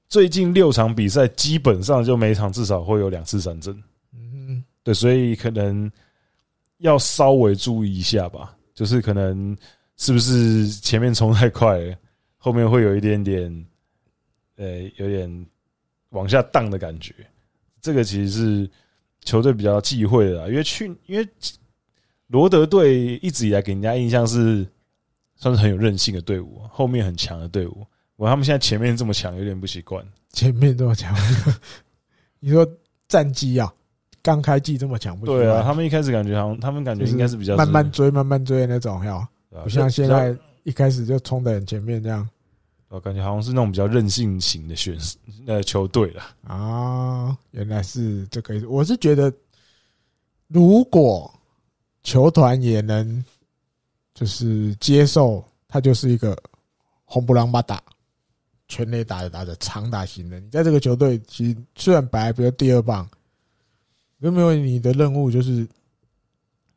[0.08, 3.76] 最近六场比赛基本上就每场至少会有两次三振，
[4.14, 5.92] 嗯，对，所以可能
[6.78, 9.58] 要稍微注意一下吧，就是可能
[9.98, 11.96] 是不是前面冲太快了，
[12.38, 13.66] 后面会有一点点，
[14.56, 15.46] 呃，有点
[16.12, 17.14] 往下荡的感觉。
[17.84, 18.72] 这个其实是
[19.24, 21.30] 球队比较忌讳的，因为去因为。
[22.28, 24.66] 罗德队一直以来给人家印象是
[25.36, 27.86] 算是很有韧性的队伍，后面很强的队伍。
[28.16, 30.04] 我他们现在前面这么强，有点不习惯。
[30.32, 31.16] 前面这么强，
[32.40, 32.68] 你说
[33.08, 33.72] 战绩啊？
[34.24, 35.62] 刚开季这么强，不对啊？
[35.62, 39.30] 他们一开始感觉好像，他们感觉应该是比较慢慢追、慢慢追的那种，要
[39.62, 42.28] 不像现在一开始就冲在很前面这样。
[42.94, 45.18] 我感觉好像是那种比较任性型的选手
[45.48, 47.38] 呃球队了啊。
[47.52, 48.68] 原来是这个意思。
[48.68, 49.34] 我是觉得
[50.48, 51.32] 如果。
[52.06, 53.24] 球团也能，
[54.14, 56.38] 就是接受他就是一个
[57.06, 57.82] 红不让巴打，
[58.68, 60.38] 全垒打的打的长打型的。
[60.42, 63.10] 你在这个球队，其实虽然白比如第二棒，
[64.18, 65.66] 有没有你的任务就是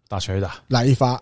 [0.07, 1.21] 打全垒打来一发？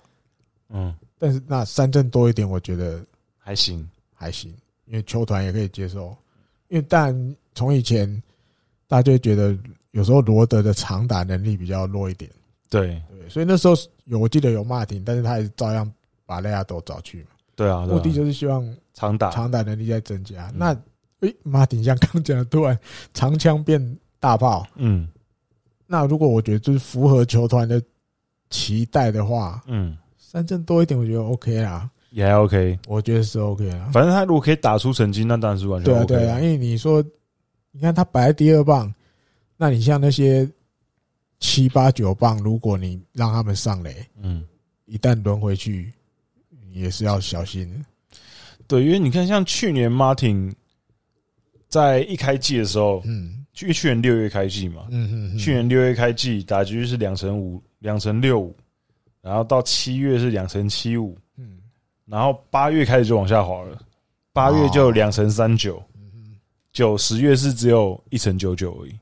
[0.68, 3.02] 嗯，但是那三振多一点，我觉得
[3.38, 4.54] 还行，还行，
[4.86, 6.16] 因为球团也可以接受。
[6.68, 7.14] 因为但
[7.54, 8.22] 从以前
[8.88, 9.56] 大家就觉得
[9.92, 12.30] 有时候罗德的长打能力比较弱一点，
[12.68, 13.00] 对。
[13.10, 13.74] 对，所以那时候
[14.04, 15.90] 有我记得有马丁，但是他也是照样
[16.26, 17.28] 把雷亚多找去嘛。
[17.54, 19.30] 对啊，目的就是希望长打。
[19.30, 20.50] 长打能力在增加。
[20.54, 20.76] 那
[21.20, 22.76] 诶，马丁像刚讲的，突然
[23.12, 25.08] 长枪变大炮，嗯，
[25.86, 27.80] 那如果我觉得就是符合球团的
[28.50, 33.90] 期待的话，嗯，三振多一点，我觉得 OK 啦，也还 OK，我觉得是 OK 啊。
[33.92, 37.04] 反正他如果可以打出成绩，那当然是完全对啊对啊，因为你说，
[37.72, 38.94] 你看他摆在第二棒，
[39.56, 40.48] 那你像那些
[41.40, 44.44] 七八九棒，如果你让他们上垒，嗯，
[44.86, 45.92] 一旦轮回去。
[46.72, 47.72] 也是要小心，
[48.66, 50.52] 对，因为你看，像去年 Martin
[51.68, 58.52] 在一开季的时候，嗯，去去年六月开季嘛，嗯嗯，去年六月开季打局是两成五，两成六五，
[59.22, 61.22] 然后到七月是两成七五，嗯，
[62.06, 63.78] 然后八月开始就往下滑了，
[64.32, 66.36] 八月就两成三九，嗯，
[66.72, 68.94] 九十月是只有一成九九而已，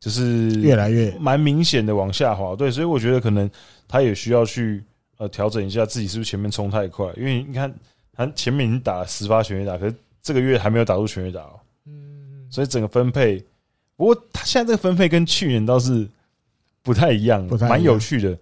[0.00, 3.50] 就是越来越蛮明显的往下滑，对，所以我觉得可能
[3.86, 4.82] 他也需要去。
[5.18, 7.06] 呃，调整一下自己是不是前面冲太快？
[7.16, 7.72] 因为你看，
[8.12, 11.60] 他前面已经打了十发全垒打，可是这个月还没有打出全垒打哦。
[11.86, 13.38] 嗯，所以整个分配，
[13.94, 16.08] 不过他现在这个分配跟去年倒是
[16.82, 18.36] 不太一样，蛮有趣的。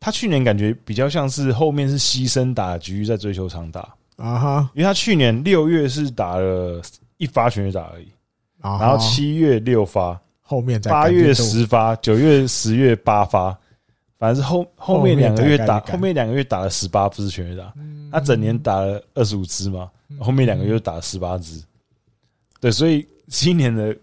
[0.00, 3.80] 他去年感觉比较像是后面是牺牲打局在追求长打。
[4.16, 6.82] 啊哈，因为他去年六月是打了
[7.18, 8.08] 一发全垒打而已，
[8.60, 13.56] 然后七月六发，后面八月十发，九月十月八发。
[14.18, 17.72] 反正是后后面两个月打，后面两个月打了十八，不是全垒打。
[18.10, 19.88] 他整年打了二十五支嘛，
[20.18, 21.62] 后面两个月打了十八支。
[22.60, 23.96] 对，所以今年的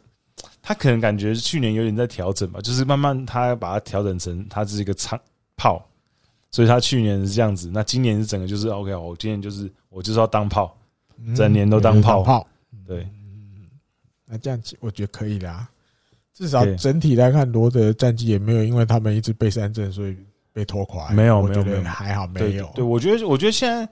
[0.61, 5.19] 他可能感觉去年有点在调整吧，就是慢慢他把它调整成他是一个长
[5.57, 5.85] 炮，
[6.51, 7.69] 所以他去年是这样子。
[7.73, 10.77] 那今年是整个就是 OK，我今年就是我就是要当炮，
[11.35, 12.21] 整年都当炮。
[12.23, 12.47] 炮，
[12.85, 13.07] 对，
[14.25, 15.69] 那这样子我觉得可以啦。
[16.33, 20.17] 至少整体来看，罗德的战绩也没有因为他们一直被三振，所以
[20.51, 21.09] 被拖垮。
[21.11, 22.69] 没有，没有，没有，还好没有。
[22.75, 23.87] 对，我觉得，我觉得现在，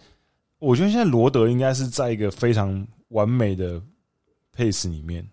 [0.60, 3.82] 我觉得现在罗德应该是在一个非常完美的
[4.54, 5.26] pace 里面，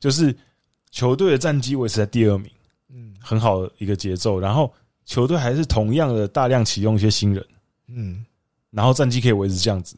[0.00, 0.34] 就是
[0.90, 2.50] 球队的战绩维持在第二名，
[2.88, 4.40] 嗯，很好的一个节奏。
[4.40, 4.72] 然后
[5.06, 7.42] 球队还是同样的大量启用一些新人，
[7.86, 8.22] 嗯，
[8.70, 9.96] 然后战绩可以维持这样子，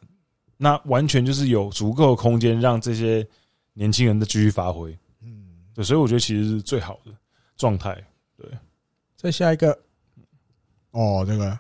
[0.57, 3.27] 那完全就是有足够的空间让这些
[3.73, 4.97] 年轻人的继续发挥。
[5.83, 7.13] 所以我觉得其实是最好的
[7.57, 7.93] 状态。
[8.37, 8.49] 对，
[9.17, 9.77] 再下一个，
[10.93, 11.59] 哦，这个。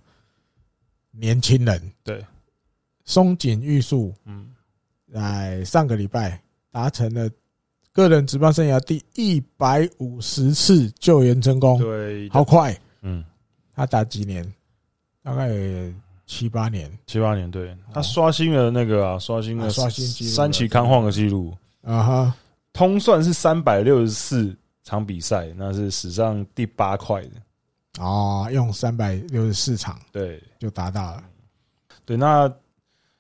[1.11, 2.25] 年轻人，对，
[3.05, 4.55] 松井裕树，嗯，
[5.13, 6.41] 在上个礼拜
[6.71, 7.29] 达成了
[7.93, 13.25] 个人职棒生涯第一百五十次救援成功，对，好快，嗯，
[13.79, 14.45] 他打几年？
[15.23, 15.49] 大概
[16.27, 22.35] 七八年，七八年，对，他刷新了那个啊，刷新了刷新记录，三期看晃的记录，啊哈。
[22.73, 27.31] 通算是三百六十四场比赛，那是史上第八快的
[27.99, 28.49] 哦。
[28.53, 31.25] 用三百六十四场，对，就达到了。
[32.05, 32.49] 对，那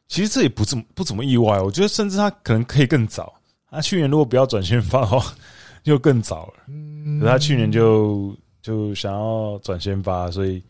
[0.06, 1.61] 其实这也不怎么不怎么意外。
[1.61, 3.34] 我觉得甚至他可能可以更早。
[3.70, 5.34] 他去年如果不要转先发的话，
[5.82, 6.54] 就更早了。
[6.68, 8.36] 嗯，他去年就
[8.68, 10.62] 就想要转先发，所以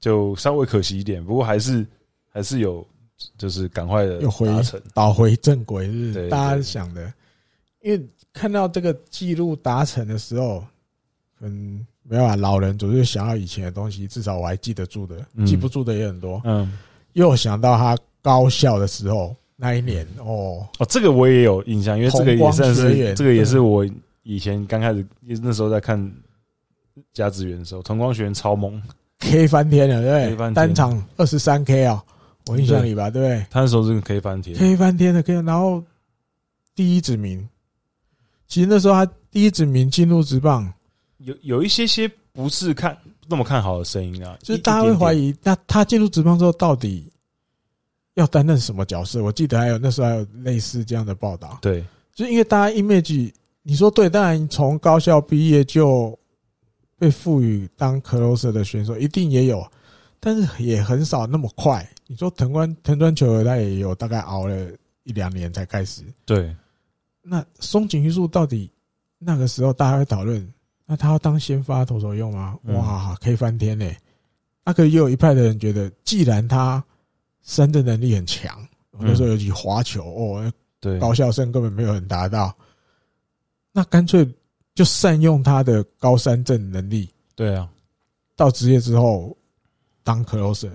[0.00, 1.24] 就稍微可惜一点。
[1.24, 1.86] 不过还是
[2.28, 2.84] 还是有，
[3.36, 4.48] 就是赶快的又回
[4.92, 7.12] 倒回正轨，是大家想的。
[7.80, 10.64] 因为看到这个记录达成的时候，
[11.38, 16.42] 嗯，没有啊，老人总是想要以前的东西，至少我还记得住的，记不住的也很多。
[16.44, 16.76] 嗯，
[17.12, 23.88] 又想到他高校的时候那一年，哦哦，这个我也有印象，因为这个也算是这个也是我
[24.24, 25.06] 以前刚开始
[25.40, 25.96] 那时候在看
[27.12, 28.80] 甲子园的时候，同光学员超猛
[29.18, 30.52] ，K 翻天了，对不对？
[30.52, 32.02] 单场二十三 K 啊，
[32.46, 33.46] 我印象里吧，对不对？
[33.50, 35.82] 他那时候是个 K 翻天，K 翻天的 K，然后
[36.74, 37.48] 第一指名。
[38.46, 40.72] 其实那时候他第一指名进入职棒，
[41.18, 42.96] 有有一些些不是看
[43.26, 47.12] 那么看好的声音啊，就是大家会怀疑，那他进入职棒之后到底
[48.14, 49.22] 要担任什么角色？
[49.22, 51.58] 我记得还有那时候还有类似这样的报道。
[51.60, 51.84] 对，
[52.14, 53.30] 就是因为大家 image，
[53.62, 56.18] 你说对，当然从高校毕业就
[56.98, 59.64] 被赋予当 closer 的选手一定也有，
[60.18, 61.88] 但是也很少那么快。
[62.06, 64.70] 你说藤官藤川球儿他也有大概熬了
[65.04, 66.02] 一两年才开始。
[66.26, 66.54] 对。
[67.22, 68.70] 那松井裕树到底
[69.18, 70.52] 那个时候大家会讨论，
[70.86, 72.58] 那他要当先发投手用吗？
[72.64, 73.96] 哇，可以翻天嘞！
[74.64, 76.82] 那可也有一派的人觉得，既然他
[77.42, 82.56] 生的能力很强，那时候尤其滑球哦，对，高校生根本没有人达到，
[83.72, 84.26] 那干脆
[84.78, 87.10] 就善用他的高三振能力。
[87.34, 87.68] 对啊，
[88.36, 89.36] 到职业之后
[90.04, 90.70] 当 closer，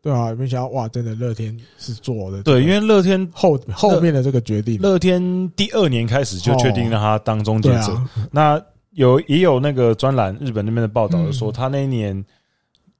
[0.00, 2.44] 对啊，没想到哇，真的乐天是做的。
[2.44, 8.00] 对，因为乐天后后面的这个决定，乐天第二年开始就确定让他当终结者。
[8.30, 12.24] 那有也有那个专栏，日本那边的报道的说，他那一年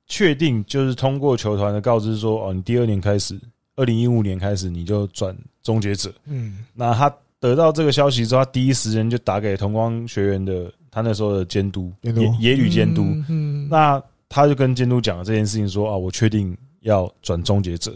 [0.08, 3.38] 确定就是通过球团的告知说，哦，你第二年开始，
[3.76, 5.32] 二零一五年开始你就转
[5.62, 6.12] 终结者。
[6.24, 7.08] 嗯，那他
[7.40, 13.02] 得到这个消息之后，他第一时间就打给同光学员的他那时候的监督，野野旅监督。
[13.28, 16.56] 嗯，那他就跟监督讲了这件事情，说啊，我确定。
[16.82, 17.92] 要转终结者，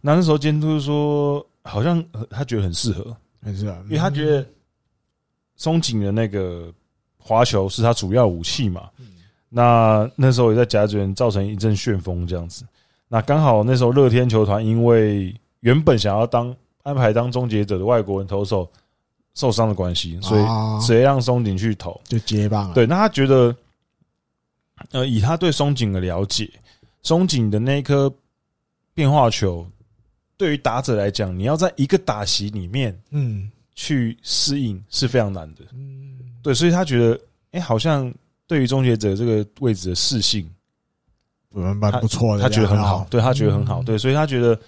[0.00, 4.44] 那那时候监督说，好像他觉得很适合，很适合，因为他觉得
[5.54, 6.74] 松井的那个
[7.18, 8.90] 滑球是他主要武器嘛。
[9.48, 12.64] 那那时候也在甲子园造成一阵旋风这样子。
[13.06, 16.52] 那刚好那时候乐天球团因为原本想要当
[16.82, 18.68] 安排当终结者的外国人投手
[19.34, 20.44] 受伤的关系，所以
[20.80, 22.74] 直接让松井去投，就接棒了。
[22.74, 23.54] 对，那他觉得，
[24.90, 26.50] 呃，以他对松井的了解。
[27.02, 28.12] 松井的那一颗
[28.92, 29.66] 变化球，
[30.36, 37.18] 对于打者来讲，你要在一个打席里面，嗯，去适应是非常难的，嗯，对，所以他觉得，
[37.52, 38.12] 哎，好像
[38.46, 40.46] 对于终结者这个位置的适性，
[41.48, 44.58] 蛮蛮不错的，他觉得很好，对他觉得很好，对，所以他觉得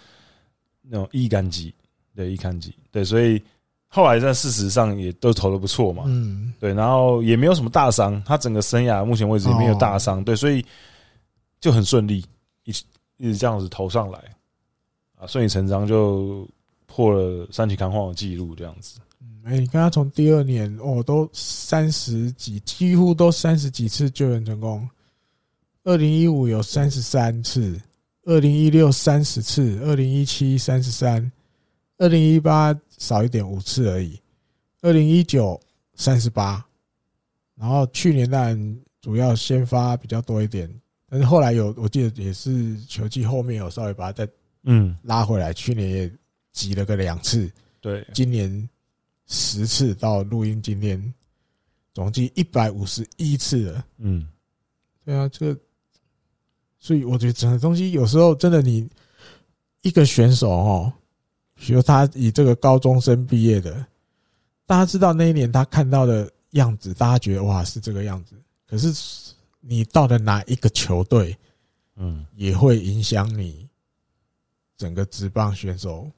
[0.80, 1.74] 那种易感机，
[2.14, 3.42] 对一杆机，对，所以
[3.88, 10.64] 后来在事实上也都投的不错嘛，嗯，对，然后也没有什么大伤，他整个生涯目前为止也没有大伤，对，所以。
[11.62, 12.24] 就很顺利，
[12.64, 12.70] 一
[13.18, 14.18] 一直这样子投上来，
[15.16, 16.44] 啊，顺理成章就
[16.86, 18.98] 破了三崎康晃的记录，这样子。
[19.20, 24.84] 嗯，哎，你看他从第二年哦，都三十几，几乎都三十几次救援成功。
[25.84, 27.80] 二零一五有三十三次，
[28.24, 31.30] 二零一六三十次，二零一七三十三，
[32.02, 34.20] 二零一八少一点五次而已，
[34.80, 35.60] 二零一九
[35.94, 36.66] 三十八，
[37.54, 40.68] 然后去年当然主要先发比较多一点。
[41.08, 44.32] 但是后来有，我记得也是球季后面有稍微把它再
[44.64, 44.98] 嗯。
[45.04, 46.12] 拉回来，嗯、去年也
[46.50, 47.48] 挤了个两次，
[47.80, 48.68] 对，今年
[49.28, 51.14] 十次到录音今天
[51.94, 54.26] 总计一百五十一次了，嗯，
[55.04, 55.60] 对啊，这个，
[56.80, 58.90] 所以我觉得整个东西有时候真的，你
[59.82, 60.92] 一个选手哦，
[61.66, 63.86] 比如他以这个高中生毕业的，
[64.66, 68.34] 大家知道那一年他看到的样子，大家觉得哇是这个样子，
[68.68, 68.92] 可是。
[69.64, 71.38] 你到了哪一个球队，
[71.94, 73.68] 嗯，也会影响你
[74.76, 76.10] 整个职棒选手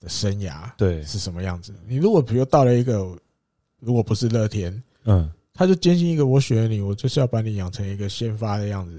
[0.00, 1.74] 的生涯，对，是什么样子？
[1.86, 3.14] 你如果比如到了一个，
[3.80, 8.98] 如果不是乐天，嗯，他就坚信一个，我选了你，我就是要把你养成一个先发的样子。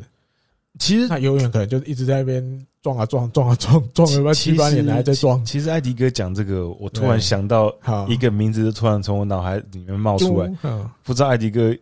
[0.78, 5.44] 其实他永远可能就一直在那边撞啊撞，撞啊撞，撞了七八年还在撞。
[5.46, 7.74] 其实艾迪哥讲这个，我突然想到
[8.08, 10.52] 一个名字，就突然从我脑海里面冒出来，
[11.04, 11.76] 不知道艾迪哥。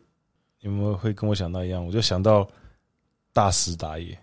[0.62, 1.86] 有没有会跟我想到一样？
[1.88, 2.46] 我就想到
[3.32, 4.18] 大石打野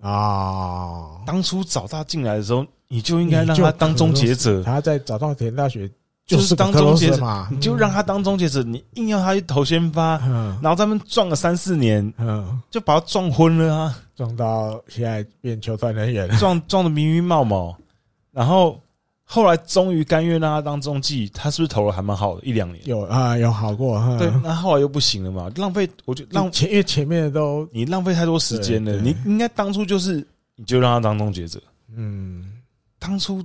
[0.00, 1.20] 啊！
[1.26, 4.62] 当初找他进来的时候，你就应该让他当终结者。
[4.62, 5.86] 他在早稻田大学
[6.26, 8.62] 就是当终结者嘛，你就让他当终结者。
[8.62, 10.18] 你硬要他去投先发，
[10.60, 12.12] 然后他们撞了三四年，
[12.70, 13.98] 就把他撞昏了啊！
[14.14, 17.76] 撞到现在变球团人员，撞撞的迷迷冒冒，
[18.32, 18.80] 然后。
[19.28, 22.46] 后来终于甘愿让他当中继，他是不是投了还蛮好的？
[22.46, 24.00] 一两年有啊，有好过。
[24.20, 28.92] 对，那后来又不行了嘛，浪费，我觉得浪前因为前面的都你浪费太多时间了。
[28.98, 30.24] 你应该当初就是
[30.54, 31.60] 你就让他当终结者。
[31.92, 32.52] 嗯，
[33.00, 33.44] 当初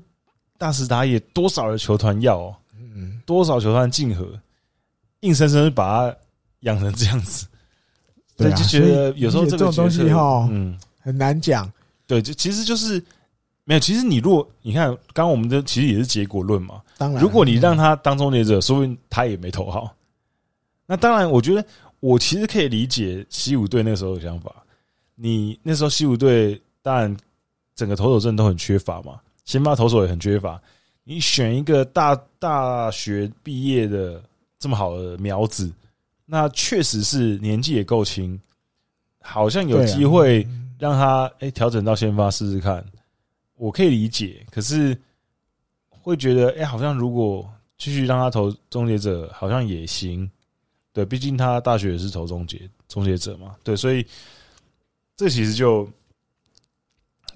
[0.59, 2.55] 大石打野多少的球团要，
[2.93, 4.27] 嗯，多少球团竞合，
[5.21, 6.17] 硬生生把他
[6.61, 7.47] 养成这样子。
[8.37, 11.71] 对，就觉得有时候这种东西哈，嗯，很难讲。
[12.05, 13.03] 对，就其实就是。
[13.63, 16.81] 没有，其实你如果你看，刚刚我们的其实也是结果论嘛。
[16.97, 19.95] 当然，如果你让他当终结者，说不定他也没投好。
[20.87, 21.63] 那当然，我觉得
[21.99, 24.51] 我其实可以理解西武队那时候的想法。
[25.13, 27.15] 你那时候西武队当然
[27.75, 30.59] 整个投手阵都很缺乏嘛，先发投手也很缺乏。
[31.03, 34.19] 你选一个大大学毕业的
[34.57, 35.71] 这么好的苗子，
[36.25, 38.41] 那确实是年纪也够轻，
[39.21, 40.47] 好像有机会
[40.79, 42.83] 让他哎调整到先发试试看。
[43.57, 44.99] 我可以理解，可是
[45.89, 50.27] 会觉得，哎、欸，好像如果继续让他投终结者，好像也行。
[50.91, 53.55] 对，毕竟他大学也是投终结终结者嘛。
[53.63, 54.03] 对，所以
[55.15, 55.87] 这其实就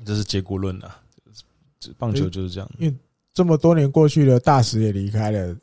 [0.03, 0.99] 这是结果论了。
[1.99, 2.95] 棒球就是这样，因为
[3.35, 5.55] 这么多年过去了，大使也离开了。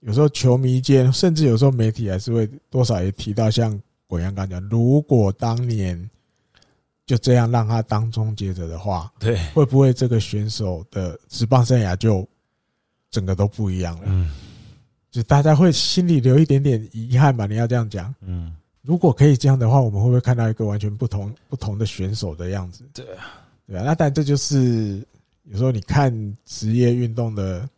[0.00, 6.08] 有时候球迷间，甚至有时候媒体还是会多少也提到，像鬼阳刚讲，如果当年。
[7.04, 12.26] 就这样让他当终结者的话，对，会不会这个选手的职棒生涯就
[13.10, 14.04] 整个都不一样了？
[14.06, 14.30] 嗯，
[15.10, 17.44] 就大家会心里留一点点遗憾吧？
[17.44, 22.84] 你要这样讲，嗯，如果可以这样的话，我们会不会看到一个完全不同不同的选手的样子？
[22.94, 25.04] 对啊，对啊，那但这就是
[25.44, 27.68] 有时候你看职业运动的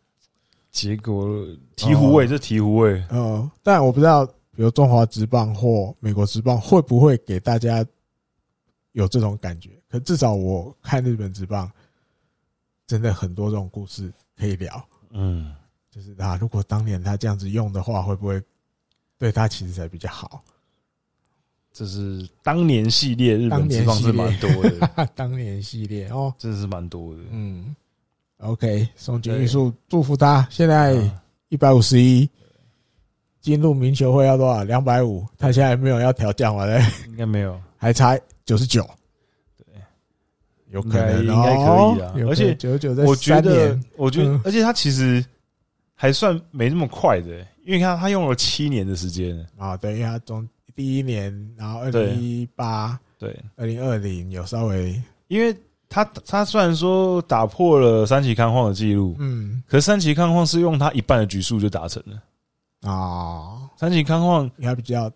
[0.71, 1.27] 结果，
[1.75, 3.03] 醍醐味，这醍醐味。
[3.09, 7.85] 嗯，但我不知道，比如中华职棒或美国职棒会不会给大家
[8.91, 9.71] 有这种感觉？
[9.89, 11.71] 可至少我看日本职棒，
[12.85, 14.87] 真的很多这种故事可以聊。
[15.11, 15.55] 嗯，
[15.89, 18.41] 就是啊，如果当年他这样子用的话，会不会
[19.17, 20.43] 对他其实才比较好？
[21.77, 24.89] 这是当年系列，日本职棒是蛮多的。
[25.13, 27.21] 当年系列哦，真的是蛮多的。
[27.31, 27.75] 嗯
[28.37, 30.47] ，OK，松井玉树，祝福他。
[30.49, 30.95] 现在
[31.49, 32.29] 一百五十一，
[33.41, 34.63] 进入名球会要多少？
[34.63, 35.27] 两百五。
[35.37, 38.81] 他现在没有要调降完嘞，应该没有，还差九十九。
[39.57, 39.65] 对，
[40.69, 42.13] 有可能，应该可以啊。
[42.29, 45.21] 而且九十九，我觉得，我觉得，而且他其实
[45.93, 49.75] 还算没那么快的，因为看他用了七年的时间啊。
[49.75, 50.47] 对，因为他中。
[50.75, 55.55] 第一年，然后二零一八，对，二零二零有稍微，因为
[55.87, 62.89] 他他虽然说打破了三崎康晃的记录，嗯，可是三崎康晃是用他一半的局数就达成了。
[62.91, 63.61] 啊。
[63.77, 65.11] 三崎康晃应该比较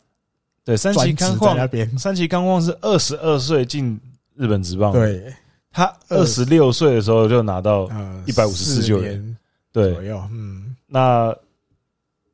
[0.64, 4.00] 对，三崎康晃那边，三崎康晃是二十二岁进
[4.36, 5.34] 日本职棒，对，
[5.72, 7.90] 他二十六岁的时候就拿到
[8.26, 9.38] 一百五十四救援，
[9.72, 11.36] 对，左右，嗯，那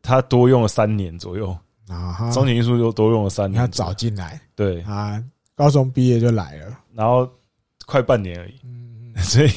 [0.02, 1.56] 他多用了三年左右。
[1.88, 5.24] 啊，松井裕树又多用了三年，他早进来，对，啊
[5.56, 7.30] 高中毕业就来了，然后
[7.86, 9.52] 快半年而已，嗯， 所以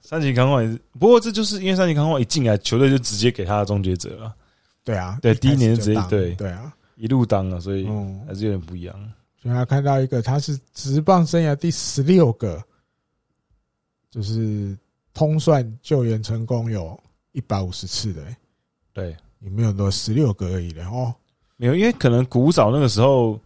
[0.00, 4.34] 三级康晃也是，不过这就是因为三级康晃一进来，球队就直接给他的终结者了，
[4.82, 7.86] 对啊，对，第一年就直接对，对啊，一路当了，所以
[8.26, 9.12] 还是有点不一样。
[9.40, 12.60] 所以他看到一个，他是职棒生涯第十六个，
[14.10, 14.76] 就是
[15.14, 16.98] 通算救援成功有
[17.30, 18.22] 一百五十次的，
[18.92, 21.14] 对，也没有多十六个而已的哦。
[21.58, 23.38] 没有，因为可能古早那个时候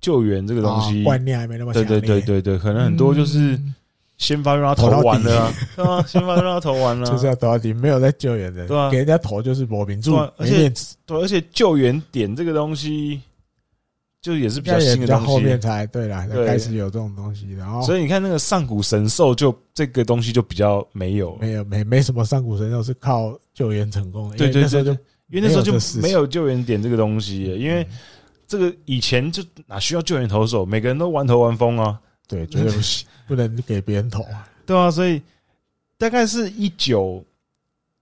[0.00, 1.82] 救援这个东西观念还没那么强。
[1.84, 3.58] 对对对对对，可能很多就是
[4.18, 10.68] 先发让他投完了， 对啊，先发让他投完了，就是要投到底，没有在救援的，对啊，给人家投就是搏命住，而且
[11.06, 13.20] 对，而且救援点这个东西
[14.20, 24.98] 就也是比较新的东西，后面才对啦，才开始有这种东西，然后所以你看那个上古神兽，就这个东西就比较没有，没有没没什么上古神兽是靠救援成功的，对对对。
[25.32, 25.72] 因为那时候就
[26.02, 27.86] 没有救援点这个东西，因为
[28.46, 35.22] 这个以前就哪需要救援投手，每个人都玩头玩疯啊，对，绝对不行，不能给别人投啊，对啊，所以
[35.96, 37.24] 大概是一九，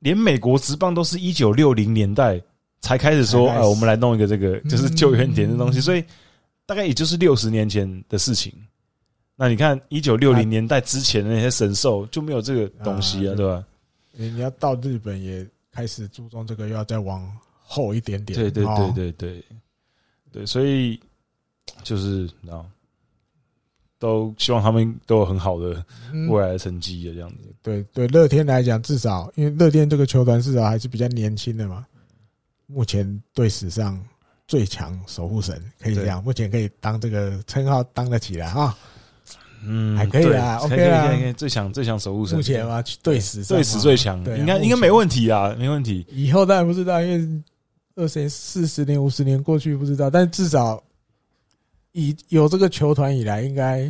[0.00, 2.42] 连美国职棒都是一九六零年代
[2.80, 6.02] 才开始说，哎，我们来弄一个这个就是救援点的东西，所以
[6.66, 8.52] 大概也就是六十年前的事情。
[9.36, 13.64] 那你看一九六零年代之前的那些神兽就没有这个东西啊，对吧？
[14.16, 15.46] 你要到日本也。
[15.80, 17.26] 开始注重这个，又要再往
[17.62, 18.38] 后一点点。
[18.38, 19.44] 对对对对对，
[20.30, 21.00] 对，所以
[21.82, 22.66] 就是啊，
[23.98, 25.82] 都希望他们都有很好的
[26.28, 27.50] 未来的成绩这样子。
[27.62, 31.86] 对对，乐天来讲，至少因为乐天这个球团至少还是比较年轻的嘛。
[32.66, 33.98] 目前队史上
[34.46, 38.76] 最强守护神可以这样，目前可以当这个称号当得起来啊。
[39.62, 46.06] 嗯，还可以啊，OK 啊，最强最强守护神，目前嘛，对死对死最强，应该应该没问题啊，没问题。
[46.08, 47.42] 以后当然不知道，因为
[47.96, 50.82] 二十年、四十年、五十年过去不知道，但至少
[51.92, 53.80] 以有这个球团以来，应该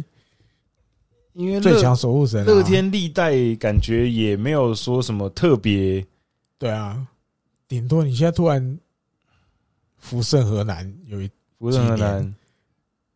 [1.34, 6.04] 因为最强守护神，乐天历代感觉也没有说什么特别，
[6.58, 7.06] 对啊，
[7.68, 8.78] 顶多你现在突然
[9.98, 11.30] 福盛河南有一
[11.60, 12.34] 福盛河南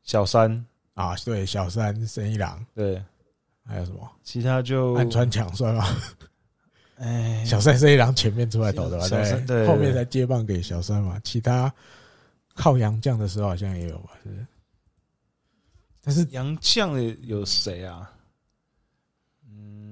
[0.05, 0.65] 小三。
[0.95, 3.03] 啊，对，小三生一郎，对，
[3.67, 4.11] 还有什么？
[4.23, 5.85] 其他就安川强算吗？
[6.97, 9.09] 哎，小三生一郎前面出来投的吧？
[9.47, 11.21] 对，后面才接棒给小三嘛。
[11.25, 11.73] 其他
[12.55, 14.11] 靠洋将的时候好像也有吧？
[14.23, 14.47] 是，
[16.01, 16.95] 但是洋将
[17.27, 18.13] 有谁啊？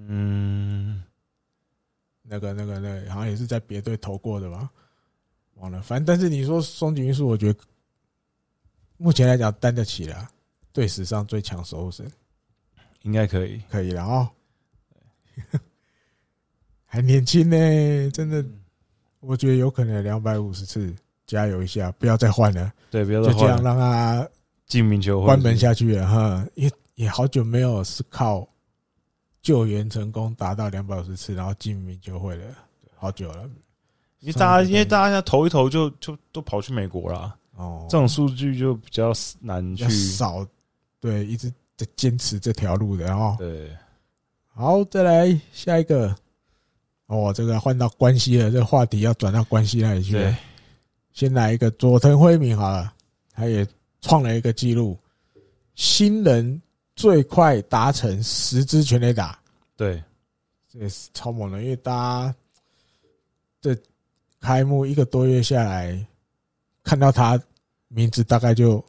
[0.06, 1.02] 嗯，
[2.22, 4.70] 那个、那个、那个，好像也是在别队投过的吧？
[5.56, 7.58] 忘了，反正但是你说松井裕树，我觉得
[8.96, 10.30] 目前来讲担得起了。
[10.73, 12.11] 队史上最强守护神，
[13.03, 14.28] 应该可以，可以了哦。
[16.85, 18.44] 还年轻呢，真的，
[19.20, 20.94] 我觉得有可能两百五十次，
[21.27, 22.70] 加油一下，不要再换了。
[22.90, 24.28] 对，不要再换，就这样让他
[24.66, 26.47] 进名球会，关门下去了哈。
[26.55, 28.47] 也也好久没有是靠
[29.40, 32.44] 救援成功达到两百五十次，然后进名球会了，
[32.94, 33.49] 好久了。
[34.20, 37.35] 因为大家，因为大家投一投就就都跑去美国了。
[37.57, 40.47] 哦，这种数据就比较难去少。
[41.02, 43.36] 对，一直在坚持这条路的哦。
[43.38, 43.76] 对，
[44.54, 46.16] 好，再来下一个。
[47.06, 50.12] 哦，这个换到关系了，这个话题要转到关系那里去。
[50.12, 50.34] 对，
[51.12, 52.94] 先来一个佐藤辉明好了，
[53.34, 53.66] 他也
[54.00, 54.98] 创了一个记录，
[55.74, 56.62] 新人
[56.96, 59.38] 最快达成十支全垒打，
[59.76, 60.02] 对，
[60.70, 61.62] 这也是超猛的。
[61.62, 62.34] 因为大家
[63.60, 63.76] 这
[64.40, 66.06] 开幕一个多月下来，
[66.82, 67.38] 看到他
[67.88, 68.82] 名字，大概就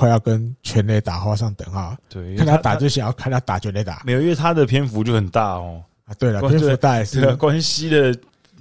[0.00, 1.94] 快要跟全垒打画上等号。
[2.08, 4.02] 对，看他打就想要看他打全垒打。
[4.06, 5.82] 没有，因为他的篇幅就很大哦。
[6.06, 7.36] 啊，对了，篇幅大也是。
[7.36, 8.18] 关系的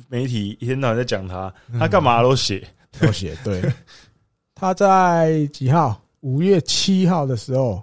[0.09, 2.67] 媒体一天到晚在讲他，他干嘛都写，
[2.99, 3.37] 都写。
[3.41, 3.63] 对，
[4.53, 6.01] 他在几号？
[6.19, 7.81] 五月七号的时候。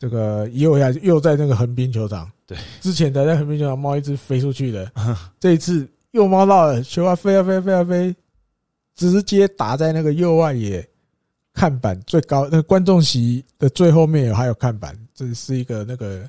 [0.00, 4.88] 这个又要又在那个横滨球场，对，之前才在横滨球场猫一直飞出去的，
[5.40, 8.14] 这一次又猫到了，球啊飞啊飞啊飞啊飞，
[8.94, 10.88] 直接打在那个右外野
[11.58, 16.22] 看板最高那个观众席的最后面有还有看板，这是一个那个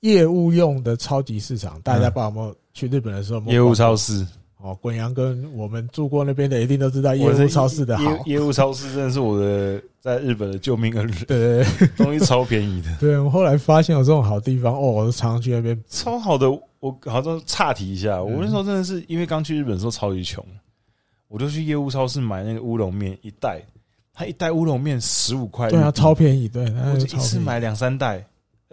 [0.00, 4.26] 业务用的超级市场，大家不知道有没有去日本的时候，业务超市。
[4.56, 8.16] 哦，滚阳跟我们住过那边的一定都知道业务超市的好。
[8.26, 11.16] 业务超市真的是我的在日本的救命恩人。
[11.26, 12.88] 对，对，对，东西超便宜的。
[13.00, 15.76] 对，我后来发现有这种好地方，哦，我都常常去那边。
[15.88, 16.48] 超好的，
[16.78, 20.46] 我好像岔题一下，我那时候真的是因为刚去日本的时候超级穷，
[21.26, 23.60] 我就去业务超市买那个乌龙面一袋，
[24.12, 28.24] 他一袋乌龙面十五块，对啊，超便宜，对，我就一次买两三袋，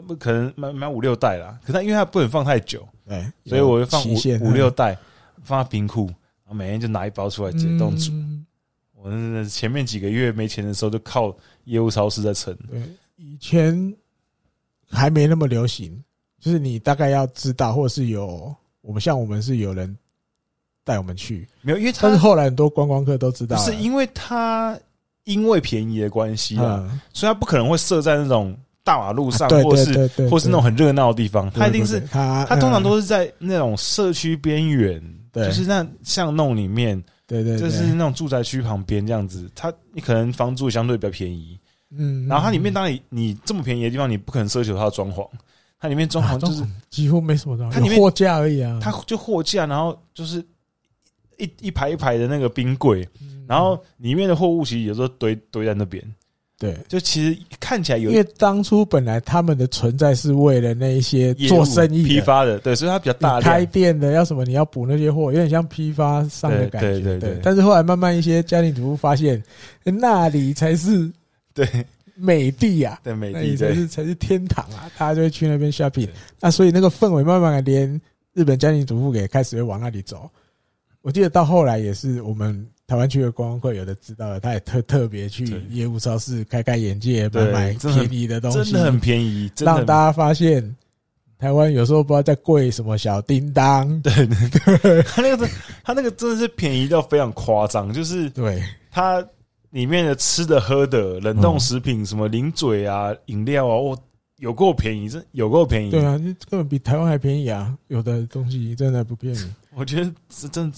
[0.08, 1.60] 不可能买买五六袋啦。
[1.66, 4.98] 可他因为它不能放太久，对，所以我就放五五六袋。
[5.42, 8.12] 放在冰库，然后每天就拿一包出来解冻煮。
[8.12, 8.46] 嗯、
[8.94, 9.10] 我
[9.46, 11.34] 前面几个月没钱的时候，就靠
[11.64, 12.54] 业务超市在撑。
[12.70, 12.84] 对，
[13.16, 13.96] 以前
[14.90, 16.04] 还没那么流行，
[16.40, 19.98] 就是你大概要知道，或者是有我们像我们是有人
[20.84, 24.78] 带我们去，没有，因为他但是后来很多观光客都知道，是因为他
[25.30, 35.02] 因为便宜的关系啊，嗯、所以它不可能会设在那种大马路上，或是或是那种很热闹的地方，它一定是他他通常都是在那种社区边缘。
[35.32, 39.48] 对，就是那巷弄里面，对对，就是那种住宅区旁边这样子。
[39.54, 41.56] 它你可能房租相对比较便宜，
[41.96, 45.30] 嗯，然后它里面当然你这么便宜的地方，你不可能奢求它的装潢，
[45.80, 48.80] 它里面装潢就是几乎没什么装潢，它里面货架而已啊。
[48.82, 50.44] 它就货架，然后就是
[51.38, 53.08] 一一排一排的那个冰柜，
[53.50, 56.04] 然后里面的货物其实有时候堆堆在那边。
[56.60, 63.40] 对，就其实看起来有，因为当初本来他们的存在是为了那一些做生意批发的，对，所以它比较大。
[63.40, 67.00] 开店的要什么，你要补那些货，有点像批发商的感觉。
[67.00, 67.40] 对对对。
[67.42, 69.42] 但是后来慢慢一些家庭主妇发现，
[69.86, 71.10] 那里才是
[71.54, 71.66] 对
[72.14, 76.10] 美地啊，对美地才是才是天堂啊，大家就会去那边 shopping。
[76.42, 77.90] 那所以那个氛围慢慢的连
[78.34, 80.30] 日本家庭主妇也开始会往那里走。
[81.02, 82.68] 我记得到后来也是我们。
[82.90, 90.76] 台湾区的观光客有的知道了，他也特特别去业务超市开开眼界，买买便宜的东西，真的很便宜，让大家发现
[91.38, 94.02] 台湾有时候不知道在贵什么小叮当。
[94.02, 94.12] 对，
[94.82, 95.48] 对， 他那个
[95.84, 98.60] 他那个真的是便宜到非常夸张，就是对
[98.90, 99.24] 它
[99.70, 103.96] 里面的吃的喝的冷冻食品，什么零嘴啊、饮料啊，我，
[104.38, 105.92] 有够便宜，真有够便宜。
[105.92, 106.18] 对啊，
[106.50, 107.78] 根本比台湾还便宜啊！
[107.90, 109.40] 有的东西真的不便宜，
[109.76, 110.74] 我觉得是真。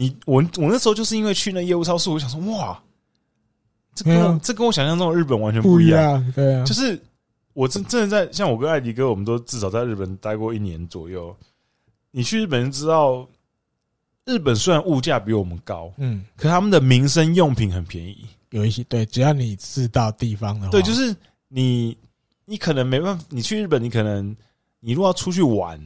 [0.00, 2.82] 你我我那时候就是因为去那业务超市，我想说哇，
[3.94, 6.32] 这跟、啊、这跟我想象中的日本完全不一样。
[6.34, 6.98] 对啊，就是
[7.52, 11.36] 我真真的在像我跟艾迪哥，我们都至少在日本待过一年左右。
[12.12, 13.28] 你去日本知道，
[14.24, 21.14] 日本虽然物价比我们高，嗯，可他们的民生用品很便宜，有一些对，只要你知道地方的话，对，就是
[21.48, 21.94] 你
[22.46, 24.34] 你可能没办法，你去日本，你可能
[24.80, 25.78] 你如果要出去玩，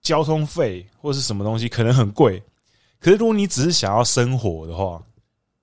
[0.00, 2.42] 交通费或是什么东西可能很贵。
[3.02, 5.02] 可是，如果你只是想要生活的话，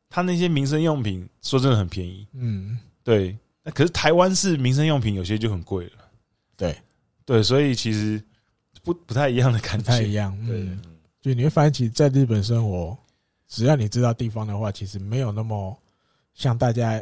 [0.09, 2.27] 他那些民生用品说真的很便宜。
[2.33, 3.37] 嗯，对。
[3.63, 5.91] 那可是台湾是民生用品有些就很贵了。
[6.57, 6.75] 对，
[7.25, 8.21] 对，所以其实
[8.83, 10.37] 不不太一样的感觉，不太一样。
[10.45, 10.67] 对，
[11.21, 12.97] 就你会发现，其实在日本生活，
[13.47, 15.77] 只要你知道地方的话，其实没有那么
[16.33, 17.01] 像大家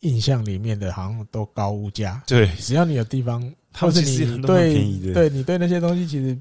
[0.00, 2.22] 印象里面的，好像都高物价。
[2.26, 3.40] 对，只要你有地方，
[3.72, 6.38] 或是你对对你对那些东西其实。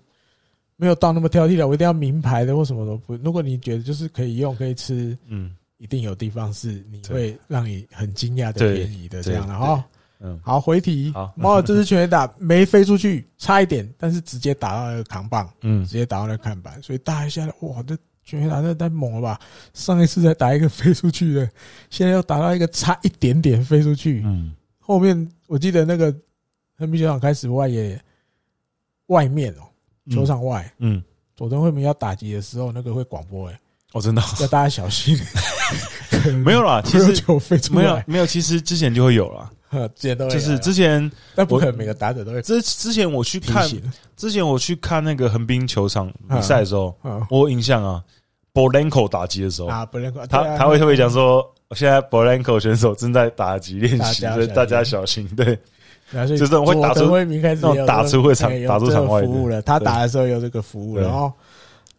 [0.81, 3.15] 没有到那么挑剔的，我一定要名牌的或什么都不。
[3.17, 9.85] 如果你觉得就是可以用可以吃，嗯，一定有地方是你会让你很惊讶的便宜的这样的哈。
[10.21, 19.39] 嗯，好，回题，猫尔这次全垒打没飞出去，差一点，但是直接打到那个扛棒，嗯，直接打到那个看板，所以大家现在哇，这全垒打那太猛了吧！
[19.75, 21.47] 上一次才打一个飞出去的，
[21.91, 26.11] 现在又打到一个差一点点飞出去，嗯，后面我记得那个
[26.75, 28.03] 横滨球场开始外野
[29.05, 29.67] 外面哦。
[30.09, 31.03] 球场外，嗯，
[31.35, 33.59] 佐藤惠美要打击的时候，那个会广播哎，
[33.93, 34.21] 哦，真的？
[34.39, 35.17] 要大家小心。
[36.43, 37.23] 没有啦， 其实
[37.71, 39.49] 没有没有，其实之前就会有了，
[39.95, 42.41] 之前都就是之前，但不可能每个打者都会。
[42.41, 43.67] 之之前我去看，
[44.17, 46.95] 之前我去看那个横滨球场比赛的时候，
[47.29, 48.03] 我有印象啊
[48.53, 55.25] ，Bolanco 打击的时候啊，Bolanco，他他会特别讲说现在 Bolanco 选手正在打击练习，所以大家小心。
[55.35, 55.57] 对，
[56.13, 59.61] 就是这种会打出威明开始有打出会场打出场外服务了。
[59.61, 61.31] 他打的时候有这个服务，然后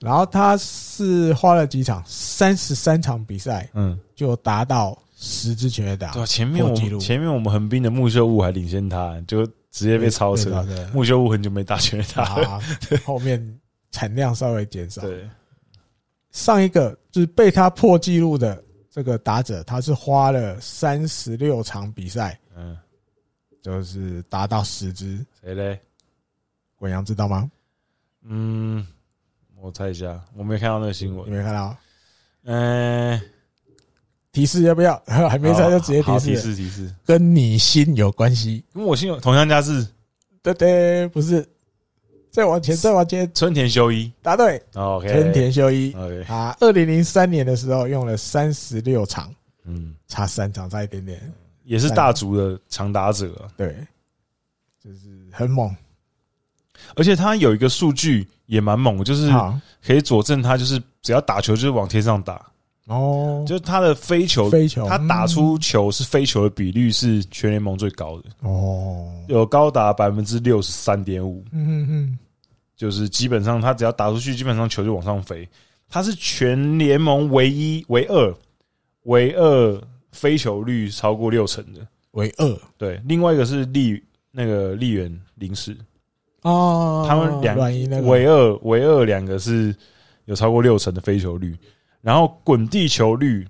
[0.00, 6.10] 然后他是花了几场，三十三场比赛，嗯，就达到十支全垒打。
[6.12, 10.66] 对，前面我前面我们横滨的木秀悟还领先他，就直接被超车。
[10.92, 12.60] 木秀悟很久没打全垒打了，
[13.04, 13.40] 后面
[13.90, 15.02] 产量稍微减少。
[15.02, 15.28] 对。
[16.32, 22.74] 上一个就是被他破纪录的这个打者，他是花了三十六场比赛，嗯，
[23.62, 25.24] 就是达到十支。
[25.40, 25.80] 谁嘞？
[26.76, 27.50] 滚羊知道吗？
[28.24, 28.86] 嗯，
[29.56, 31.76] 我猜一下，我没看到那个新闻，你没看到？
[32.44, 33.20] 嗯，
[34.32, 35.00] 提示要不要？
[35.06, 36.26] 还没猜就直接提示。
[36.26, 38.64] 提示提示，跟你心有关系？
[38.74, 39.86] 跟我心有同乡家是？
[40.42, 41.48] 对对，不是。
[42.32, 44.60] 再往前，再往前，春田修一答对。
[44.74, 45.92] OK，春田修一。
[45.92, 49.32] OK，啊，二零零三年的时候用了三十六场，
[49.64, 51.20] 嗯，差三场，差一点点，
[51.64, 53.48] 也是大族的长打者。
[53.56, 53.76] 对，
[54.82, 55.74] 就是很猛。
[56.96, 59.30] 而且他有一个数据也蛮猛，就是
[59.84, 62.44] 可以佐证他就是只要打球就是往天上打。
[62.86, 68.30] 哦，就是他的飞球，飞球，他打出球是飞球的比率是全联盟最高的。
[68.40, 71.44] 哦，有高达百分之六十三点五。
[71.52, 72.18] 嗯嗯嗯。
[72.74, 75.48] 就是基本上，他只要打出去，基本上球就往上飞。
[75.88, 78.34] 他是全联盟唯一、唯二、
[79.04, 79.80] 唯二
[80.12, 82.58] 飞球率超过六成的，为二。
[82.78, 85.76] 对，另外一个是利那个立原临时
[86.42, 87.58] 哦，他们两
[88.06, 89.74] 为二、为二两个是
[90.24, 91.56] 有超过六成的飞球率，
[92.00, 93.46] 然后滚地球率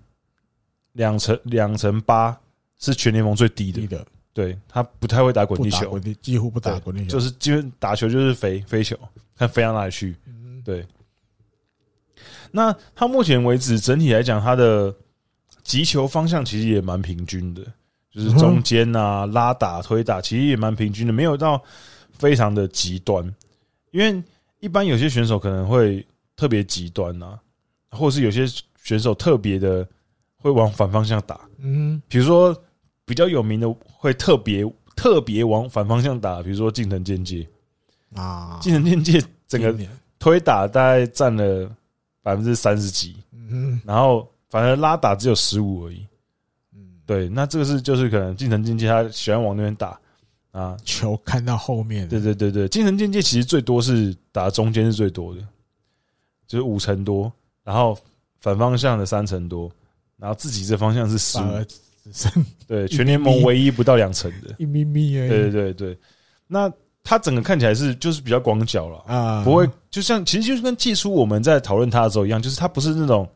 [0.93, 2.39] 两成两成八
[2.79, 4.05] 是全联盟最低的。
[4.35, 8.99] 对，他不太会打滚地球，滚地几乎不打滚地球，就是基本打球就是飞飞球，
[9.37, 10.17] 看飞到哪里去。
[10.65, 10.87] 对。
[12.51, 14.95] 那他目前为止整体来讲，他的
[15.63, 17.63] 击球方向其实也蛮平均的，
[18.11, 21.63] 就是中间啊、拉打、推打，其实也蛮平均的，没有到
[22.13, 23.25] 非常的极端。
[23.91, 24.23] 因为
[24.61, 26.07] 一般有些选手可能会
[26.37, 27.39] 特别极端啊，
[27.91, 28.47] 或者是有些
[28.83, 29.87] 选手特别的
[30.37, 31.41] 会往反方向打。
[31.59, 32.57] 嗯，比如说。
[33.05, 34.65] 比较有名的会特别
[34.95, 37.47] 特别往反方向打，比如说近藤健介
[38.15, 39.77] 啊，近藤健介整个
[40.21, 41.69] 推打大概占了
[42.23, 46.07] 百分之三十几，嗯，然后反而拉打只有十五而已，
[46.75, 49.99] 嗯，对，那这个是就是可能进城境界他喜欢往那边打。
[50.51, 55.41] 啊，球看到后面，对对对对，进城境界其实最多是打中间是最多的，
[56.47, 57.33] 就是五成多，
[57.65, 57.99] 然后
[58.39, 59.73] 反方向的三成多，
[60.19, 61.45] 然后自己这方向是十五。
[62.67, 65.99] 对，全联盟唯一不到两成的，一咪咪哎，对对对，
[66.47, 66.71] 那
[67.03, 68.99] 他整个看起来是就是比较广角了。
[69.07, 73.27] 啊，不会就像其实就是跟季初我们在讨论他的时候一样，就是他不是那种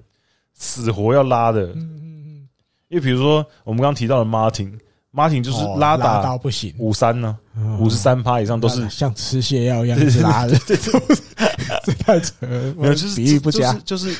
[0.56, 2.48] 死活要拉的，嗯嗯嗯，
[2.88, 7.38] 因为比如说我们刚刚提到的 Martin，Martin 就是拉打到不行，五三呢，
[7.78, 12.34] 五十三趴以上都是像吃泻药一样拉的，这这太扯，
[12.76, 14.16] 没有就是比喻不佳，就是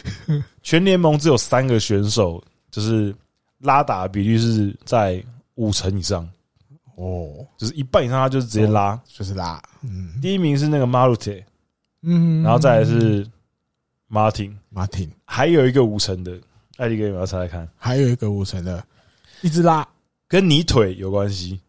[0.63, 2.41] 全联盟只有三个选手
[2.71, 3.13] 就是。
[3.61, 5.21] 拉打的比率是在
[5.55, 6.29] 五成以上。
[6.95, 9.61] 哦，就是一半以上，他就是直接拉，就是拉。
[9.81, 11.43] 嗯，第一名是那个 Marute，
[12.03, 13.27] 嗯，然后再来是
[14.17, 16.33] Martin，Martin，还有一个五成的，
[16.79, 18.83] 艾迪哥，你要猜猜看，还有一个五成的，
[19.43, 19.87] 一直拉，
[20.27, 21.61] 跟你腿有关系。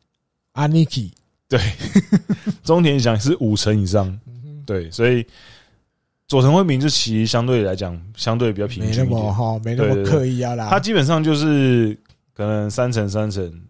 [0.54, 1.12] Aniki，
[1.50, 1.60] 对，
[2.64, 4.18] 中田翔是五成以上，
[4.66, 5.26] 对，所以。
[6.30, 10.68] 佐藤惠明就其实相对来讲，相对比较平均一点，没那么好，没那么刻意要啦。
[10.70, 11.98] 他基本上就是
[12.34, 13.62] 可能三成、三成、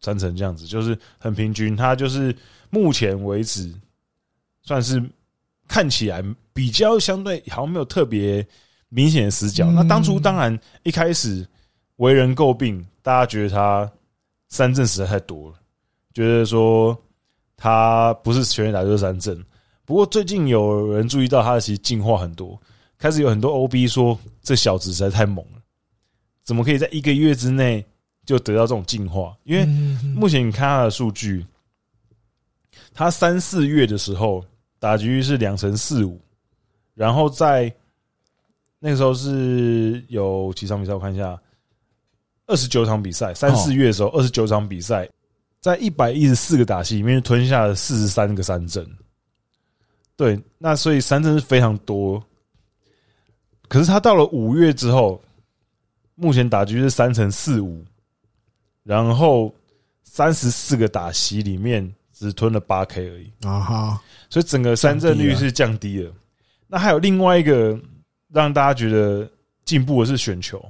[0.00, 1.76] 三成这样子，就是很平均。
[1.76, 2.34] 他就是
[2.70, 3.70] 目前为止
[4.62, 5.02] 算是
[5.66, 6.24] 看起来
[6.58, 8.44] 比较相对，好像没有特别
[8.88, 9.70] 明显的死角。
[9.70, 11.46] 那当初当然一开始
[11.98, 13.88] 为人诟病，大家觉得他
[14.48, 15.56] 三振实在太多了，
[16.12, 17.00] 觉得说
[17.56, 19.40] 他不是全员打就是三振。
[19.84, 22.60] 不过最近有人注意到他其实进化很多，
[22.98, 25.60] 开始有很多 OB 说这小子实在太猛了，
[26.42, 27.86] 怎么可以在一个月之内
[28.26, 29.32] 就得到这种进化？
[29.44, 29.64] 因为
[30.12, 31.46] 目前你看他的数据，
[32.92, 34.44] 他三四月的时候
[34.80, 36.20] 打局是两成四五，
[36.98, 37.72] 然后在
[38.80, 40.92] 那个时候是有几场比赛？
[40.92, 41.40] 我看一下，
[42.48, 45.08] 二十九场比赛，三四月的时候二十九场比赛，
[45.60, 48.84] 在一百一十四个打席里面吞下了四十三个三振。
[50.16, 52.20] 对，那所以三振是非常多，
[53.68, 55.22] 可是他到了五月之后，
[56.16, 57.84] 目前打击是三乘四五，
[58.82, 59.54] 然后
[60.02, 66.12] 三十四个打席里面只吞了八 K 而已啊哈，所以整个三振率是降低了。
[66.68, 67.76] 那还有另外一个
[68.30, 69.28] 让大家觉得
[69.64, 70.62] 进步的是选球，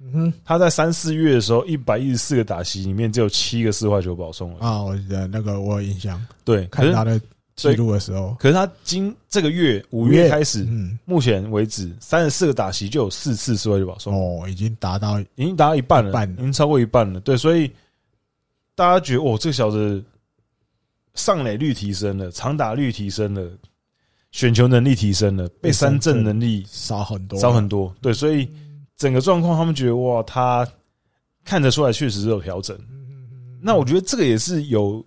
[0.00, 4.66] 嗯哼，他在三四月的时候，一百一十四个打席里面只有七个四坏球保送了。
[4.66, 4.82] 啊！
[4.82, 7.20] 我记得那个我有印象，对，看他的
[7.54, 14.14] 记录的时候，可是他今这个月五月开始，嗯，目前为止三十四个打席就有四次四坏球保送。
[14.14, 17.18] 哦，已经达到已经达到一半了，半已经超过一半了。
[17.20, 17.70] 对，所以
[18.74, 20.04] 大家觉得哦，这个小子
[21.14, 23.50] 上垒率提升了，长打率提升了，
[24.36, 27.94] 选球能力提升了，被三振能力少很多，少很多。
[28.02, 28.46] 对，所以。
[28.98, 30.66] 整个状况，他们觉得哇，他
[31.44, 32.74] 看得出来确实是有调整。
[33.60, 35.04] 那我觉得这个也是有，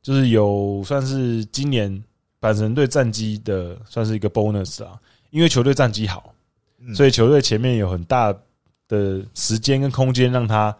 [0.00, 1.90] 就是有算是今年
[2.38, 4.96] 板神队战绩的算是一个 bonus 啊，
[5.30, 6.32] 因为球队战绩好，
[6.94, 8.32] 所以球队前面有很大
[8.86, 10.72] 的时间跟空间让他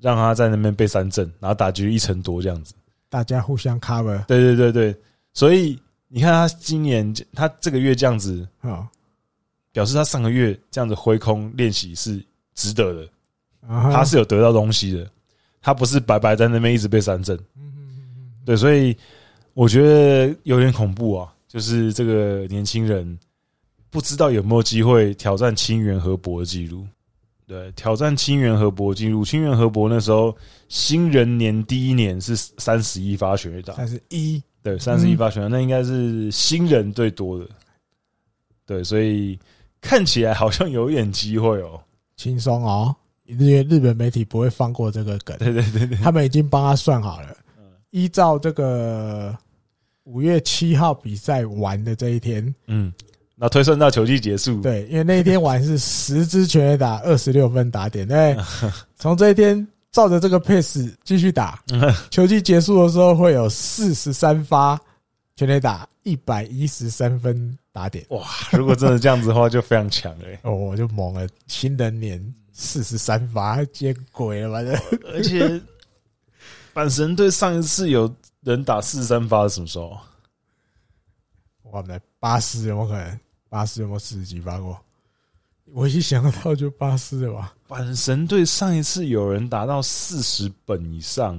[0.00, 2.74] 让他在那边被三振，然后打局一成多这样子，
[3.08, 4.24] 大家互相 cover。
[4.24, 4.96] 对对对对，
[5.32, 5.78] 所以
[6.08, 8.88] 你看他今年他这个月这样子啊。
[9.70, 12.20] 表示他上个月这样子挥空练习是
[12.54, 13.08] 值得的，
[13.68, 15.08] 他是有得到东西的，
[15.60, 17.38] 他不是白白在那边一直被三振。
[18.44, 18.96] 对，所以
[19.52, 23.16] 我觉得有点恐怖啊，就是这个年轻人
[23.88, 26.84] 不知道有没有机会挑战清源和博的记录。
[27.46, 30.36] 对，挑战清源和博记录，清源和博那时候
[30.68, 37.46] 新人年第一年是三十一发全垒打，三十一，对，三十一发全垒，那应该是新人最多的。
[38.66, 39.38] 对，所以。
[39.80, 41.80] 看起来好像有一点机会哦，
[42.16, 42.92] 轻松哦，
[43.26, 47.28] 因为日本媒体不会放过这个梗，对对对对，他们已经帮他算好了，
[47.90, 49.32] 依照这个
[50.02, 52.92] 五月七号比赛完的这一天，嗯，
[53.36, 58.36] 那推算到球季结束，对，因为那一天晚是十支全垒打，二十六分打点，对，
[58.98, 61.62] 从这一天照着这个 pace 继续打，
[62.10, 64.80] 球季结束的时候会有四十三发
[65.36, 67.56] 全垒打，一百一十三分。
[67.70, 68.26] 打点哇！
[68.50, 70.36] 如果真的这样子的话，就非常强哎！
[70.42, 74.72] 哦，我就猛了，新人年四十三发，见鬼了吧这！
[75.14, 75.62] 而且
[76.74, 79.96] 阪神队上一次有人打四十三发是什么时候？
[81.62, 83.20] 我们巴斯有没有可能？
[83.48, 84.76] 巴斯有没有四十几发过？
[85.72, 87.54] 我一想到就巴斯了吧。
[87.68, 91.38] 阪神队上一次有人达到四十本以上，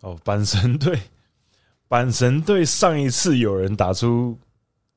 [0.00, 0.98] 哦，阪神队。
[1.88, 4.38] 阪神队上一次有人打出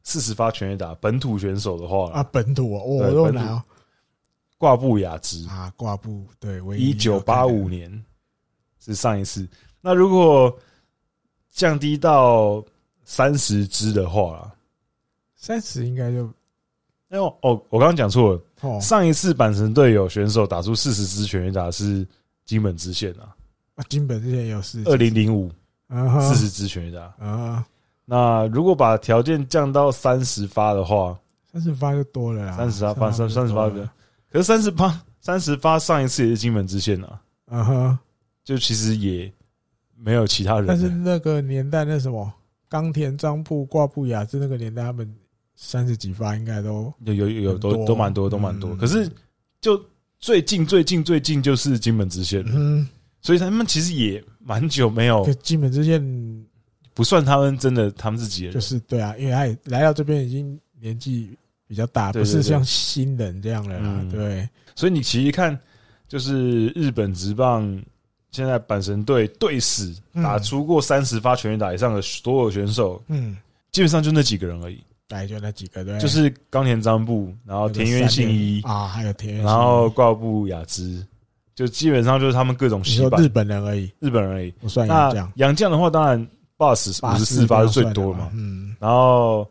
[0.04, 3.64] 四十发全垒打，本土选手的话啊，本土哦，我都拿
[4.58, 7.90] 挂布雅兹啊，挂布对，一九八五年
[8.80, 9.48] 是上一次。
[9.80, 10.54] 那如果
[11.50, 12.62] 降低到
[13.06, 14.54] 三十支的话，
[15.36, 16.30] 三十应该就
[17.12, 22.06] 哎呦哦，我刚刚讲错了，上一次阪神队有选手打出四十支全垒打是
[22.44, 23.32] 金本知宪啊，
[23.76, 25.50] 啊，金本知宪有四二零零五。
[26.22, 27.68] 四十支全垒打啊！
[28.06, 31.20] 那如果把条件降到三十发的话，
[31.52, 32.56] 三十发就多了啦。
[32.56, 33.90] 三十发，三三十发个，
[34.32, 37.22] 可是三十发，三十发上一次也是金本知宪啊。
[37.48, 38.00] 嗯哼，
[38.46, 39.30] 就其实也
[39.98, 40.66] 没有其他人。
[40.66, 42.32] 但是那个年代，那什么
[42.70, 45.14] 冈田张布挂布雅治那个年代，他们
[45.64, 48.76] 三十几发应该都有有有都都蛮多都蛮多。
[48.78, 49.08] 可是
[49.62, 49.80] 就
[50.20, 52.44] 最近最近最近就是金门直线。
[52.48, 52.88] 嗯。
[53.24, 56.02] 所以他们其实也蛮久没有，金门直线
[56.92, 64.04] 不算他们真的他们自己人，就是对啊，因为他也来到这边已经年纪比较大，不是像新人这样的啦。
[64.12, 65.56] 对，所以你其实看，
[66.08, 67.80] 就是日本职棒
[68.32, 73.38] 现在阪神队队史打出过三十发全垒打以上的所有选手，嗯，
[73.72, 81.06] 基本上就那几个人而已，大概就那几个，对，就是冈田张布，然后田园信一啊，还有田园，然后挂布雅兹。
[81.54, 84.54] 就基本上就是他们各种洗版，日本人而已，日本人而已。
[84.62, 88.32] 我算洋将，洋将的话，当然 boss 五十四发是最多嘛。
[88.34, 89.46] 嗯，然后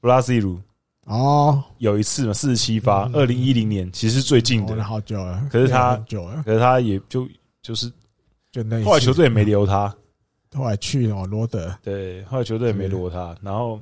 [0.00, 0.58] 布拉西鲁
[1.04, 5.46] 哦，有一次嘛，四十七发，二零一零年其实是最近的，好久了。
[5.52, 7.28] 可是他久了，可是他也就
[7.60, 7.92] 就是
[8.50, 9.94] 就那后来球队也没留他，
[10.54, 13.36] 后来去了罗德，对，后来球队也没留他。
[13.42, 13.78] 然后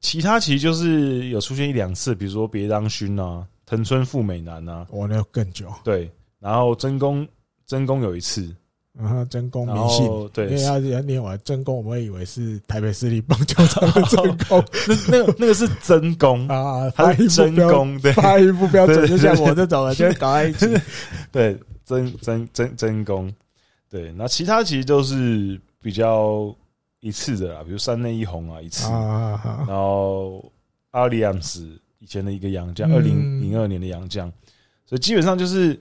[0.00, 6.10] 其他其实就是有出现一两次，比如说别当勋啊，藤村富美男啊，我那更久，对。
[6.40, 7.26] 然后真宫，
[7.66, 8.54] 真宫有一次，
[8.92, 16.46] 然后真宫迷信，对，因为要要念完真宫，我们会以为是台北市立棒球场的真宫， 那那个那个是真宫。
[16.46, 20.66] 啊，他是真宫，对，发音不标准，就像我这种的，就 搞在一起，
[21.32, 23.34] 对，真真真真宫，
[23.90, 26.54] 对，那其他其实都是比较
[27.00, 30.52] 一次的啦，比如三内一红啊一次，然后
[30.90, 34.32] 阿里安斯以前的一个洋将，二零零二年的洋将，
[34.86, 35.78] 所以基本上就是。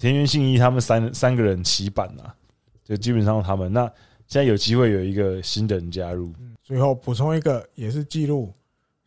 [0.00, 2.32] 田园信一他们三三个人起板啊，
[2.84, 3.72] 就基本上他们。
[3.72, 3.82] 那
[4.28, 6.32] 现在有机会有一个新的人加入。
[6.62, 8.54] 最后补充一个也是记录，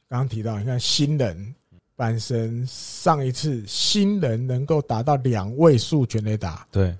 [0.09, 1.55] 刚刚提到你看新人
[1.95, 6.93] 阪神上一次新人能够达到两位数全垒打，对，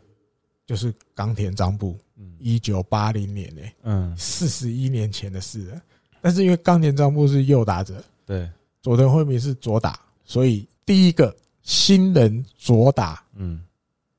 [0.66, 2.00] 就是冈田张布，
[2.42, 5.82] 一九八零年诶，嗯，四十一年前的事了。
[6.22, 8.50] 但是因为冈田彰布是右打者，对，
[8.82, 13.64] 佐藤辉明是左打，所以第一个新人左打，嗯，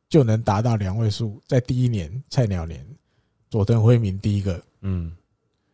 [0.08, 2.84] 就能达到两位数，在第一年菜鸟年，
[3.50, 5.14] 佐藤辉明第一个，嗯，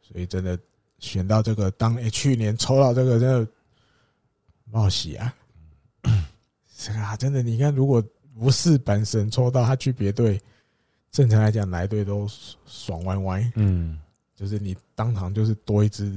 [0.02, 0.58] 所以真的
[0.98, 3.50] 选到这个当，诶，去年抽到这个真的
[4.70, 5.34] 冒喜啊！
[6.76, 8.02] 是啊，真的，你看，如果
[8.38, 10.40] 不是本神抽到他去别队，
[11.10, 12.28] 正常来讲，哪一队都
[12.66, 13.98] 爽歪歪，嗯。
[14.36, 16.16] 就是你当场就是多一只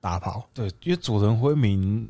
[0.00, 2.08] 大炮，对，因为佐藤辉明，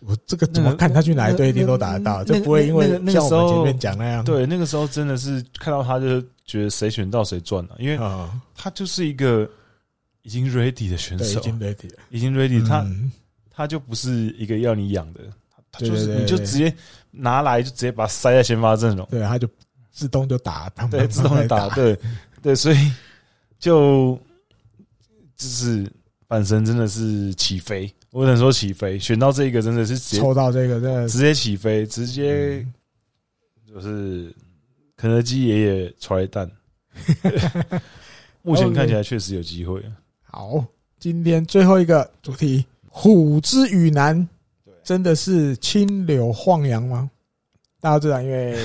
[0.00, 4.24] 我这个怎么看他去哪一队一定都打得到，就不会因为像我们前面讲那样。
[4.24, 7.96] 对，那个时候真的是看到他就觉得谁选到谁赚了，因为
[8.52, 9.48] 他就是一个
[10.22, 12.84] 已经 ready 的选手，已经 ready 了，已经 ready，他
[13.48, 15.20] 他就不是一个要你养的，
[15.70, 16.74] 他就是你就直接
[17.12, 19.48] 拿来就直接把他塞在先发阵容，对，他就
[19.98, 21.98] 自动就打，对，自动就打，对
[22.40, 22.76] 对，所以
[23.58, 24.18] 就。
[25.36, 25.88] 就是
[26.28, 28.98] 阪神真的是起飞，我只能说起飞。
[28.98, 32.66] 选到这个真的是直接抽到这个，真的直接起飞，直接
[33.64, 34.34] 就是
[34.96, 36.50] 肯德基爷爷揣蛋。
[38.42, 39.80] 目前 看起来确实有机会。
[40.22, 40.64] 好，
[40.98, 44.28] 今天最后一个主题，虎之羽南，
[44.82, 47.08] 真的是清流晃洋吗？
[47.80, 48.58] 大家知道，因为。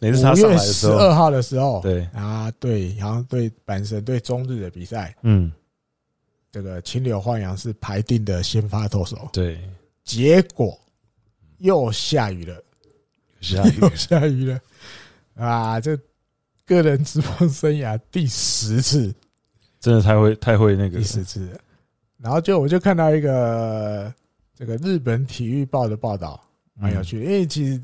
[0.00, 5.52] 五月十二号的时候，对啊，对，然后对阪神对中日的比赛，嗯，
[6.50, 9.60] 这个清流晃洋是排定的先发投手，对，
[10.02, 10.78] 结果
[11.58, 12.62] 又下雨了，
[13.42, 14.60] 下雨又下雨了，
[15.34, 15.98] 啊，这
[16.64, 19.14] 个人职棒生涯第十次，
[19.80, 21.50] 真的太会太会那个第十次，
[22.16, 24.10] 然后就我就看到一个
[24.54, 26.42] 这个日本体育报的报道，
[26.74, 27.78] 蛮有趣的，因为其实。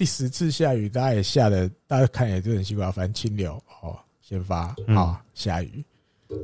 [0.00, 2.90] 第十次下雨，大家也下的，大家看也就很奇怪。
[2.90, 5.84] 反正清流哦，先发啊下雨，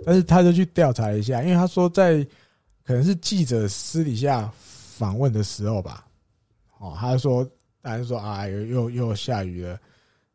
[0.05, 2.23] 但是他就去调查一下，因为他说在
[2.85, 6.07] 可能是记者私底下访问的时候吧，
[6.81, 7.51] 哦，他说
[7.81, 9.81] 大家说啊，又又又下雨了，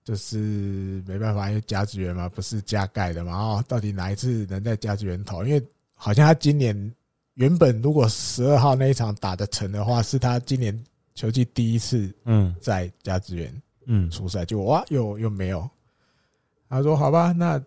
[0.04, 5.46] 就是没办法，因为甲子园嘛，不是加盖的嘛，哦，到底哪一次能在甲子园投？
[5.46, 6.76] 因为好像他今年
[7.36, 10.76] 原本如果十二号那一场打得成的话，是他今年。
[11.14, 15.70] 球季第一次，嗯，在甲子园，嗯，出赛，就哇，又又没有。
[16.70, 17.62] 他说：“好吧，那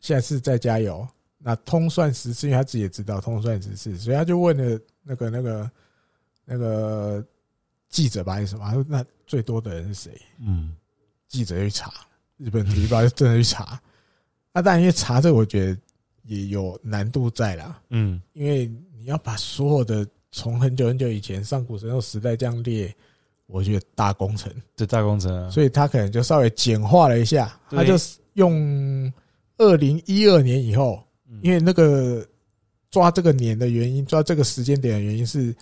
[0.00, 1.06] 下次再加油。
[1.38, 5.70] 那通算十次，因为他自己也知道通算十次，所以他就问了那个那个
[6.44, 7.26] 那个
[7.88, 8.64] 记者吧，还是什么？
[8.64, 10.22] 他说：那最多的人是谁？
[10.38, 10.74] 嗯，
[11.26, 11.92] 记者去查，
[12.36, 13.80] 日本体育报就真的去查。
[14.52, 15.80] 那当然，因为查这个，我觉得
[16.22, 17.82] 也有难度在啦。
[17.90, 18.66] 嗯，因为
[18.96, 20.06] 你要把所有的。
[20.36, 22.92] 从很久很久以前上古神兽时代这样列，
[23.46, 27.94] 我觉得大工程，这大工程啊，所以他可能就稍微简化了一下，他就
[28.32, 29.12] 用
[29.58, 31.00] 二零一二年以后，
[31.40, 32.26] 因为那个
[32.90, 35.54] 抓这个年的原因，抓这个时间点的原因是，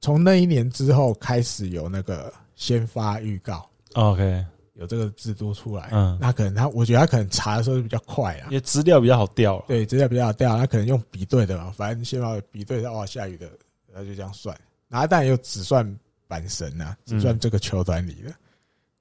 [0.00, 13.48] 从那一年之后开始有那个先发预告，OK，有这个制度出来，嗯，那可能他，我觉得他可能查的时候就比较快啊，因为资料比较好调，对，资料比较好调，他可能用比对的嘛，反正先发比对的话，下雨的。
[13.94, 14.58] 他就这样算，
[14.88, 15.86] 然后当然又只算
[16.28, 18.34] 阪神呐，只算这个球团里的。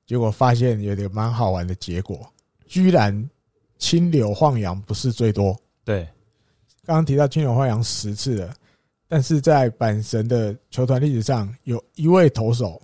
[0.06, 2.32] 结果发现有点蛮好玩的结果，
[2.68, 3.30] 居然
[3.80, 5.60] 清流晃洋不是最多。
[5.84, 6.08] 对，
[6.86, 8.56] 刚刚提到清流晃洋十次了，
[9.08, 12.80] 但是在阪神的球团历史上，有一位投手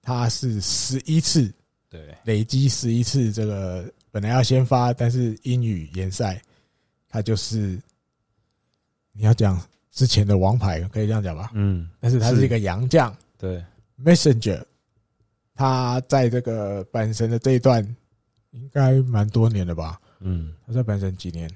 [0.00, 1.52] 他是十一次，
[1.88, 3.32] 对，累积十一次。
[3.32, 6.40] 这个本来要先发，但是英语延赛，
[7.08, 7.80] 他就是
[9.12, 9.60] 你要讲。
[9.90, 13.64] 之前的王牌可以这样讲吧，嗯，但是他是一个洋将，对
[14.04, 14.62] ，Messenger，
[15.54, 17.84] 他在这个阪神的这一段
[18.50, 21.50] 应该蛮多年了吧，嗯，他在阪神几年，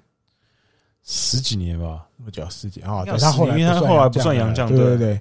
[1.04, 4.96] 十几年吧，那么久十几啊，等他后来，因为他后来不算洋将，对对。
[4.96, 5.20] 对，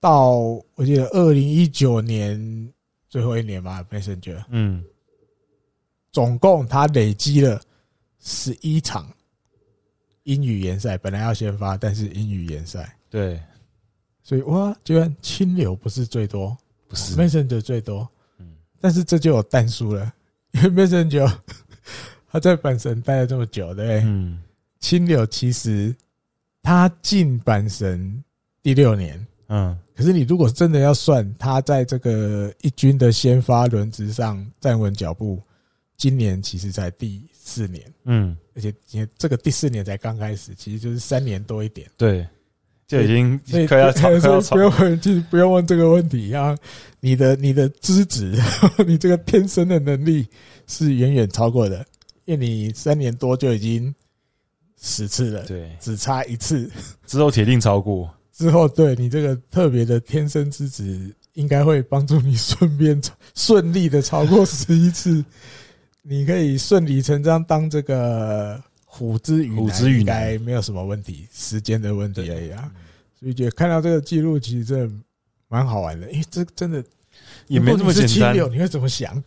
[0.00, 0.30] 到
[0.74, 2.72] 我记得二零一九年
[3.08, 4.84] 最后一年吧，Messenger，嗯，
[6.10, 7.60] 总共他累积了
[8.18, 9.10] 十一场。
[10.24, 12.96] 英语联赛本来要先发，但是英语联赛。
[13.08, 13.40] 对，
[14.22, 16.56] 所以哇，居然清流不是最多，
[16.86, 17.16] 不是。
[17.16, 20.12] Messenger 最多，嗯，但是这就有淡数了，
[20.52, 21.32] 因为 Messenger
[22.30, 24.00] 他在阪神待了这么久，对不对？
[24.04, 24.40] 嗯，
[24.78, 25.94] 清流其实
[26.62, 28.22] 他进阪神
[28.62, 35.42] 第六年，嗯，可是你如果真的要算他在这个一军的先发轮值上站稳脚步，
[35.96, 38.36] 今年其实才第四年，嗯。
[38.54, 38.72] 而且，
[39.18, 41.88] 这个第四年才刚开始，其实就是三年多一点。
[41.96, 42.26] 对，
[42.86, 44.54] 就已经快要超，快要超。
[44.54, 46.56] 不用问，就不用问这个问题啊！
[47.00, 48.34] 你的你的资质，
[48.86, 50.26] 你这个天生的能力
[50.66, 51.84] 是远远超过的，
[52.26, 53.94] 因为你三年多就已经
[54.80, 56.70] 十次了，对，只差一次，
[57.06, 58.12] 之后铁定超过。
[58.32, 63.00] 之后，对你这个特别的天生资质，应该会帮助你顺便
[63.34, 65.24] 顺利的超过十一次。
[66.10, 72.68] 你可以顺理成章当这个虎之羽男，应该没有什么问题，时间的问题而已啊。
[73.16, 74.92] 所以觉得看到这个记录，其实真的
[75.46, 76.08] 蛮好玩的。
[76.08, 76.82] 诶，这真的
[77.46, 78.34] 也没这么简单。
[78.34, 79.22] 你会怎么想？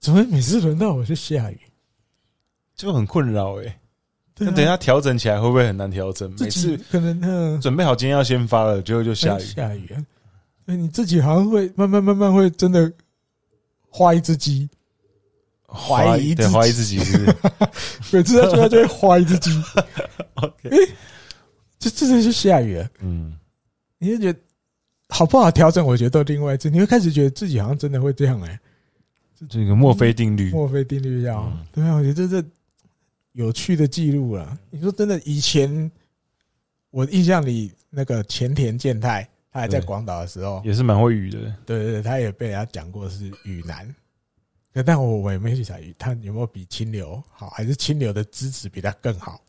[0.00, 1.60] 怎么每次轮到我就下雨，
[2.74, 3.70] 就很困扰诶。
[4.38, 6.34] 那等一下调整起来会不会很难调整？
[6.40, 9.42] 每次可能准备好今天要先发了，结果就下雨。
[9.42, 10.00] 下雨啊！
[10.64, 12.90] 那你自己好像会慢慢慢慢会真的
[13.90, 14.66] 画一只鸡，
[15.72, 17.36] 怀疑对怀疑自己是不是？
[18.16, 19.50] 每次他觉得就会怀疑自己。
[20.34, 20.70] OK，
[21.78, 22.88] 这这次是下雨了。
[23.00, 23.36] 嗯，
[23.98, 24.38] 你就觉得
[25.08, 25.86] 好不好调整？
[25.86, 28.60] 我觉得都另外一次，你会开始觉得自己好像真的会这样哎。
[29.48, 32.48] 这个墨菲定律，墨菲定律要对啊，我觉得这。
[33.34, 34.58] 有趣的记录了。
[34.70, 35.88] 你说真的，以前
[36.90, 39.22] 我印象里那个前田健太，
[39.52, 41.38] 他还在广岛的时候，也是蛮会雨的。
[41.64, 43.86] 对对对，他也被人家讲过是雨男。
[44.72, 49.40] 但我我也没去查雨，他有没有比清流好，还是清流的资质比他更好？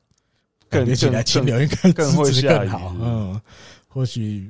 [0.70, 2.96] 感觉起来清流应该资质更好。
[3.00, 3.40] 嗯，
[3.88, 4.50] 或许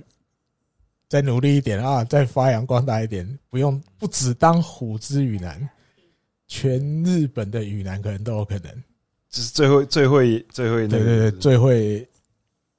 [1.09, 5.69] 再努力一点啊，再发扬光大一点，不用不只当虎之羽男，
[6.47, 8.71] 全日本的羽男可能都有可能。
[9.29, 12.07] 只是最会、最会、最会，对对对，最会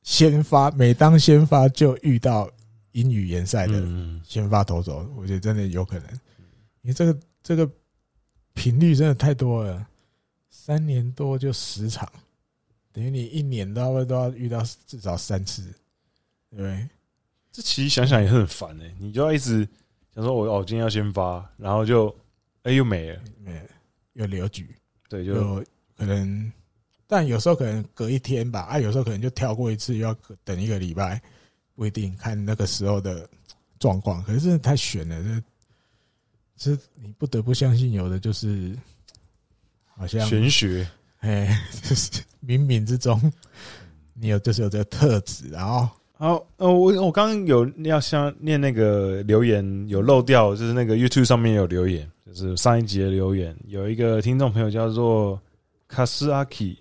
[0.03, 0.71] 先发。
[0.71, 2.49] 每当先发就遇到
[2.93, 3.83] 英语联赛的
[4.23, 6.09] 先发投手，我觉得真的有可能。
[6.83, 7.69] 因为这个这个
[8.55, 9.87] 频率真的太多了，
[10.51, 12.11] 三年多就十场，
[12.93, 15.63] 等于你一年都要都要遇到至少三次，
[16.51, 16.89] 对不对？
[17.51, 19.69] 这其实想想也很烦哎，你就要一直
[20.15, 22.15] 想说我哦，今天要先发，然后就
[22.63, 23.69] 哎又没了，没了，
[24.15, 24.75] 又留局，
[25.09, 25.63] 对，就。
[25.95, 26.51] 可能，
[27.07, 31.23] 但有时候可能隔一天吧，啊，有时候可能就跳过一次，又要等一个礼拜，
[31.77, 33.29] 不一定看那个时候的
[33.79, 34.21] 状况。
[34.25, 35.43] 可是真的太悬了，这
[36.57, 38.77] 这你不得不相信，有的就是
[39.97, 40.87] 好像玄学，
[41.21, 42.11] 哎， 就是
[42.45, 43.21] 冥冥之中，
[44.15, 55.41] 你有就是有这个特质，然后好，呃，我我刚刚有要像念那个留言有漏掉，就是那个 YouTube 上面有留言，就是上一集的留言，有一个听众朋友叫做。
[55.89, 56.79] 卡斯阿基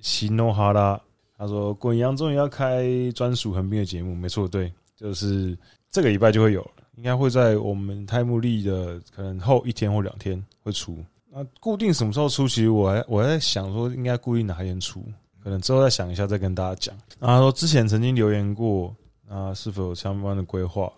[0.00, 1.00] 西诺哈拉，
[1.36, 5.56] 他说：“滚羊终于要开专属横滨的节目，没错，对，就是
[5.92, 10.98] 这个礼拜就会有了，应该会在我们胎木历的可能后一天或两天会出。
[11.30, 12.48] 那固定什么时候出？
[12.48, 15.04] 其实我还我在想说，应该固定哪一天出，
[15.40, 16.96] 可能之后再想一下再跟大家讲。
[17.20, 18.92] 然后他说之前曾经留言过，
[19.28, 20.92] 啊，是否有相关的规划？”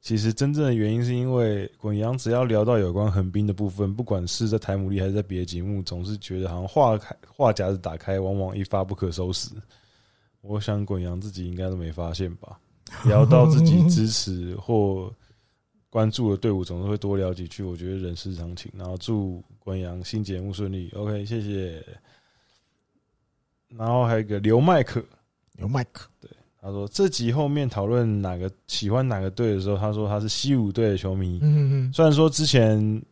[0.00, 9.50] 其实真正的原因是因为滚羊，只要聊到有关横滨的部分，不管是在台姆利还是在别的节目，总是觉得好像话开话匣子打开，往往一发不可收拾。
[10.40, 12.58] 我想滚羊自己应该都没发现吧？
[13.04, 15.10] 聊到自己支持或
[15.92, 17.62] 关注的队伍，总是会多聊几句。
[17.62, 18.72] 我觉得人之常情。
[18.74, 20.90] 然后祝关阳新节目顺利。
[20.96, 21.84] OK，谢谢。
[23.76, 25.04] 然后还有一个刘麦克，
[25.58, 26.30] 刘麦克，对。
[26.62, 31.40] 他说：“这集后面讨论哪个喜欢哪个队的时候，他说他是西武队的球迷。
[31.42, 33.02] 嗯嗯，虽然说之前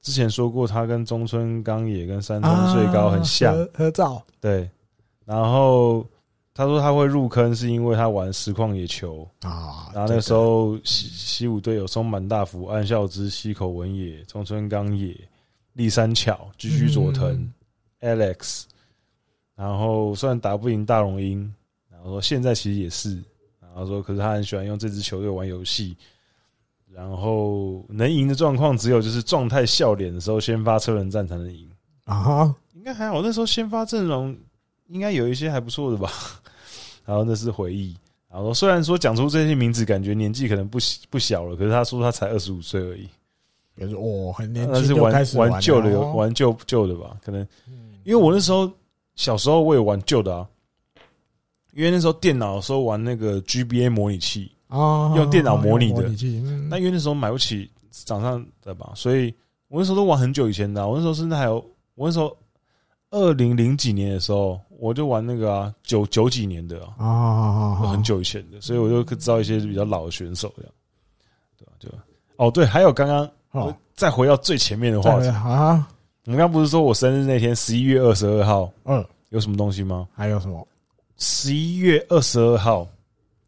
[0.00, 4.24] 之前说过他跟中村刚也跟山中最高很像，合合照。
[4.40, 4.70] 对，
[5.26, 6.06] 然后
[6.52, 9.90] 他说他会入坑是因为他玩实况野球啊。
[9.94, 15.16] 然后那时候西西武队有松满大辅、岸孝之、西口文也、中村刚也、
[15.72, 17.50] 立山巧、居居佐藤、
[18.00, 18.64] Alex。
[19.54, 21.52] 然后虽然打不赢大龙鹰。”
[22.02, 23.22] 然后说现在其实也是，
[23.60, 25.94] 然后说可是他很喜欢用这支球队玩游戏，
[26.90, 31.70] 然后能赢的状况只有就是状态笑脸的时候先发车轮战才能赢
[32.04, 34.34] 啊，应该还好，那时候先发阵容
[34.90, 36.10] 应该有一些还不错的吧。
[37.06, 37.96] 然后那是回忆，
[38.30, 43.08] 然后虽然说讲出这些名字感觉年纪可能不不小了，可是他说他才二十五岁而已，
[43.76, 47.40] 也是哦很年轻就开始玩旧的玩旧旧的吧，可能
[48.04, 48.70] 因为我那时候
[49.16, 50.46] 小时候我也玩旧的啊。
[51.72, 56.02] 因为那时候电脑的时候玩那个 GBA 模拟器啊，用电脑模拟的。
[56.68, 59.32] 那因为那时候买不起掌上的吧，所以
[59.68, 60.86] 我那时候都玩很久以前的。
[60.86, 61.64] 我那时候甚至还有，
[61.94, 62.36] 我那时候
[63.10, 70.72] 二零零几年的时候，我就玩那个啊，九九几年的啊，啊很久以前的，所以我就知道一些比较老的选手这样。
[71.58, 71.72] 对吧？
[71.78, 71.98] 对吧？
[72.36, 75.86] 哦，对，还有刚刚再回到最前面的话题啊，
[76.24, 80.08] 我们刚刚不是说我生日那天十一月二十二号，嗯，有什么东西吗？
[80.14, 80.66] 还有什么？
[81.18, 82.88] 十一月二十二号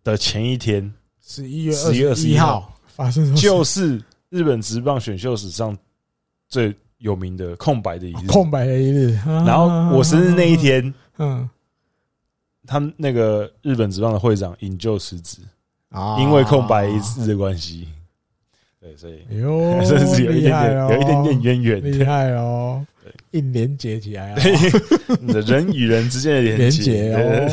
[0.04, 0.92] 的前一天，
[1.24, 5.74] 十一月二十一号发生，就是日本职棒选秀史上
[6.48, 9.12] 最有名的空白的一日，空白的一日。
[9.26, 9.66] 然后
[9.96, 11.48] 我生日那一天，嗯，
[12.66, 15.38] 他们那个日本职棒的会长引咎辞职
[15.90, 17.86] 啊，因为空白一日的关系。
[18.80, 22.84] 对，所以哟， 真是有一点点，有一点点渊源，厉害哦。
[23.32, 24.36] 硬连接起来啊，
[25.46, 27.48] 人与人之间的连接 哦。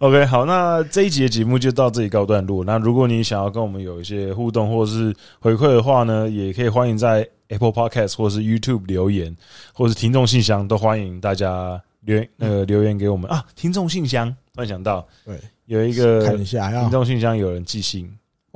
[0.00, 2.64] OK，好，那这一集的节目就到这里告段落。
[2.64, 9.36] 那如果你想要跟我们有一些互动或是回馈的话呢，也可以欢迎在 Apple Podcast 或是 YouTube 留言，
[9.72, 13.44] 或是听众信箱都欢迎大家留言那个留言给我们啊。
[13.54, 18.10] 听众信箱，突然想到，对，有一个看一下，听众信箱有人寄信，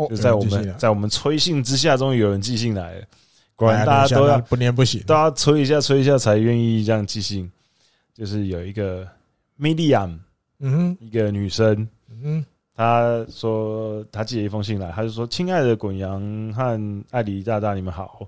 [0.09, 3.05] 就在我们在我们催信之下，终于有人寄信来了。
[3.55, 7.51] 果然大家都要不念不行，大家催一下催一下才愿意这样寄信。
[8.14, 9.06] 就是有一个
[9.60, 10.18] Medium，
[10.60, 12.44] 嗯，一个女生，嗯哼，
[12.74, 18.27] 她说她寄了一封信来，她就说：“亲爱的滚阳和艾迪大大，你们好。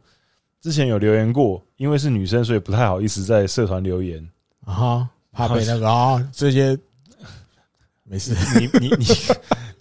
[0.69, 4.23] 之前有留言过，因为是女生，所以不太好意思在社团留言。
[4.67, 6.79] 啊，怕被那个啊这些
[8.05, 8.35] 没事。
[8.61, 9.07] 你你你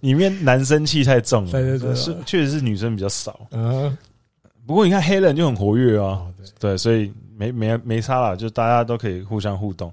[0.00, 3.94] 里面男生气太重了，对对对，是确实是女生比较少，嗯。”
[4.66, 6.26] 不过你看黑人就很活跃啊，
[6.58, 9.92] 对，所以没没没差啦，就大家都可以互相互动。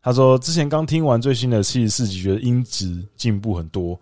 [0.00, 3.96] 他说之前刚听完最新的七十四集，觉得音质进步很多。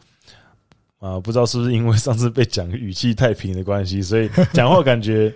[0.99, 5.35] 啊，不知道是不是因为上次被讲语气太平的关系，所以讲话感觉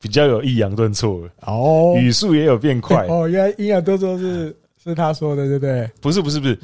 [0.00, 1.20] 比较有抑扬顿挫。
[1.20, 3.06] 了哦，语速也有变快。
[3.10, 5.90] 哦，原来抑扬顿挫是是他说的对不对？
[6.00, 6.58] 不是不是不是，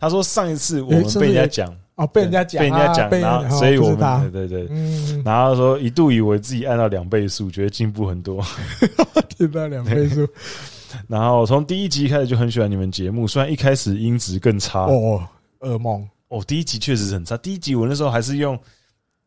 [0.00, 1.76] 他说上一次我们被人家讲。
[1.96, 8.40] 哦，被人家讲，被人家讲，然后所以我们对对对，然后说一度以为自己按到两倍速，觉得进步很多，
[9.36, 10.24] 听到两倍速。
[11.08, 14.82] 然后从第一集开始就很喜欢你们节目，虽然一开始音质更差。
[14.82, 15.26] 哦，
[15.58, 16.08] 噩梦。
[16.28, 17.36] 哦，第一集确实很差。
[17.36, 18.56] 第一集我那时候还是用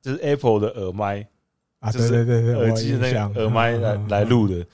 [0.02, 1.28] 就是 Apple 的耳麦
[1.82, 4.66] 啊，对对对对，耳机的那个耳麦来来录的。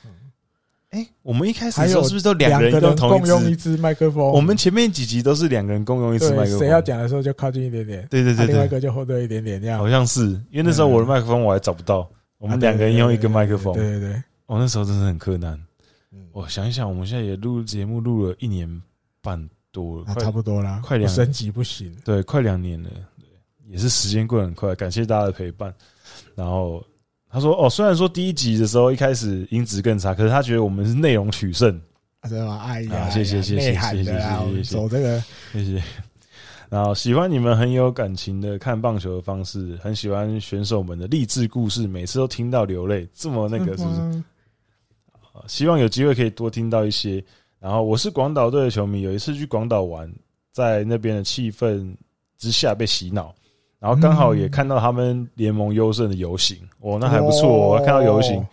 [0.90, 4.24] 哎，我们一开始的时候是不是都两个人都共用一支麦克风？
[4.32, 9.80] 我们前面几集都是两个人共用一支麦克风，谁要讲的时候就靠近一点点，对对对，另外一个就后退一点点，这样。
[9.80, 14.24] 好像是因为那时候我的麦克风我还找不到，我们两个人用一个麦克风，对对对。
[14.46, 15.60] 我那时候真的很困难。
[16.32, 18.82] 我想一想，我们现在也录节目录了一年
[19.22, 19.38] 半
[19.74, 22.90] 多了，差不多啦，快两升级不行，对，快两年了，
[23.68, 24.74] 也是时间过得很快。
[24.74, 25.74] 感谢大家的陪伴，
[26.34, 26.82] 然后。
[27.38, 31.80] 他说：“哦，虽然说第一集的时候一开始音质更差，可是他觉得我们是内容取胜，
[32.22, 32.64] 啊，真的吗？
[32.65, 35.23] 哎呀，谢谢谢谢谢谢谢谢，走这个，
[35.53, 35.84] 谢谢。
[36.68, 44.23] 然后喜欢你们很有感情的看棒球的方式，很喜欢选手们的励志故事，每次都听到流泪，这么那个是不是？
[45.47, 47.23] 希望有机会可以多听到一些。
[47.59, 50.11] 然后我是广岛队的球迷，有一次去广岛玩，
[50.51, 51.95] 在那边的气氛
[52.39, 53.31] 之下被洗脑。”
[53.80, 57.48] 然后刚好也看到他们联盟优胜的游行，哦，那还不错。
[57.48, 58.44] 我看到游行，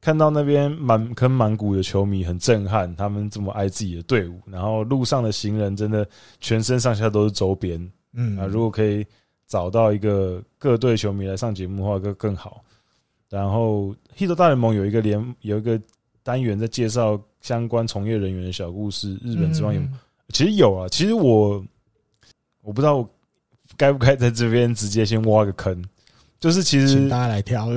[0.00, 2.96] 看到那边满坑满谷的球迷，很震撼。
[2.96, 6.08] 他们这么爱自己的队伍，然后路上的行人真的
[6.40, 7.78] 全身上下都是周边。
[8.14, 9.04] 嗯啊，如果可以
[9.46, 12.64] 找到一个各队球迷来上节目的话，更更好。
[13.28, 15.78] 然后《Hit 大联盟》有一个联有一个
[16.22, 19.18] 单元在介绍相关从业人员的小故事。
[19.22, 19.82] 日本之棒有，
[20.30, 20.88] 其实有啊。
[20.88, 21.62] 其实我
[22.62, 23.06] 我不知道。
[23.76, 25.84] 该不该在这边直接先挖个坑？
[26.38, 27.68] 就是其实请大家来挑，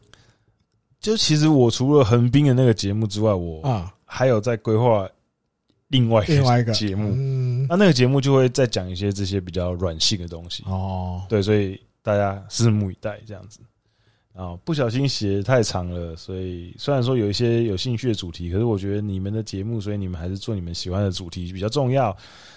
[1.00, 5.08] 就其实我除了横滨的那个节目之外，我啊还有在规划
[5.88, 7.12] 另外另外一个节目。
[7.14, 11.22] 嗯，那那个节目就会再讲一些这些比较软性的东西哦。
[11.28, 13.60] 对，所以大家拭目以待，这样子。
[14.32, 22.14] 啊，不小心写太长了，所以虽然说有一些有兴趣的主题，可是我觉得你们的节目，所以你们还是做你们喜欢的主题比较重要，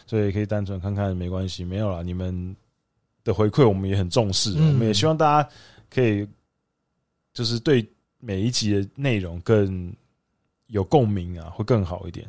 [0.09, 2.55] 所以可以单纯看看没关系，没有啦，你们
[3.23, 5.47] 的回馈我们也很重视，我们也希望大家
[5.87, 6.27] 可以
[7.31, 7.87] 就是对
[8.17, 9.93] 每一集的内容更
[10.65, 12.27] 有共鸣啊，会更好一点。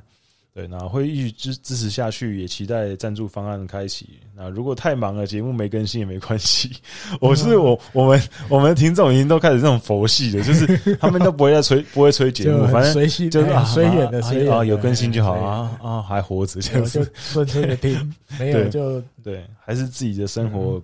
[0.61, 4.11] 对，那会一直支支持下去，也期待赞助方案开启。
[4.37, 6.71] 那如果太忙了，节目没更新也没关系。
[7.19, 20.83] 我是我，我们我们听众已经都开始这种佛系的，就是他们都不会再催，不会催节目， 反正随性就是随缘的，随啊有更新就好啊啊还活着这样子，就顺顺的听， 没有就对，还是自己的生活。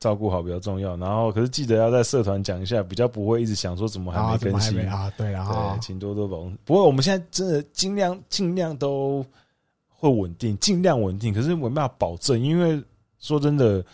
[0.00, 5.12] 照顾好比较重要，然后可是记得要在社团讲一下，比较不会一直想说怎么还没更新啊？
[5.16, 6.56] 对啊，对，请多多保重。
[6.64, 9.24] 不过我们现在真的尽量尽量都
[9.88, 11.34] 会稳定，尽量稳定。
[11.34, 12.80] 可是没办法保证，因为
[13.18, 13.84] 说真的，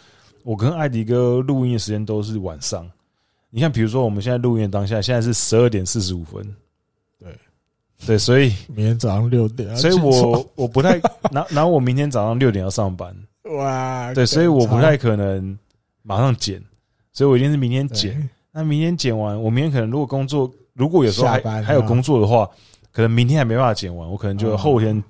[0.43, 2.87] 我跟艾迪哥录音的时间都是晚上。
[3.49, 6.43] 你看，比如说我们现在录音的当下，现在是十二点四十五分，
[7.19, 7.33] 对
[8.05, 11.01] 对，所以明天早上六点，所以我我不太，
[11.31, 13.17] 然后然后我明天早上六点要上班。
[13.57, 15.57] 哇，对，所以我不太可能
[16.07, 16.63] 马上剪，
[17.13, 18.31] 所以我一定是明天剪。
[18.53, 22.49] 那明天剪完，我明天可能如果工作，如果有时候还还有工作的话，
[22.93, 25.03] 可能明天还没办法剪完，我可能就后天。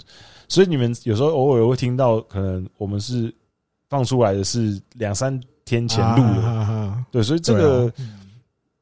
[0.48, 3.34] 所以你们有时候偶尔会听到，可能我们是
[3.90, 7.92] 放出来的是两三天前录的，对，所以这个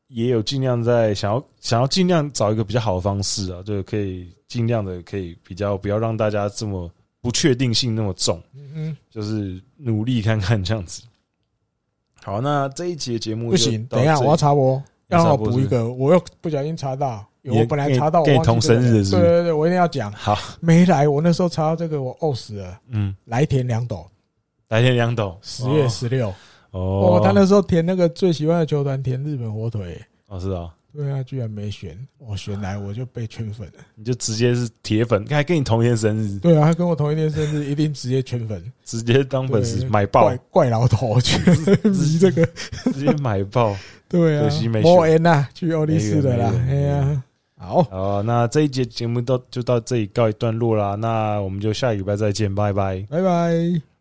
[0.08, 6.90] 也有尽量在想要想要尽量找一个比较好的方式啊，就可以尽量的可以比较不要让大家这么
[7.20, 11.02] 不确定性那么重，嗯，就是努力看看这样子。
[12.24, 20.12] 好，那这一集的节目不行，等一下我要插播，让我补一个，我又不小心查到，我本来查到我同生日的是，对对对，我一定要讲。
[20.12, 22.78] 好，没来，我那时候查到这个，我饿死了。
[22.88, 24.06] 嗯，来田两斗，
[24.68, 26.32] 来田两斗，十月十六。
[26.70, 30.00] 哦，他那时候填那个最喜欢的球团，填日本火腿。
[30.28, 30.72] 哦，是啊。
[30.94, 33.74] 对啊，居然没选，我选来我就被圈粉了。
[33.94, 36.38] 你就直接是铁粉，还跟你同一天生日。
[36.38, 40.24] 对啊，他跟我同一天生日，一定直接圈粉，直接当粉丝买爆。
[40.24, 41.38] 怪怪老头，去
[41.88, 42.46] 迷这个，
[42.92, 43.74] 直接买爆。
[44.08, 45.22] 对啊，可惜没选。
[45.22, 46.52] 呐，去欧力士的啦。
[46.68, 47.22] 哎呀，
[47.56, 50.94] 好，好，那这一节节目到就到这里告一段落啦。
[50.96, 53.91] 那我们就下礼拜再见，拜拜，拜拜。